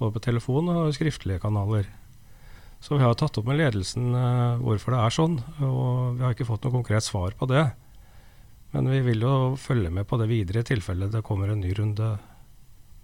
Både 0.00 0.16
på 0.16 0.22
telefon 0.24 0.72
og 0.72 0.94
skriftlige 0.96 1.42
kanaler. 1.42 1.86
Så 2.80 2.96
vi 2.96 3.04
har 3.04 3.14
tatt 3.14 3.36
opp 3.38 3.46
med 3.46 3.60
ledelsen 3.60 4.10
eh, 4.16 4.62
hvorfor 4.64 4.96
det 4.96 5.04
er 5.04 5.14
sånn, 5.14 5.36
og 5.62 6.16
vi 6.16 6.24
har 6.24 6.34
ikke 6.34 6.48
fått 6.48 6.66
noe 6.66 6.74
konkret 6.80 7.06
svar 7.06 7.36
på 7.38 7.46
det. 7.50 7.68
Men 8.74 8.90
vi 8.90 9.00
vil 9.06 9.22
jo 9.26 9.34
følge 9.58 9.90
med 9.94 10.08
på 10.10 10.18
det 10.18 10.30
videre 10.30 10.64
i 10.64 10.66
tilfelle 10.66 11.10
det 11.10 11.22
kommer 11.26 11.50
en 11.50 11.62
ny 11.62 11.72
runde 11.74 12.10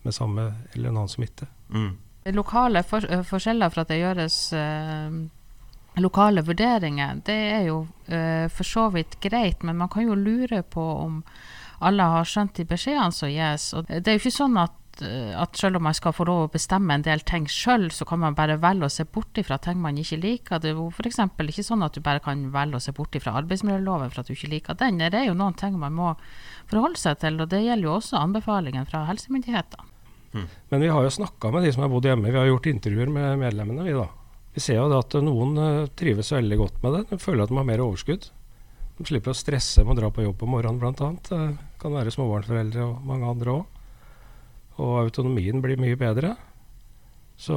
med 0.06 0.14
samme 0.14 0.48
eller 0.72 0.90
en 0.90 1.00
annen 1.02 1.10
smitte. 1.10 1.46
Mm. 1.70 1.92
Lokale 2.34 2.82
for, 2.82 3.06
eh, 3.06 3.22
forskjeller 3.26 3.70
fra 3.70 3.86
at 3.86 3.94
det 3.94 4.02
gjøres 4.02 4.38
lokale 6.02 6.44
vurderinger, 6.44 7.20
det 7.24 7.36
er 7.56 7.68
jo 7.70 7.82
uh, 7.86 8.46
for 8.52 8.68
så 8.68 8.88
vidt 8.94 9.18
greit, 9.24 9.62
men 9.64 9.78
man 9.80 9.92
kan 9.92 10.06
jo 10.06 10.18
lure 10.18 10.62
på 10.62 10.82
om 11.06 11.22
alle 11.84 12.08
har 12.08 12.26
skjønt 12.28 12.56
de 12.56 12.66
beskjedene 12.68 13.12
som 13.12 13.30
gis. 13.30 13.70
Og 13.76 13.88
det 13.88 14.04
er 14.04 14.16
jo 14.16 14.22
ikke 14.22 14.32
sånn 14.32 14.56
at, 14.60 15.02
eh, 15.04 15.32
at 15.36 15.58
selv 15.60 15.76
om 15.76 15.84
man 15.84 15.96
skal 15.96 16.14
få 16.16 16.24
lov 16.24 16.46
å 16.46 16.52
bestemme 16.54 16.94
en 16.94 17.04
del 17.04 17.20
ting 17.28 17.44
sjøl, 17.52 17.90
så 17.92 18.06
kan 18.08 18.22
man 18.22 18.36
bare 18.38 18.56
velge 18.62 18.88
å 18.88 18.92
se 18.92 19.04
bort 19.04 19.36
ifra 19.36 19.58
ting 19.60 19.82
man 19.82 19.98
ikke 20.00 20.16
liker. 20.22 20.62
Det 20.62 20.70
er 20.70 20.78
jo 20.78 20.88
f.eks. 20.88 21.20
ikke 21.36 21.66
sånn 21.66 21.84
at 21.84 21.92
du 21.92 22.00
bare 22.00 22.24
kan 22.24 22.46
velge 22.54 22.80
å 22.80 22.84
se 22.86 22.96
bort 22.96 23.16
ifra 23.18 23.36
arbeidsmiljøloven 23.42 24.12
for 24.12 24.22
at 24.22 24.30
du 24.30 24.32
ikke 24.32 24.52
liker 24.54 24.80
den. 24.80 25.02
Det 25.04 25.20
er 25.20 25.28
jo 25.28 25.36
noen 25.36 25.58
ting 25.60 25.76
man 25.78 25.96
må 25.96 26.14
forholde 26.70 27.00
seg 27.00 27.20
til, 27.20 27.40
og 27.44 27.52
det 27.52 27.60
gjelder 27.66 27.90
jo 27.90 27.98
også 27.98 28.22
anbefalingen 28.22 28.88
fra 28.88 29.04
helsemyndighetene. 29.10 29.92
Men 30.70 30.82
vi 30.82 30.88
har 30.92 31.04
jo 31.04 31.12
snakka 31.12 31.48
med 31.52 31.64
de 31.64 31.72
som 31.72 31.84
har 31.84 31.92
bodd 31.92 32.04
hjemme. 32.08 32.28
Vi 32.28 32.36
har 32.36 32.48
gjort 32.48 32.66
intervjuer 32.68 33.12
med 33.12 33.38
medlemmene. 33.40 33.84
Vi 33.86 33.94
da. 33.96 34.08
Vi 34.56 34.62
ser 34.64 34.78
jo 34.80 34.86
at 34.96 35.12
noen 35.20 35.58
eh, 35.60 35.86
trives 35.98 36.30
veldig 36.32 36.56
godt 36.62 36.78
med 36.84 36.94
det. 36.96 37.02
De 37.12 37.18
føler 37.20 37.44
at 37.44 37.52
de 37.52 37.58
har 37.60 37.66
mer 37.68 37.82
overskudd. 37.84 38.30
De 38.96 39.04
slipper 39.04 39.34
å 39.34 39.36
stresse 39.36 39.84
med 39.84 39.92
å 39.92 40.00
dra 40.00 40.08
på 40.16 40.24
jobb 40.24 40.42
om 40.46 40.54
morgenen 40.56 40.80
bl.a. 40.80 41.10
Det 41.28 41.40
kan 41.82 41.92
være 41.92 42.12
småbarnsforeldre 42.14 42.86
og 42.86 43.02
mange 43.04 43.28
andre 43.28 43.56
òg. 43.58 43.82
Og 44.80 44.94
autonomien 45.02 45.60
blir 45.64 45.76
mye 45.80 45.98
bedre. 46.00 46.32
Så 47.36 47.52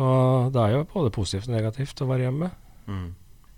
det 0.52 0.60
er 0.60 0.74
jo 0.76 0.84
både 0.92 1.12
positivt 1.16 1.48
og 1.48 1.56
negativt 1.56 2.04
å 2.04 2.10
være 2.10 2.28
hjemme. 2.28 2.50
Mm. 2.92 3.08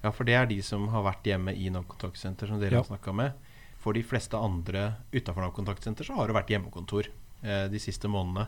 Ja, 0.03 0.11
for 0.13 0.25
det 0.29 0.35
er 0.37 0.45
de 0.49 0.59
som 0.65 0.85
har 0.93 1.03
vært 1.05 1.25
hjemme 1.29 1.53
i 1.57 1.69
Nav 1.73 1.87
kontaktsenter, 1.89 2.49
som 2.49 2.61
dere 2.61 2.77
Ja. 2.77 2.83
har 2.85 2.89
snakka 2.91 3.13
med. 3.13 3.33
For 3.81 3.93
de 3.97 4.03
fleste 4.05 4.37
andre 4.37 4.97
utafor 5.13 5.41
Nav 5.41 5.53
kontaktsenter 5.57 6.05
så 6.05 6.13
har 6.19 6.27
det 6.29 6.37
vært 6.37 6.53
hjemmekontor 6.53 7.09
eh, 7.41 7.65
de 7.73 7.79
siste 7.81 8.05
månedene. 8.09 8.45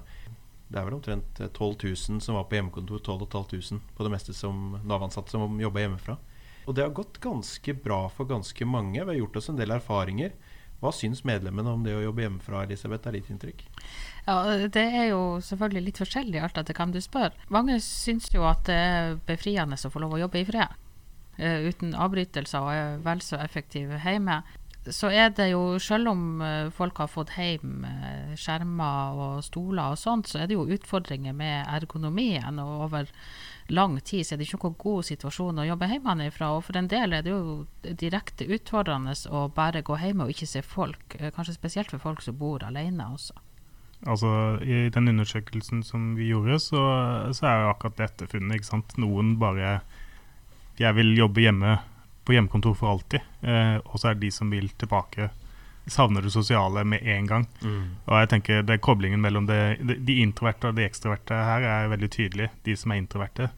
Det 0.69 0.79
er 0.79 0.85
vel 0.87 0.95
omtrent 0.97 1.39
eh, 1.43 1.49
12 1.51 1.75
000 1.83 2.21
som 2.23 2.35
var 2.35 2.47
på 2.49 2.57
hjemmekontor, 2.57 2.99
12 3.03 3.27
500 3.31 3.81
på 3.97 4.03
det 4.07 4.11
meste 4.13 4.33
som 4.33 4.79
Nav-ansatte 4.83 5.33
som 5.35 5.59
jobba 5.61 5.83
hjemmefra. 5.83 6.17
Og 6.65 6.75
det 6.75 6.85
har 6.85 6.93
gått 6.95 7.19
ganske 7.19 7.73
bra 7.83 8.05
for 8.09 8.25
ganske 8.29 8.65
mange. 8.65 9.01
Vi 9.03 9.05
har 9.11 9.19
gjort 9.19 9.35
oss 9.41 9.49
en 9.51 9.57
del 9.59 9.71
erfaringer. 9.75 10.31
Hva 10.83 10.91
syns 10.95 11.21
medlemmene 11.27 11.71
om 11.71 11.83
det 11.83 11.93
å 11.95 12.01
jobbe 12.03 12.23
hjemmefra, 12.25 12.63
Elisabeth? 12.65 13.07
Er 13.07 13.15
ditt 13.15 13.29
inntrykk? 13.31 13.61
Ja, 14.27 14.67
Det 14.67 14.83
er 14.83 15.09
jo 15.11 15.39
selvfølgelig 15.43 15.83
litt 15.85 15.99
forskjellig 16.01 16.41
alt 16.43 16.57
etter 16.59 16.75
hvem 16.75 16.91
du 16.95 16.99
spør. 17.03 17.35
Mange 17.51 17.77
syns 17.83 18.27
jo 18.33 18.43
at 18.47 18.65
det 18.67 18.75
er 18.75 19.15
befriende 19.27 19.75
å 19.79 19.91
få 19.91 19.99
lov 20.03 20.15
å 20.17 20.19
jobbe 20.25 20.39
i 20.41 20.45
fred. 20.47 20.79
eh, 21.37 21.65
uten 21.65 21.95
avbrytelser 21.97 22.61
og 22.61 22.71
er 22.73 22.97
vel 23.01 23.21
så 23.25 23.39
effektive 23.41 23.97
hjemme. 24.03 24.43
Så 24.91 25.07
er 25.15 25.29
det 25.31 25.45
jo, 25.53 25.79
selv 25.79 26.09
om 26.11 26.41
eh, 26.43 26.69
folk 26.75 26.97
har 26.99 27.07
fått 27.07 27.31
hjem 27.37 27.85
eh, 27.87 28.33
skjermer 28.35 29.15
og 29.15 29.43
stoler 29.45 29.93
og 29.93 29.99
sånt, 29.99 30.27
så 30.27 30.41
er 30.41 30.49
det 30.49 30.57
jo 30.57 30.65
utfordringer 30.67 31.31
med 31.31 31.69
ergonomien. 31.71 32.59
Og 32.59 32.83
over 32.89 33.07
lang 33.71 33.95
tid 34.03 34.25
så 34.27 34.35
er 34.35 34.41
det 34.41 34.49
ikke 34.49 34.59
noen 34.59 34.75
god 34.83 35.07
situasjon 35.07 35.61
å 35.63 35.67
jobbe 35.69 35.87
hjemmefra. 35.87 36.51
Og 36.57 36.65
for 36.67 36.79
en 36.79 36.89
del 36.91 37.15
er 37.15 37.23
det 37.23 37.31
jo 37.31 37.63
direkte 38.01 38.49
utfordrende 38.51 39.15
å 39.31 39.45
bare 39.55 39.85
gå 39.87 39.95
hjemme 40.01 40.27
og 40.27 40.35
ikke 40.35 40.51
se 40.51 40.65
folk. 40.67 41.15
eh, 41.19 41.31
Kanskje 41.31 41.55
spesielt 41.55 41.93
for 41.93 42.03
folk 42.03 42.21
som 42.25 42.35
bor 42.35 42.67
alene 42.67 43.07
også. 43.07 43.39
Altså, 44.03 44.59
I 44.59 44.89
den 44.91 45.07
undersøkelsen 45.07 45.79
som 45.87 46.17
vi 46.17 46.27
gjorde, 46.33 46.59
så, 46.59 46.81
så 47.31 47.47
er 47.47 47.61
jo 47.61 47.71
akkurat 47.71 48.01
dette 48.03 48.27
funnet. 48.27 48.59
ikke 48.59 48.73
sant? 48.73 48.97
Noen 48.99 49.37
bare 49.39 49.79
Jeg 50.75 50.95
vil 50.95 51.15
jobbe 51.15 51.39
hjemme 51.39 51.77
på 52.25 52.35
hjemmekontor 52.35 52.75
for 52.77 52.93
alltid. 52.93 53.23
Eh, 53.41 53.77
og 53.83 53.99
så 53.99 54.09
er 54.09 54.17
det 54.17 54.27
de 54.27 54.31
som 54.31 54.51
vil 54.51 54.69
tilbake. 54.79 55.29
Savner 55.85 56.23
det 56.23 56.31
sosiale 56.31 56.85
med 56.87 57.03
en 57.03 57.27
gang. 57.27 57.45
Og 58.07 58.17
jeg 58.21 58.29
tenker 58.31 58.63
det 58.63 58.79
Koblingen 58.81 59.21
mellom 59.21 59.47
det, 59.49 59.59
de, 59.83 59.97
de 59.99 60.19
introverte 60.23 60.71
og 60.71 60.77
de 60.77 60.85
ekstroverte 60.87 61.35
her 61.35 61.65
er 61.67 61.91
veldig 61.91 62.09
tydelig. 62.13 62.49
De 62.63 62.75
som 62.79 62.93
er 62.93 63.01
introverte, 63.01 63.49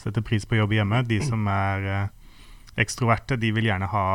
setter 0.00 0.24
pris 0.24 0.46
på 0.48 0.56
jobb 0.56 0.72
hjemme. 0.78 1.02
De 1.08 1.20
som 1.24 1.44
er 1.52 1.88
eh, 1.92 2.06
ekstroverte, 2.80 3.36
de 3.36 3.52
vil 3.54 3.68
gjerne 3.68 3.90
ha 3.92 4.06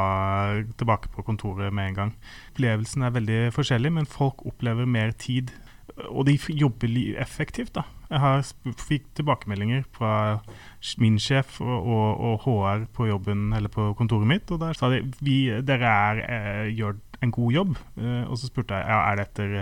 tilbake 0.81 1.13
på 1.13 1.23
kontoret 1.27 1.73
med 1.73 1.91
en 1.91 1.99
gang. 2.01 2.15
Opplevelsen 2.53 3.05
er 3.05 3.15
veldig 3.15 3.39
forskjellig, 3.55 3.93
men 3.99 4.09
folk 4.09 4.41
opplever 4.49 4.89
mer 4.89 5.13
tid. 5.13 5.53
Og 6.09 6.25
de 6.25 6.37
jobber 6.57 6.97
effektivt, 7.21 7.75
da. 7.77 7.85
Jeg 8.09 8.73
fikk 8.81 9.05
tilbakemeldinger 9.19 9.83
fra 9.93 10.13
min 11.01 11.19
sjef 11.21 11.59
og, 11.61 11.77
og, 11.77 12.23
og 12.25 12.45
HR 12.45 12.87
på 12.95 13.05
jobben 13.09 13.51
eller 13.53 13.69
på 13.69 13.91
kontoret 13.99 14.29
mitt, 14.29 14.49
og 14.49 14.63
der 14.63 14.77
sa 14.77 14.89
de 14.89 15.03
vi, 15.21 15.43
dere 15.65 15.93
er, 15.93 16.23
eh, 16.25 16.71
gjør 16.73 16.97
en 17.21 17.33
god 17.35 17.53
jobb. 17.53 17.77
Eh, 18.01 18.23
og 18.25 18.39
så 18.41 18.49
spurte 18.49 18.79
jeg 18.79 18.89
ja, 18.89 18.99
er 19.11 19.19
det 19.19 19.27
etter 19.27 19.55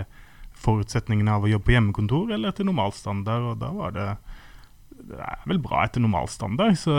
forutsetningene 0.58 1.36
av 1.36 1.44
å 1.44 1.50
jobbe 1.52 1.68
på 1.68 1.76
hjemmekontor 1.76 2.32
eller 2.34 2.50
etter 2.50 2.66
normalstandard, 2.66 3.52
og 3.52 3.60
da 3.60 3.72
var 3.76 3.96
det 3.96 4.08
det 4.98 5.18
er 5.22 5.44
vel 5.46 5.60
bra 5.62 5.84
etter 5.84 6.02
normalstandard, 6.02 6.78
så 6.78 6.98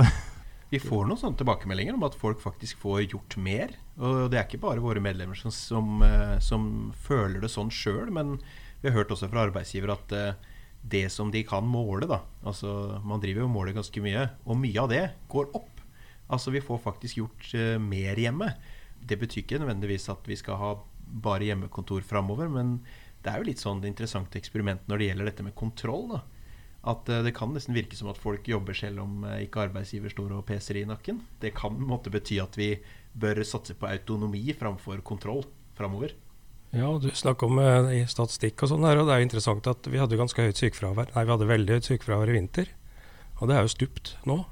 Vi 0.70 0.78
får 0.78 1.08
noen 1.10 1.18
sånne 1.18 1.40
tilbakemeldinger 1.40 1.96
om 1.98 2.06
at 2.06 2.16
folk 2.18 2.38
faktisk 2.44 2.78
får 2.84 3.08
gjort 3.08 3.36
mer. 3.42 3.72
Og 3.98 4.30
det 4.30 4.38
er 4.38 4.46
ikke 4.46 4.62
bare 4.62 4.84
våre 4.84 5.02
medlemmer 5.02 5.38
som, 5.38 5.50
som, 5.50 6.04
eh, 6.06 6.36
som 6.46 6.68
føler 6.94 7.42
det 7.42 7.50
sånn 7.50 7.72
sjøl, 7.74 8.12
men 8.14 8.36
vi 8.84 8.92
har 8.92 9.00
hørt 9.00 9.10
også 9.16 9.32
fra 9.32 9.48
arbeidsgiver 9.48 9.96
at 9.96 10.14
eh, 10.14 10.49
det 10.82 11.10
som 11.12 11.32
de 11.32 11.44
kan 11.44 11.66
måle, 11.68 12.08
da 12.08 12.22
Altså 12.48 13.02
man 13.06 13.22
driver 13.22 13.44
jo 13.44 13.50
og 13.50 13.56
måler 13.56 13.76
ganske 13.76 14.04
mye, 14.04 14.30
og 14.46 14.60
mye 14.60 14.80
av 14.80 14.90
det 14.92 15.04
går 15.32 15.52
opp. 15.58 15.84
Altså 16.30 16.54
vi 16.54 16.64
får 16.64 16.82
faktisk 16.86 17.20
gjort 17.20 17.52
uh, 17.58 17.78
mer 17.82 18.20
hjemme. 18.20 18.54
Det 19.00 19.20
betyr 19.20 19.44
ikke 19.44 19.60
nødvendigvis 19.62 20.10
at 20.12 20.26
vi 20.28 20.38
skal 20.40 20.60
ha 20.62 20.74
bare 21.10 21.48
hjemmekontor 21.48 22.04
framover, 22.06 22.50
men 22.52 22.80
det 23.24 23.32
er 23.32 23.42
jo 23.42 23.50
litt 23.50 23.62
sånn 23.62 23.82
interessant 23.88 24.36
eksperiment 24.38 24.86
når 24.88 25.02
det 25.02 25.08
gjelder 25.10 25.32
dette 25.32 25.48
med 25.48 25.58
kontroll. 25.58 26.06
da 26.16 26.22
at 26.88 27.10
uh, 27.12 27.20
det 27.26 27.36
kan 27.36 27.52
nesten 27.52 27.76
virke 27.76 27.98
som 28.00 28.08
at 28.12 28.20
folk 28.20 28.48
jobber 28.48 28.78
selv 28.78 29.04
om 29.04 29.26
uh, 29.28 29.36
ikke 29.44 29.66
arbeidsgiver 29.68 30.14
står 30.14 30.38
og 30.38 30.46
peser 30.48 30.80
i 30.80 30.88
nakken. 30.88 31.20
Det 31.42 31.52
kan 31.58 31.76
måtte 31.76 32.14
bety 32.14 32.40
at 32.40 32.56
vi 32.56 32.72
bør 33.20 33.42
satse 33.44 33.76
på 33.76 33.90
autonomi 33.90 34.46
framfor 34.56 35.04
kontroll 35.04 35.44
framover. 35.76 36.16
Ja, 36.72 36.90
du 37.02 37.10
snakker 37.18 37.50
om 37.50 37.58
uh, 37.58 37.90
statistikk 38.10 38.62
og 38.62 38.70
sånn 38.72 38.86
her, 38.86 39.00
og 39.02 39.08
det 39.10 39.16
er 39.16 39.24
interessant 39.26 39.66
at 39.70 39.88
vi 39.90 39.98
hadde 39.98 40.20
ganske 40.20 40.44
høyt 40.46 40.60
sykefravær. 40.60 41.10
Nei, 41.16 41.24
vi 41.26 41.34
hadde 41.34 41.48
veldig 41.50 41.78
høyt 41.78 41.88
sykefravær 41.90 42.30
i 42.30 42.36
vinter, 42.38 42.70
og 43.40 43.50
det 43.50 43.58
er 43.58 43.66
jo 43.66 43.72
stupt 43.74 44.12
nå. 44.30 44.44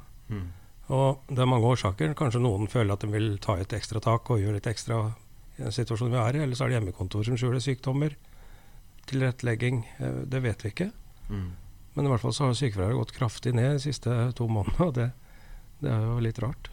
Og 0.98 1.28
det 1.30 1.44
er 1.44 1.50
mange 1.52 1.68
årsaker. 1.68 2.16
Kanskje 2.18 2.42
noen 2.42 2.70
føler 2.72 2.96
at 2.96 3.04
de 3.04 3.12
vil 3.12 3.36
ta 3.44 3.58
et 3.60 3.74
ekstra 3.76 4.02
tak 4.04 4.32
og 4.32 4.42
gjøre 4.42 4.58
litt 4.58 4.70
ekstra 4.72 5.02
i 5.58 5.66
den 5.66 5.76
situasjonen 5.76 6.16
vi 6.16 6.22
er 6.24 6.38
i, 6.40 6.42
eller 6.46 6.58
så 6.58 6.66
er 6.66 6.72
det 6.72 6.80
hjemmekontor 6.80 7.28
som 7.28 7.38
skjuler 7.38 7.62
sykdommer. 7.62 8.16
Tilrettelegging, 9.12 9.84
uh, 10.02 10.24
det 10.26 10.42
vet 10.48 10.66
vi 10.66 10.74
ikke. 10.74 10.90
Mm. 11.30 11.52
Men 11.98 12.08
i 12.08 12.14
hvert 12.14 12.24
fall 12.24 12.34
så 12.34 12.48
har 12.48 12.58
sykefraværet 12.58 12.98
gått 12.98 13.16
kraftig 13.18 13.54
ned 13.58 13.78
de 13.78 13.86
siste 13.90 14.18
to 14.38 14.50
månedene, 14.50 14.90
og 14.90 14.98
det, 14.98 15.12
det 15.84 15.94
er 15.94 16.10
jo 16.10 16.18
litt 16.26 16.42
rart. 16.42 16.72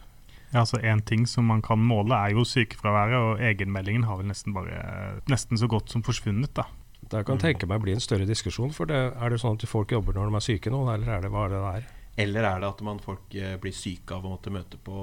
Ja, 0.55 0.61
altså 0.63 0.79
En 0.79 1.01
ting 1.03 1.25
som 1.27 1.49
man 1.51 1.61
kan 1.61 1.81
måle, 1.83 2.15
er 2.15 2.31
jo 2.31 2.45
sykefraværet, 2.47 3.15
og 3.19 3.41
egenmeldingen 3.43 4.05
har 4.07 4.21
vel 4.21 4.29
nesten 4.29 4.55
bare 4.55 5.19
nesten 5.27 5.59
så 5.59 5.67
godt 5.67 5.91
som 5.91 6.03
forsvunnet. 6.05 6.53
da. 6.55 6.63
Det 7.11 7.25
kan 7.27 7.41
tenke 7.41 7.67
meg 7.67 7.81
bli 7.83 7.93
en 7.93 8.01
større 8.01 8.25
diskusjon, 8.25 8.71
for 8.73 8.87
det, 8.89 8.95
er 8.95 9.29
det 9.33 9.41
sånn 9.41 9.59
at 9.59 9.67
folk 9.67 9.91
jobber 9.91 10.15
når 10.15 10.31
de 10.31 10.39
er 10.39 10.45
syke 10.45 10.71
nå, 10.71 10.79
eller 10.93 11.11
er 11.17 11.25
det 11.25 11.31
hva 11.33 11.43
er 11.45 11.51
det 11.53 11.59
er? 11.73 11.89
Eller 12.23 12.47
er 12.47 12.63
det 12.63 12.69
at 12.71 12.85
man 12.87 13.01
folk 13.03 13.35
eh, 13.35 13.57
blir 13.59 13.75
syke 13.75 14.15
av 14.15 14.23
å 14.23 14.31
måtte 14.31 14.53
møte 14.53 14.79
på 14.81 14.95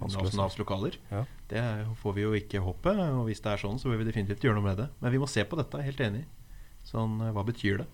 Navs, 0.00 0.56
lokaler? 0.58 0.96
Ja. 1.12 1.22
Det 1.48 1.62
får 2.00 2.14
vi 2.16 2.24
jo 2.24 2.34
ikke 2.34 2.64
håpe, 2.64 2.92
og 3.14 3.26
hvis 3.28 3.42
det 3.44 3.54
er 3.54 3.62
sånn, 3.62 3.78
så 3.78 3.92
bør 3.92 4.02
vi 4.02 4.10
definitivt 4.10 4.42
gjøre 4.42 4.58
noe 4.58 4.66
med 4.66 4.80
det. 4.80 4.88
Men 5.04 5.14
vi 5.14 5.22
må 5.22 5.30
se 5.30 5.44
på 5.46 5.58
dette, 5.60 5.78
er 5.78 5.86
helt 5.86 6.02
enig. 6.02 6.26
Sånn, 6.88 7.20
eh, 7.22 7.32
hva 7.36 7.46
betyr 7.46 7.84
det? 7.84 7.88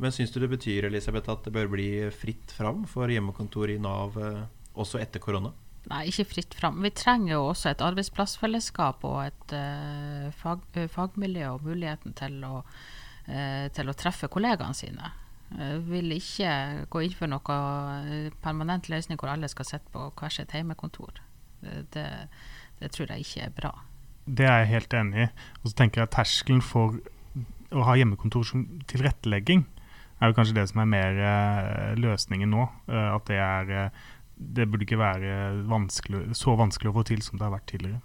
Men 0.00 0.14
syns 0.16 0.34
du 0.34 0.40
det 0.42 0.50
betyr 0.50 0.90
Elisabeth, 0.90 1.30
at 1.30 1.46
det 1.46 1.54
bør 1.54 1.70
bli 1.76 1.90
fritt 2.10 2.50
fram 2.56 2.86
for 2.90 3.12
hjemmekontor 3.12 3.70
i 3.70 3.78
Nav 3.78 4.18
eh, 4.18 4.46
også 4.74 4.98
etter 4.98 5.22
korona? 5.22 5.54
Nei, 5.88 6.04
ikke 6.10 6.26
fritt 6.28 6.54
fram. 6.58 6.82
Vi 6.84 6.92
trenger 6.92 7.34
jo 7.34 7.44
også 7.50 7.70
et 7.72 7.82
arbeidsplassfellesskap 7.84 9.04
og 9.08 9.22
et 9.24 9.54
uh, 9.56 10.28
fag, 10.36 10.66
uh, 10.76 10.86
fagmiljø 10.92 11.54
og 11.54 11.64
muligheten 11.64 12.12
til 12.18 12.36
å, 12.44 12.60
uh, 12.60 13.66
til 13.72 13.88
å 13.88 13.96
treffe 13.96 14.28
kollegaene 14.32 14.76
sine. 14.76 15.12
Uh, 15.56 15.78
vil 15.88 16.12
ikke 16.18 16.52
gå 16.92 17.06
inn 17.06 17.16
for 17.16 17.32
noe 17.32 17.56
eh, 18.04 18.28
permanent 18.44 18.90
løsning 18.92 19.18
hvor 19.18 19.32
alle 19.32 19.48
skal 19.50 19.66
sitte 19.66 19.90
på 19.94 20.04
hver 20.20 20.36
sitt 20.36 20.52
hjemmekontor. 20.54 21.24
Det, 21.60 22.06
det, 22.80 22.92
tror 22.92 23.10
jeg 23.10 23.24
ikke 23.24 23.48
er 23.48 23.56
bra. 23.56 23.72
Det 24.24 24.46
er 24.46 24.62
jeg 24.62 24.72
helt 24.74 24.94
enig 25.00 25.26
i. 25.26 25.32
Og 25.60 25.72
så 25.72 25.80
tenker 25.80 26.00
jeg 26.00 26.08
at 26.08 26.14
terskelen 26.20 26.62
for 26.64 27.00
å 27.70 27.82
ha 27.88 27.96
hjemmekontor 27.98 28.46
som 28.46 28.62
tilrettelegging 28.88 29.66
er 30.20 30.30
jo 30.30 30.36
kanskje 30.36 30.56
det 30.56 30.64
som 30.70 30.80
er 30.82 30.88
mer 30.88 31.20
løsningen 32.00 32.50
nå. 32.52 32.64
At 32.88 33.28
det 33.28 33.38
er 33.40 33.92
Det 34.40 34.66
burde 34.66 34.86
ikke 34.86 35.00
være 35.00 35.34
vanskelig, 35.68 36.30
så 36.38 36.56
vanskelig 36.56 36.90
å 36.90 36.96
få 36.96 37.04
til 37.10 37.20
som 37.24 37.36
det 37.36 37.44
har 37.46 37.54
vært 37.54 37.68
tidligere. 37.70 38.00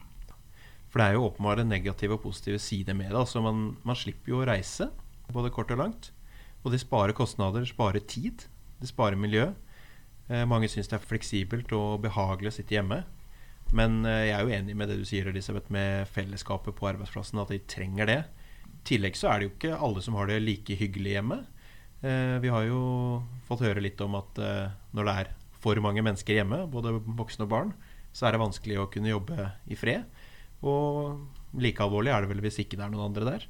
For 0.91 1.01
det 1.01 1.07
er 1.07 1.17
jo 1.17 1.25
åpenbart 1.29 1.61
en 1.63 1.71
negativ 1.71 2.13
og 2.15 2.21
positiv 2.23 2.57
side 2.63 2.93
med 2.95 3.09
det. 3.11 3.19
Altså 3.19 3.41
man, 3.43 3.77
man 3.87 3.97
slipper 3.99 4.31
jo 4.31 4.41
å 4.41 4.47
reise, 4.47 4.89
både 5.31 5.51
kort 5.55 5.73
og 5.75 5.81
langt. 5.81 6.11
Og 6.63 6.73
det 6.73 6.81
sparer 6.83 7.15
kostnader, 7.15 7.65
sparer 7.67 8.03
tid, 8.03 8.45
det 8.81 8.91
sparer 8.91 9.19
miljø. 9.19 9.49
Eh, 10.27 10.45
mange 10.49 10.69
syns 10.71 10.89
det 10.91 10.97
er 10.99 11.07
fleksibelt 11.07 11.71
og 11.75 12.01
behagelig 12.05 12.51
å 12.51 12.55
sitte 12.57 12.77
hjemme. 12.77 13.03
Men 13.75 14.03
eh, 14.05 14.29
jeg 14.29 14.37
er 14.37 14.45
jo 14.45 14.55
enig 14.59 14.77
med 14.77 14.91
det 14.91 14.99
du 15.01 15.05
sier, 15.07 15.27
Elisabeth, 15.29 15.71
med 15.73 16.07
fellesskapet 16.11 16.75
på 16.77 16.89
arbeidsplassen, 16.89 17.41
at 17.41 17.53
de 17.53 17.61
trenger 17.69 18.11
det. 18.11 18.21
I 18.65 18.79
tillegg 18.87 19.17
så 19.17 19.31
er 19.31 19.39
det 19.39 19.47
jo 19.47 19.53
ikke 19.55 19.79
alle 19.87 20.03
som 20.05 20.17
har 20.19 20.29
det 20.29 20.41
like 20.43 20.77
hyggelig 20.79 21.17
hjemme. 21.17 21.41
Eh, 22.05 22.37
vi 22.43 22.51
har 22.53 22.67
jo 22.67 22.81
fått 23.47 23.65
høre 23.65 23.83
litt 23.83 24.01
om 24.03 24.17
at 24.19 24.41
eh, 24.41 24.67
når 24.95 25.09
det 25.09 25.15
er 25.21 25.33
for 25.65 25.81
mange 25.83 26.03
mennesker 26.05 26.37
hjemme, 26.39 26.63
både 26.71 26.93
voksne 27.17 27.47
og 27.47 27.51
barn, 27.51 27.73
så 28.15 28.27
er 28.27 28.35
det 28.35 28.43
vanskelig 28.43 28.79
å 28.79 28.89
kunne 28.91 29.11
jobbe 29.11 29.49
i 29.67 29.77
fred. 29.79 30.05
Og 30.65 31.59
like 31.61 31.83
alvorlig 31.83 32.13
er 32.13 32.23
det 32.23 32.31
vel 32.31 32.43
hvis 32.45 32.61
ikke 32.63 32.77
det 32.77 32.85
er 32.85 32.93
noen 32.93 33.09
andre 33.09 33.27
der. 33.27 33.47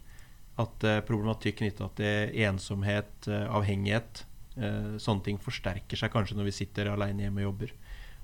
At 0.63 0.87
eh, 0.87 1.03
problematikk 1.05 1.59
knytta 1.59 1.91
til 1.99 2.35
ensomhet, 2.47 3.27
eh, 3.27 3.45
avhengighet, 3.51 4.23
eh, 4.55 4.95
sånne 5.03 5.27
ting 5.27 5.39
forsterker 5.43 5.99
seg 5.99 6.13
kanskje 6.13 6.39
når 6.39 6.49
vi 6.49 6.57
sitter 6.63 6.93
alene 6.93 7.27
hjemme 7.27 7.43
og 7.43 7.49
jobber. 7.51 7.75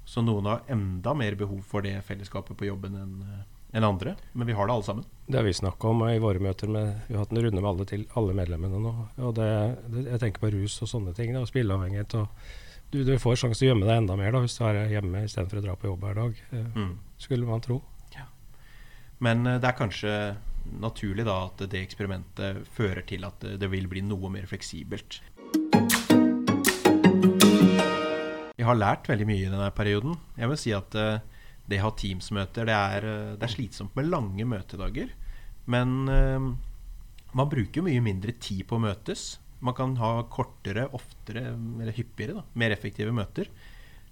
Så 0.08 0.24
noen 0.26 0.48
har 0.50 0.64
enda 0.72 1.14
mer 1.14 1.36
behov 1.38 1.60
for 1.68 1.86
det 1.86 2.00
fellesskapet 2.08 2.58
på 2.58 2.72
jobben 2.72 2.96
enn 2.98 3.18
enn 3.72 3.84
andre. 3.88 4.16
Men 4.34 4.48
vi 4.48 4.54
har 4.54 4.68
det 4.68 4.74
alle 4.74 4.84
sammen. 4.84 5.06
Det 5.28 5.38
har 5.38 5.46
vi 5.48 5.54
snakka 5.54 5.88
om 5.88 6.04
i 6.10 6.20
våre 6.20 6.40
møter. 6.44 6.68
Med, 6.68 7.06
vi 7.08 7.16
har 7.16 7.24
hatt 7.24 7.32
en 7.32 7.44
runde 7.44 7.62
med 7.62 7.70
alle, 7.70 7.86
til, 7.88 8.04
alle 8.20 8.36
medlemmene 8.36 8.82
nå. 8.84 8.92
Og 9.24 9.36
det, 9.38 9.48
det, 9.94 10.04
jeg 10.10 10.24
tenker 10.26 10.44
på 10.44 10.52
rus 10.56 10.76
og 10.84 10.92
sånne 10.92 11.14
ting. 11.16 11.32
Og 11.40 11.48
spilleavhengighet. 11.48 12.18
Og 12.20 12.28
du, 12.92 13.04
du 13.08 13.14
får 13.20 13.38
sjanse 13.40 13.60
til 13.62 13.70
å 13.70 13.74
gjemme 13.74 13.88
deg 13.88 14.02
enda 14.02 14.16
mer 14.20 14.34
da, 14.36 14.42
hvis 14.44 14.58
du 14.58 14.64
er 14.68 14.82
hjemme 14.92 15.24
istedenfor 15.28 15.62
å 15.62 15.66
dra 15.66 15.76
på 15.80 15.88
jobb 15.92 16.02
hver 16.06 16.18
dag. 16.22 16.42
Eh, 16.52 16.66
Mm. 16.76 16.94
skulle 17.22 17.46
man 17.48 17.62
tro. 17.64 17.82
Ja. 18.16 18.26
Men 19.20 19.46
eh, 19.48 19.60
det 19.64 19.70
er 19.70 19.78
kanskje 19.80 20.16
naturlig 20.82 21.26
da 21.26 21.38
at 21.48 21.58
det 21.72 21.82
eksperimentet 21.86 22.68
fører 22.76 23.02
til 23.08 23.24
at 23.26 23.40
det, 23.42 23.56
det 23.64 23.70
vil 23.72 23.88
bli 23.90 24.02
noe 24.06 24.30
mer 24.30 24.46
fleksibelt. 24.50 25.22
Jeg 28.60 28.68
har 28.68 28.78
lært 28.78 29.08
veldig 29.10 29.26
mye 29.26 29.42
i 29.48 29.50
denne 29.50 29.72
perioden. 29.74 30.18
Jeg 30.38 30.52
vil 30.52 30.60
si 30.60 30.74
at 30.76 30.94
eh, 31.00 31.22
det 31.72 31.80
å 31.82 31.88
ha 31.88 31.94
Teams-møter, 31.98 32.68
det, 32.70 32.76
eh, 32.76 33.32
det 33.40 33.48
er 33.48 33.54
slitsomt 33.56 33.96
med 33.98 34.10
lange 34.12 34.46
møtedager. 34.46 35.10
Men 35.72 35.96
eh, 36.12 36.52
man 37.34 37.50
bruker 37.50 37.80
jo 37.82 37.88
mye 37.88 38.04
mindre 38.04 38.36
tid 38.38 38.68
på 38.70 38.78
å 38.78 38.84
møtes. 38.84 39.40
Man 39.62 39.78
kan 39.78 39.94
ha 40.02 40.16
kortere, 40.32 40.88
oftere, 40.98 41.52
eller 41.54 41.94
hyppigere, 41.96 42.40
da, 42.40 42.44
mer 42.58 42.74
effektive 42.74 43.14
møter. 43.14 43.50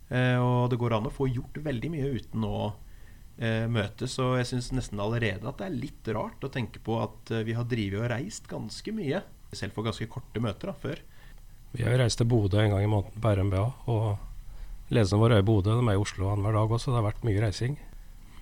Eh, 0.10 0.38
og 0.42 0.70
det 0.72 0.80
går 0.82 0.98
an 0.98 1.10
å 1.10 1.14
få 1.14 1.30
gjort 1.30 1.58
veldig 1.66 1.92
mye 1.94 2.14
uten 2.18 2.46
å 2.46 2.60
eh, 3.38 3.66
møtes. 3.70 4.18
Og 4.22 4.38
jeg 4.40 4.50
syns 4.52 4.72
nesten 4.78 5.02
allerede 5.02 5.50
at 5.50 5.62
det 5.62 5.70
er 5.70 5.82
litt 5.86 6.12
rart 6.16 6.46
å 6.46 6.52
tenke 6.54 6.82
på 6.86 7.00
at 7.04 7.34
eh, 7.34 7.46
vi 7.48 7.58
har 7.58 7.68
drevet 7.70 8.04
og 8.04 8.10
reist 8.14 8.50
ganske 8.50 8.94
mye. 8.96 9.24
Selv 9.54 9.74
for 9.74 9.88
ganske 9.88 10.10
korte 10.12 10.42
møter 10.44 10.72
da, 10.72 10.78
før. 10.78 11.02
Vi 11.74 11.86
har 11.86 12.00
reist 12.02 12.18
til 12.22 12.30
Bodø 12.30 12.62
en 12.62 12.74
gang 12.74 12.86
i 12.86 12.90
måneden 12.90 13.22
på 13.22 13.36
RMBA. 13.38 13.66
Og 13.94 14.90
ledelsene 14.94 15.22
våre 15.22 15.38
er 15.38 15.46
i 15.46 15.50
Bodø, 15.50 15.78
de 15.78 15.86
er 15.86 15.98
i 15.98 16.02
Oslo 16.02 16.32
annenhver 16.32 16.58
dag 16.58 16.78
også. 16.78 16.94
Det 16.94 17.02
har 17.02 17.10
vært 17.10 17.26
mye 17.30 17.46
reising. 17.46 17.78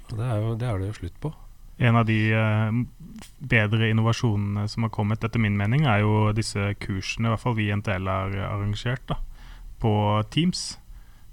Og 0.07 0.15
det 0.15 0.27
er, 0.27 0.39
jo, 0.43 0.55
det 0.59 0.67
er 0.67 0.79
det 0.79 0.91
jo 0.91 0.99
slutt 1.01 1.19
på. 1.23 1.33
En 1.79 1.95
av 1.95 2.05
de 2.09 2.31
eh, 2.33 2.71
bedre 3.39 3.89
innovasjonene 3.91 4.67
som 4.69 4.83
har 4.87 4.89
kommet, 4.95 5.23
etter 5.23 5.39
min 5.39 5.57
mening, 5.57 5.85
er 5.85 5.99
jo 6.01 6.31
disse 6.33 6.71
kursene, 6.81 7.27
i 7.29 7.33
hvert 7.35 7.43
fall 7.43 7.55
vi 7.57 7.67
i 7.69 7.75
NTL 7.75 8.07
har 8.09 8.33
arrangert, 8.47 9.03
da, 9.11 9.19
på 9.81 9.91
Teams. 10.33 10.77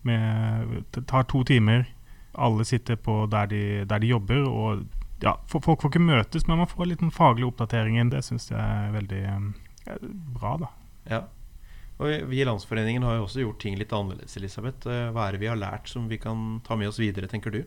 Med, 0.05 0.83
det 0.93 1.07
tar 1.09 1.25
to 1.25 1.41
timer. 1.49 1.87
Alle 2.37 2.65
sitter 2.69 2.97
på 3.01 3.23
der 3.33 3.47
de, 3.49 3.63
der 3.89 4.03
de 4.03 4.11
jobber. 4.11 4.43
og 4.45 4.83
ja, 5.23 5.37
Folk 5.49 5.65
får 5.81 5.89
ikke 5.95 6.03
møtes, 6.05 6.45
men 6.47 6.59
man 6.61 6.69
får 6.69 6.91
litt 6.91 7.01
den 7.01 7.15
faglige 7.15 7.49
oppdateringen. 7.49 8.11
Det 8.13 8.21
syns 8.27 8.51
jeg 8.51 8.61
er 8.61 8.93
veldig 8.93 9.23
eh, 9.25 9.97
bra, 10.37 10.57
da. 10.61 10.69
Ja. 11.09 11.23
Og 11.97 12.11
vi- 12.29 12.41
i 12.43 12.45
Landsforeningen 12.45 13.03
har 13.07 13.17
jo 13.17 13.25
også 13.25 13.41
gjort 13.47 13.61
ting 13.63 13.79
litt 13.79 13.93
annerledes, 13.97 14.37
Elisabeth. 14.37 14.85
Eh, 14.91 15.09
Hva 15.15 15.29
er 15.29 15.33
det 15.33 15.41
vi 15.41 15.49
har 15.49 15.57
lært 15.57 15.89
som 15.89 16.09
vi 16.11 16.19
kan 16.19 16.61
ta 16.67 16.77
med 16.77 16.89
oss 16.93 16.99
videre, 17.01 17.29
tenker 17.31 17.51
du? 17.55 17.63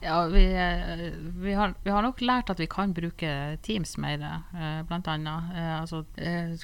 Ja, 0.00 0.26
vi, 0.26 0.44
eh, 0.54 1.10
vi, 1.42 1.52
har, 1.52 1.74
vi 1.82 1.90
har 1.90 2.02
nok 2.02 2.20
lært 2.22 2.52
at 2.52 2.60
vi 2.62 2.68
kan 2.70 2.92
bruke 2.94 3.30
Teams 3.66 3.96
mer, 3.98 4.22
eh, 4.22 4.82
blant 4.86 5.08
annet. 5.10 5.48
Eh, 5.58 5.72
altså, 5.80 6.04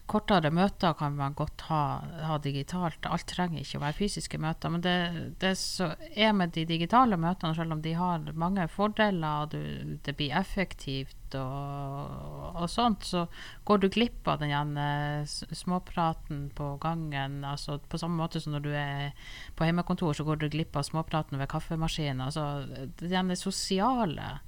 kortere 0.07 0.53
møter 0.55 0.95
kan 0.95 1.17
man 1.19 1.35
godt 1.35 1.67
ha, 1.67 1.83
ha 2.29 2.39
digitalt. 2.39 3.09
Alt 3.11 3.27
trenger 3.33 3.65
ikke 3.65 3.81
å 3.81 3.85
være 3.89 3.99
fysiske 3.99 4.39
møter. 4.39 4.71
Men 4.71 4.87
det, 4.87 4.97
det 5.43 5.57
som 5.59 5.97
er 6.15 6.31
med 6.37 6.55
de 6.55 6.67
digitale 6.69 7.19
møtene, 7.19 7.57
selv 7.59 7.75
om 7.75 7.83
de 7.83 7.97
har 7.99 8.31
mange 8.39 8.69
fordeler, 8.71 9.43
og 9.43 9.59
det 10.07 10.15
blir 10.15 10.39
effektivt 10.39 11.19
og, 11.41 12.55
og 12.55 12.71
sånt, 12.71 13.07
så 13.09 13.27
går 13.69 13.83
du 13.83 13.89
glipp 13.93 14.29
av 14.31 14.43
den 14.43 15.27
småpraten 15.27 16.49
på 16.55 16.75
gangen. 16.83 17.43
altså 17.45 17.79
På 17.89 18.01
samme 18.01 18.21
måte 18.21 18.41
som 18.41 18.55
når 18.55 18.65
du 18.65 18.73
er 18.73 19.15
på 19.57 19.69
hjemmekontor, 19.69 20.15
så 20.15 20.27
går 20.27 20.43
du 20.43 20.49
glipp 20.53 20.77
av 20.77 20.87
småpraten 20.87 21.41
ved 21.41 21.51
kaffemaskinen. 21.51 22.21
altså 22.21 22.67
De 23.01 23.37
sosiale 23.37 24.39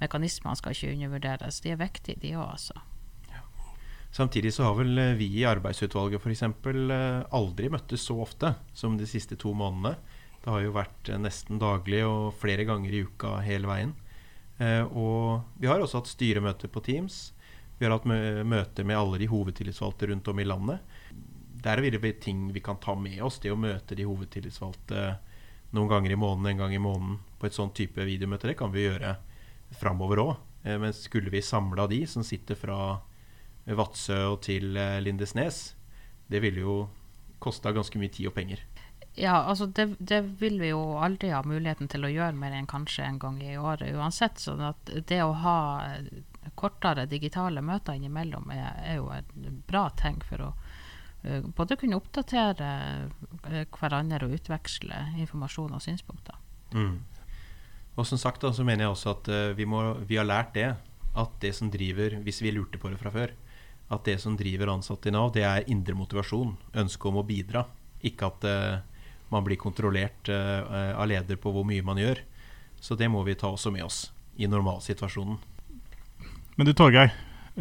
mekanismene 0.00 0.58
skal 0.58 0.74
ikke 0.74 0.92
undervurderes. 0.96 1.60
De 1.64 1.72
er 1.72 1.80
viktige, 1.80 2.20
de 2.22 2.34
òg, 2.36 2.50
altså. 2.56 2.82
Samtidig 4.14 4.52
så 4.54 4.68
har 4.68 4.76
vel 4.78 4.98
eh, 5.02 5.16
vi 5.18 5.26
i 5.40 5.46
arbeidsutvalget 5.48 6.22
f.eks. 6.22 6.44
aldri 7.34 7.70
møttes 7.72 8.04
så 8.06 8.20
ofte 8.22 8.52
som 8.70 8.94
de 8.98 9.08
siste 9.10 9.34
to 9.40 9.50
månedene. 9.58 9.96
Det 10.44 10.52
har 10.52 10.62
jo 10.62 10.74
vært 10.76 11.10
eh, 11.10 11.18
nesten 11.18 11.58
daglig 11.58 12.04
og 12.06 12.36
flere 12.38 12.66
ganger 12.68 12.94
i 12.94 13.02
uka 13.08 13.40
hele 13.42 13.70
veien. 13.70 13.96
Eh, 14.58 14.82
og 14.84 15.58
vi 15.58 15.68
har 15.70 15.82
også 15.82 16.02
hatt 16.02 16.12
styremøter 16.12 16.70
på 16.70 16.82
Teams. 16.84 17.32
Vi 17.78 17.86
har 17.86 17.96
hatt 17.96 18.06
møter 18.06 18.86
med 18.86 18.96
alle 18.98 19.18
de 19.18 19.28
hovedtillitsvalgte 19.30 20.08
rundt 20.10 20.28
om 20.30 20.40
i 20.40 20.46
landet. 20.46 20.96
Der 21.64 21.80
vil 21.82 21.94
det 21.94 22.02
bli 22.02 22.12
ting 22.22 22.46
vi 22.54 22.62
kan 22.62 22.78
ta 22.80 22.94
med 22.94 23.22
oss. 23.24 23.40
Det 23.42 23.50
å 23.50 23.58
møte 23.58 23.96
de 23.98 24.06
hovedtillitsvalgte 24.06 25.06
noen 25.74 25.90
ganger 25.90 26.14
i 26.14 26.18
måneden, 26.18 26.52
en 26.52 26.62
gang 26.62 26.74
i 26.74 26.82
måneden 26.82 27.18
på 27.40 27.48
et 27.48 27.56
sånn 27.56 27.72
type 27.74 28.04
videomøte, 28.06 28.46
det 28.46 28.58
kan 28.58 28.70
vi 28.72 28.86
gjøre 28.86 29.16
framover 29.80 30.22
òg. 30.22 30.34
Eh, 30.62 30.78
men 30.80 30.94
skulle 30.94 31.32
vi 31.34 31.42
samla 31.42 31.88
de 31.90 32.04
som 32.06 32.26
sitter 32.26 32.58
fra 32.58 32.78
Vadsø 33.66 34.20
til 34.44 34.76
eh, 34.78 35.00
Lindesnes, 35.02 35.74
det 36.30 36.40
ville 36.44 36.62
jo 36.62 36.76
kosta 37.42 37.74
ganske 37.74 37.98
mye 38.00 38.12
tid 38.12 38.30
og 38.30 38.36
penger. 38.36 38.62
Ja, 39.14 39.34
altså 39.44 39.66
det, 39.66 39.94
det 39.98 40.20
vil 40.40 40.56
vi 40.58 40.72
jo 40.72 40.96
aldri 40.98 41.30
ha 41.30 41.42
muligheten 41.46 41.86
til 41.90 42.02
å 42.06 42.10
gjøre 42.10 42.34
mer 42.34 42.54
enn 42.56 42.66
kanskje 42.66 43.04
en 43.06 43.20
gang 43.22 43.36
i 43.42 43.54
året 43.54 43.94
uansett. 43.94 44.40
sånn 44.42 44.62
at 44.66 44.90
det 45.06 45.20
å 45.22 45.36
ha 45.38 45.58
eh, 45.86 46.22
kortere 46.58 47.06
digitale 47.06 47.62
møter 47.62 47.94
innimellom 47.94 48.50
er, 48.50 48.72
er 48.82 48.96
jo 48.98 49.12
en 49.14 49.60
bra 49.68 49.86
ting 49.94 50.18
for 50.26 50.42
å 50.42 50.48
uh, 50.50 51.46
både 51.46 51.78
kunne 51.78 51.98
oppdatere 52.00 52.70
eh, 53.52 53.62
hverandre 53.70 54.26
og 54.26 54.34
utveksle 54.34 54.98
informasjon 55.22 55.76
og 55.78 55.84
synspunkter. 55.84 56.40
Mm. 56.74 56.96
Og 57.94 58.08
som 58.08 58.18
sagt 58.18 58.42
da, 58.42 58.50
så 58.50 58.66
mener 58.66 58.88
jeg 58.88 58.96
også 58.96 59.12
at 59.12 59.30
uh, 59.30 59.52
vi, 59.54 59.66
må, 59.70 59.84
vi 60.02 60.18
har 60.18 60.26
lært 60.26 60.56
det. 60.58 60.72
At 61.14 61.36
det 61.38 61.52
som 61.54 61.70
driver, 61.70 62.16
hvis 62.26 62.42
vi 62.42 62.50
lurte 62.50 62.80
på 62.82 62.90
det 62.90 62.98
fra 62.98 63.12
før, 63.14 63.30
at 63.94 64.10
det 64.10 64.16
som 64.18 64.34
driver 64.34 64.72
ansatte 64.72 65.06
i 65.06 65.14
Nav, 65.14 65.30
det 65.36 65.44
er 65.46 65.70
indre 65.70 65.94
motivasjon. 65.94 66.56
Ønske 66.82 67.06
om 67.06 67.20
å 67.20 67.24
bidra. 67.28 67.62
Ikke 68.02 68.32
at 68.32 68.46
man 69.32 69.44
blir 69.46 69.60
kontrollert 69.60 70.28
uh, 70.28 70.94
av 70.98 71.08
leder 71.10 71.38
på 71.40 71.52
hvor 71.54 71.66
mye 71.66 71.84
man 71.84 72.00
gjør. 72.00 72.20
Så 72.80 72.96
det 73.00 73.08
må 73.12 73.22
vi 73.24 73.36
ta 73.38 73.50
også 73.52 73.72
med 73.74 73.86
oss 73.86 74.08
i 74.36 74.48
normalsituasjonen. 74.50 75.38
Men 76.54 76.68
du 76.68 76.74
Torgeir, 76.76 77.14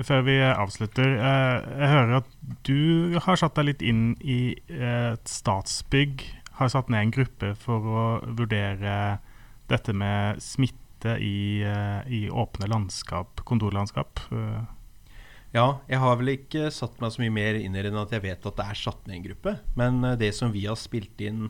før 0.06 0.26
vi 0.28 0.38
avslutter. 0.44 1.16
Uh, 1.18 1.80
Jeg 1.80 1.92
hører 1.96 2.16
at 2.22 2.38
du 2.68 3.20
har 3.24 3.40
satt 3.40 3.58
deg 3.60 3.72
litt 3.72 3.86
inn 3.86 4.06
i 4.20 4.56
et 4.70 5.28
Statsbygg. 5.30 6.26
Har 6.60 6.70
satt 6.70 6.92
ned 6.94 7.08
en 7.08 7.16
gruppe 7.16 7.54
for 7.58 7.90
å 7.90 8.06
vurdere 8.38 9.18
dette 9.72 9.96
med 9.96 10.42
smitte 10.44 11.18
i, 11.18 11.64
i 11.64 12.20
åpne 12.30 12.70
landskap, 12.70 13.42
kontorlandskap. 13.48 14.22
Ja, 15.54 15.84
jeg 15.86 16.02
har 16.02 16.16
vel 16.18 16.32
ikke 16.34 16.72
satt 16.74 16.98
meg 16.98 17.12
så 17.14 17.22
mye 17.22 17.34
mer 17.34 17.60
inn 17.60 17.76
i 17.78 17.82
det 17.86 17.92
enn 17.92 18.00
at 18.02 18.14
jeg 18.16 18.24
vet 18.24 18.46
at 18.50 18.56
det 18.58 18.66
er 18.66 18.80
satt 18.80 19.04
ned 19.06 19.20
en 19.20 19.26
gruppe. 19.28 19.52
Men 19.78 20.00
eh, 20.02 20.18
det 20.18 20.32
som 20.34 20.50
vi 20.54 20.66
har 20.66 20.80
spilt 20.80 21.22
inn 21.22 21.46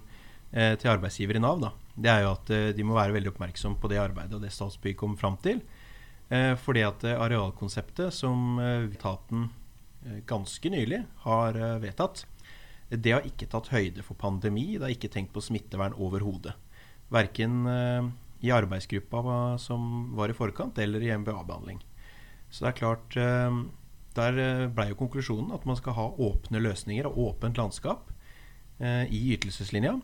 eh, 0.51 0.73
til 0.75 0.91
arbeidsgiver 0.91 1.39
i 1.39 1.43
Nav, 1.43 1.61
da, 1.63 1.71
det 1.95 2.09
er 2.11 2.25
jo 2.25 2.33
at 2.33 2.51
eh, 2.51 2.71
de 2.75 2.83
må 2.83 2.97
være 2.97 3.15
veldig 3.15 3.31
oppmerksom 3.31 3.77
på 3.79 3.91
det 3.91 4.01
arbeidet 4.01 4.35
og 4.35 4.43
det 4.43 4.51
Statsbygg 4.51 4.97
kommer 4.99 5.19
fram 5.21 5.37
til. 5.43 5.61
Eh, 6.33 6.51
fordi 6.59 6.83
at 6.83 7.05
eh, 7.07 7.15
arealkonseptet 7.15 8.11
som 8.15 8.59
etaten 8.59 9.51
ganske 10.27 10.67
nylig 10.67 10.97
har 11.23 11.55
vedtatt, 11.79 12.25
det 12.91 13.13
har 13.13 13.23
ikke 13.23 13.47
tatt 13.47 13.69
høyde 13.71 14.03
for 14.03 14.19
pandemi. 14.19 14.73
Det 14.75 14.83
har 14.83 14.91
ikke 14.91 15.09
tenkt 15.13 15.31
på 15.31 15.39
smittevern 15.45 15.95
overhodet. 15.95 16.57
Verken 17.07 17.63
i 18.43 18.51
arbeidsgruppa 18.51 19.21
som 19.63 20.11
var 20.17 20.27
i 20.27 20.35
forkant, 20.35 20.75
eller 20.83 20.99
i 20.99 21.13
MBA-behandling. 21.15 21.79
Så 22.51 22.65
det 22.65 22.73
er 22.73 22.77
klart 22.81 23.17
Der 24.17 24.37
eh, 24.37 24.67
ble 24.69 24.89
jo 24.91 24.99
konklusjonen 24.99 25.53
at 25.55 25.65
man 25.65 25.77
skal 25.79 25.97
ha 25.97 26.07
åpne 26.21 26.61
løsninger 26.61 27.09
og 27.09 27.19
åpent 27.27 27.57
landskap 27.57 28.11
eh, 28.79 29.09
i 29.09 29.33
ytelseslinja. 29.35 29.97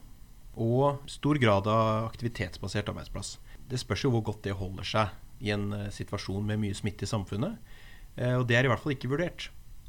Og 0.60 1.03
stor 1.10 1.39
grad 1.39 1.70
av 1.70 2.10
aktivitetsbasert 2.10 2.89
arbeidsplass. 2.91 3.38
Det 3.70 3.80
spørs 3.80 4.07
jo 4.07 4.14
hvor 4.16 4.26
godt 4.32 4.43
det 4.47 4.57
holder 4.57 4.88
seg 4.88 5.45
i 5.45 5.53
en 5.55 5.70
eh, 5.76 5.91
situasjon 5.93 6.47
med 6.47 6.62
mye 6.64 6.78
smitte 6.78 7.05
i 7.05 7.12
samfunnet. 7.12 7.78
Og 8.20 8.41
det 8.49 8.57
er 8.57 8.66
i 8.66 8.68
hvert 8.68 8.82
fall 8.82 8.91
ikke 8.91 9.07
vurdert. 9.14 9.45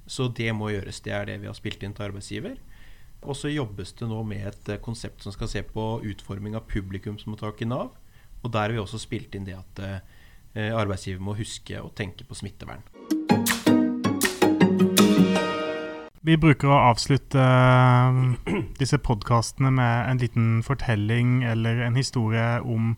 Så 0.07 0.29
det 0.37 0.53
må 0.55 0.69
gjøres. 0.71 1.01
Det 1.03 1.11
er 1.17 1.25
det 1.27 1.41
vi 1.43 1.49
har 1.49 1.57
spilt 1.57 1.83
inn 1.83 1.97
til 1.97 2.05
arbeidsgiver. 2.07 2.61
Og 3.27 3.35
så 3.35 3.51
jobbes 3.51 3.91
det 3.99 4.07
nå 4.07 4.21
med 4.29 4.45
et 4.53 4.71
konsept 4.85 5.25
som 5.25 5.35
skal 5.35 5.51
se 5.51 5.65
på 5.67 5.87
utforming 6.07 6.55
av 6.55 6.69
publikumsmottak 6.71 7.65
i 7.65 7.71
Nav. 7.73 7.97
Og 8.45 8.55
der 8.55 8.69
har 8.69 8.77
vi 8.77 8.85
også 8.85 9.03
spilt 9.03 9.35
inn 9.35 9.49
det 9.49 9.59
at 9.59 9.83
arbeidsgiver 10.55 11.27
må 11.27 11.35
huske 11.41 11.83
å 11.83 11.91
tenke 11.97 12.29
på 12.29 12.39
smittevern. 12.39 12.87
Vi 16.21 16.37
bruker 16.37 16.69
å 16.69 16.81
avslutte 16.91 17.41
eh, 17.41 18.57
disse 18.81 18.99
podkastene 19.01 19.71
med 19.73 20.11
en 20.11 20.19
liten 20.21 20.49
fortelling 20.67 21.41
eller 21.49 21.81
en 21.87 21.97
historie 21.97 22.59
om 22.61 22.93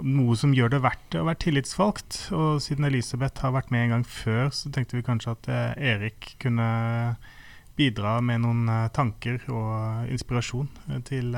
noe 0.00 0.34
som 0.38 0.54
gjør 0.56 0.72
det 0.72 0.80
verdt 0.82 1.04
det 1.12 1.20
å 1.20 1.28
være 1.28 1.42
tillitsvalgt. 1.44 2.18
Og 2.34 2.58
siden 2.64 2.88
Elisabeth 2.88 3.44
har 3.44 3.54
vært 3.54 3.70
med 3.70 3.84
en 3.84 3.94
gang 3.94 4.08
før, 4.08 4.50
så 4.54 4.72
tenkte 4.74 4.98
vi 4.98 5.06
kanskje 5.06 5.36
at 5.36 5.50
eh, 5.52 5.92
Erik 5.92 6.32
kunne 6.42 6.66
bidra 7.78 8.18
med 8.24 8.42
noen 8.42 8.66
eh, 8.66 8.88
tanker 8.98 9.38
og 9.46 10.10
inspirasjon 10.10 10.66
til 11.06 11.30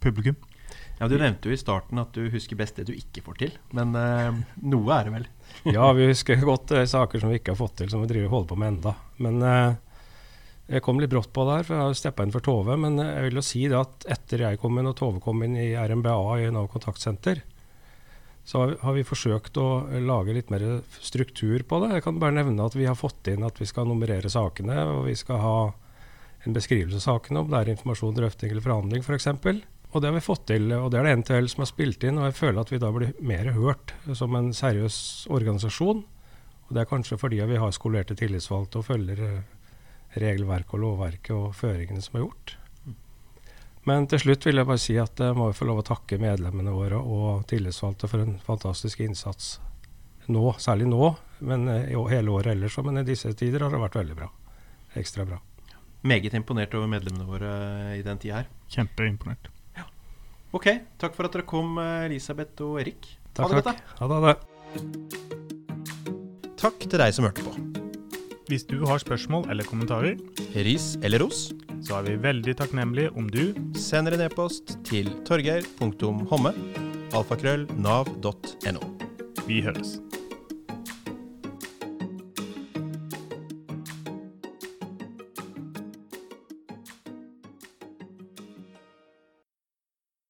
publikum. 0.00 0.40
Ja, 0.96 1.08
Du 1.10 1.16
nevnte 1.18 1.50
jo 1.50 1.54
i 1.56 1.60
starten 1.60 2.00
at 2.00 2.16
du 2.16 2.28
husker 2.32 2.56
best 2.56 2.76
det 2.78 2.88
du 2.88 2.92
ikke 2.96 3.24
får 3.26 3.38
til. 3.40 3.54
Men 3.76 3.92
uh, 3.98 4.36
noe 4.62 4.96
er 4.96 5.08
det 5.08 5.14
vel? 5.16 5.24
Ja, 5.74 5.88
vi 5.98 6.06
husker 6.08 6.40
godt 6.46 6.72
uh, 6.72 6.84
saker 6.88 7.20
som 7.20 7.32
vi 7.32 7.40
ikke 7.40 7.56
har 7.56 7.58
fått 7.58 7.80
til, 7.80 7.90
som 7.90 8.04
vi 8.04 8.10
driver 8.12 8.30
holder 8.32 8.52
på 8.52 8.58
med 8.62 8.70
enda. 8.76 8.92
Men 9.22 9.42
eh, 9.42 9.80
jeg 10.72 10.82
kom 10.84 11.00
litt 11.00 11.12
brått 11.12 11.32
på 11.36 11.44
der, 11.44 11.64
for 11.66 11.76
jeg 11.76 11.84
har 11.84 11.96
steppa 11.98 12.24
inn 12.24 12.32
for 12.32 12.44
Tove. 12.44 12.76
Men 12.80 12.96
jeg 13.02 13.26
vil 13.26 13.40
jo 13.40 13.44
si 13.44 13.66
det 13.68 13.76
at 13.76 14.06
etter 14.16 14.46
jeg 14.46 14.60
kom 14.62 14.78
inn 14.80 14.88
og 14.88 14.96
Tove 14.96 15.20
kom 15.20 15.42
inn 15.44 15.58
i 15.60 15.72
RMBA 15.76 16.14
i 16.40 16.52
Nav 16.54 16.70
kontaktsenter, 16.72 17.42
så 18.44 18.64
har 18.80 18.96
vi, 18.96 19.04
forsøkt 19.06 19.58
å 19.60 19.66
lage 20.02 20.34
litt 20.34 20.48
mer 20.50 20.64
struktur 20.98 21.62
på 21.68 21.78
det. 21.84 21.92
Jeg 21.94 22.04
kan 22.08 22.18
bare 22.18 22.34
nevne 22.34 22.64
at 22.66 22.74
vi 22.74 22.88
har 22.88 22.98
fått 22.98 23.30
inn 23.30 23.44
at 23.46 23.60
vi 23.60 23.68
skal 23.70 23.86
nummerere 23.86 24.32
sakene, 24.32 24.80
og 24.96 25.04
vi 25.06 25.14
skal 25.18 25.38
ha 25.38 25.58
en 26.42 26.56
beskrivelse 26.56 26.98
av 26.98 27.04
sakene, 27.04 27.44
om 27.44 27.52
det 27.52 27.60
er 27.60 27.70
informasjon, 27.76 28.16
drøfting 28.16 28.50
eller 28.50 28.64
forhandling 28.64 29.06
f.eks. 29.06 29.28
Og 29.92 30.00
det 30.00 30.08
har 30.08 30.16
vi 30.16 30.24
fått 30.24 30.46
til, 30.48 30.72
og 30.74 30.88
det 30.90 30.98
er 30.98 31.06
det 31.06 31.16
NTL 31.20 31.48
som 31.52 31.62
har 31.62 31.70
spilt 31.70 32.04
inn, 32.08 32.18
og 32.18 32.30
jeg 32.30 32.38
føler 32.40 32.64
at 32.64 32.72
vi 32.72 32.80
da 32.82 32.90
blir 32.94 33.12
mer 33.22 33.52
hørt 33.54 33.94
som 34.18 34.34
en 34.34 34.50
seriøs 34.56 34.98
organisasjon. 35.30 36.02
Og 36.66 36.72
det 36.74 36.82
er 36.82 36.88
kanskje 36.88 37.20
fordi 37.20 37.42
vi 37.46 37.60
har 37.60 37.74
skolerte 37.76 38.16
tillitsvalgte 38.18 38.80
og 38.80 38.88
følger 38.88 39.20
eh, 39.26 39.42
regelverket 40.18 40.74
og 40.76 40.82
lovverket 40.82 41.32
og 41.36 41.54
føringene 41.56 42.02
som 42.04 42.18
er 42.18 42.24
gjort. 42.26 42.56
Men 43.88 44.06
til 44.06 44.20
slutt 44.22 44.44
vil 44.46 44.60
jeg 44.60 44.68
bare 44.68 44.78
si 44.78 44.94
at 45.00 45.18
jeg 45.18 45.34
må 45.34 45.48
få 45.56 45.66
lov 45.66 45.80
å 45.82 45.86
takke 45.86 46.18
medlemmene 46.22 46.70
våre 46.74 47.00
og 47.02 47.46
tillitsvalgte 47.50 48.10
for 48.10 48.22
en 48.22 48.36
fantastisk 48.44 49.00
innsats 49.02 49.56
nå, 50.30 50.44
særlig 50.62 50.86
nå, 50.86 51.08
men 51.42 51.66
eh, 51.68 51.88
hele 52.12 52.30
året 52.30 52.52
ellers. 52.54 52.76
Men 52.86 53.00
i 53.00 53.06
disse 53.08 53.32
tider 53.34 53.64
har 53.64 53.74
det 53.74 53.80
vært 53.82 53.98
veldig 53.98 54.14
bra. 54.20 54.28
Ekstra 55.00 55.26
bra. 55.26 55.40
Meget 56.06 56.34
imponert 56.38 56.74
over 56.78 56.86
medlemmene 56.90 57.26
våre 57.26 57.50
i 57.98 58.02
den 58.06 58.18
tida 58.22 58.42
her. 58.42 58.48
Kjempeimponert. 58.70 59.50
Ok, 60.52 60.66
takk 61.00 61.14
for 61.16 61.24
at 61.26 61.32
dere 61.32 61.48
kom, 61.48 61.78
eh, 61.80 62.06
Elisabeth 62.10 62.60
og 62.62 62.80
Erik. 62.82 63.08
Takk, 63.32 63.46
ha 63.46 63.48
det 63.48 63.62
godt, 63.64 63.76
Ha. 63.98 64.06
Ha 64.06 64.06
det. 64.12 64.20
da. 64.22 64.34
Takk 66.62 66.78
til 66.84 66.98
deg 67.00 67.14
som 67.16 67.24
hørte 67.24 67.42
på. 67.42 67.81
Hvis 68.52 68.66
du 68.68 68.82
har 68.84 69.00
spørsmål 69.00 69.46
eller 69.48 69.64
kommentarer, 69.64 70.18
Ris 70.52 70.98
eller 71.00 71.22
ros, 71.24 71.54
så 71.80 72.02
er 72.02 72.04
vi 72.10 72.18
veldig 72.20 72.52
takknemlige 72.60 73.14
om 73.16 73.30
du 73.32 73.54
sender 73.80 74.12
en 74.12 74.26
e-post 74.26 74.76
til 74.84 75.08
torgeir.homme 75.24 76.52
alfakrøll 77.16 77.64
nav.no. 77.80 78.84
Vi 79.48 79.64
høres. 79.64 79.96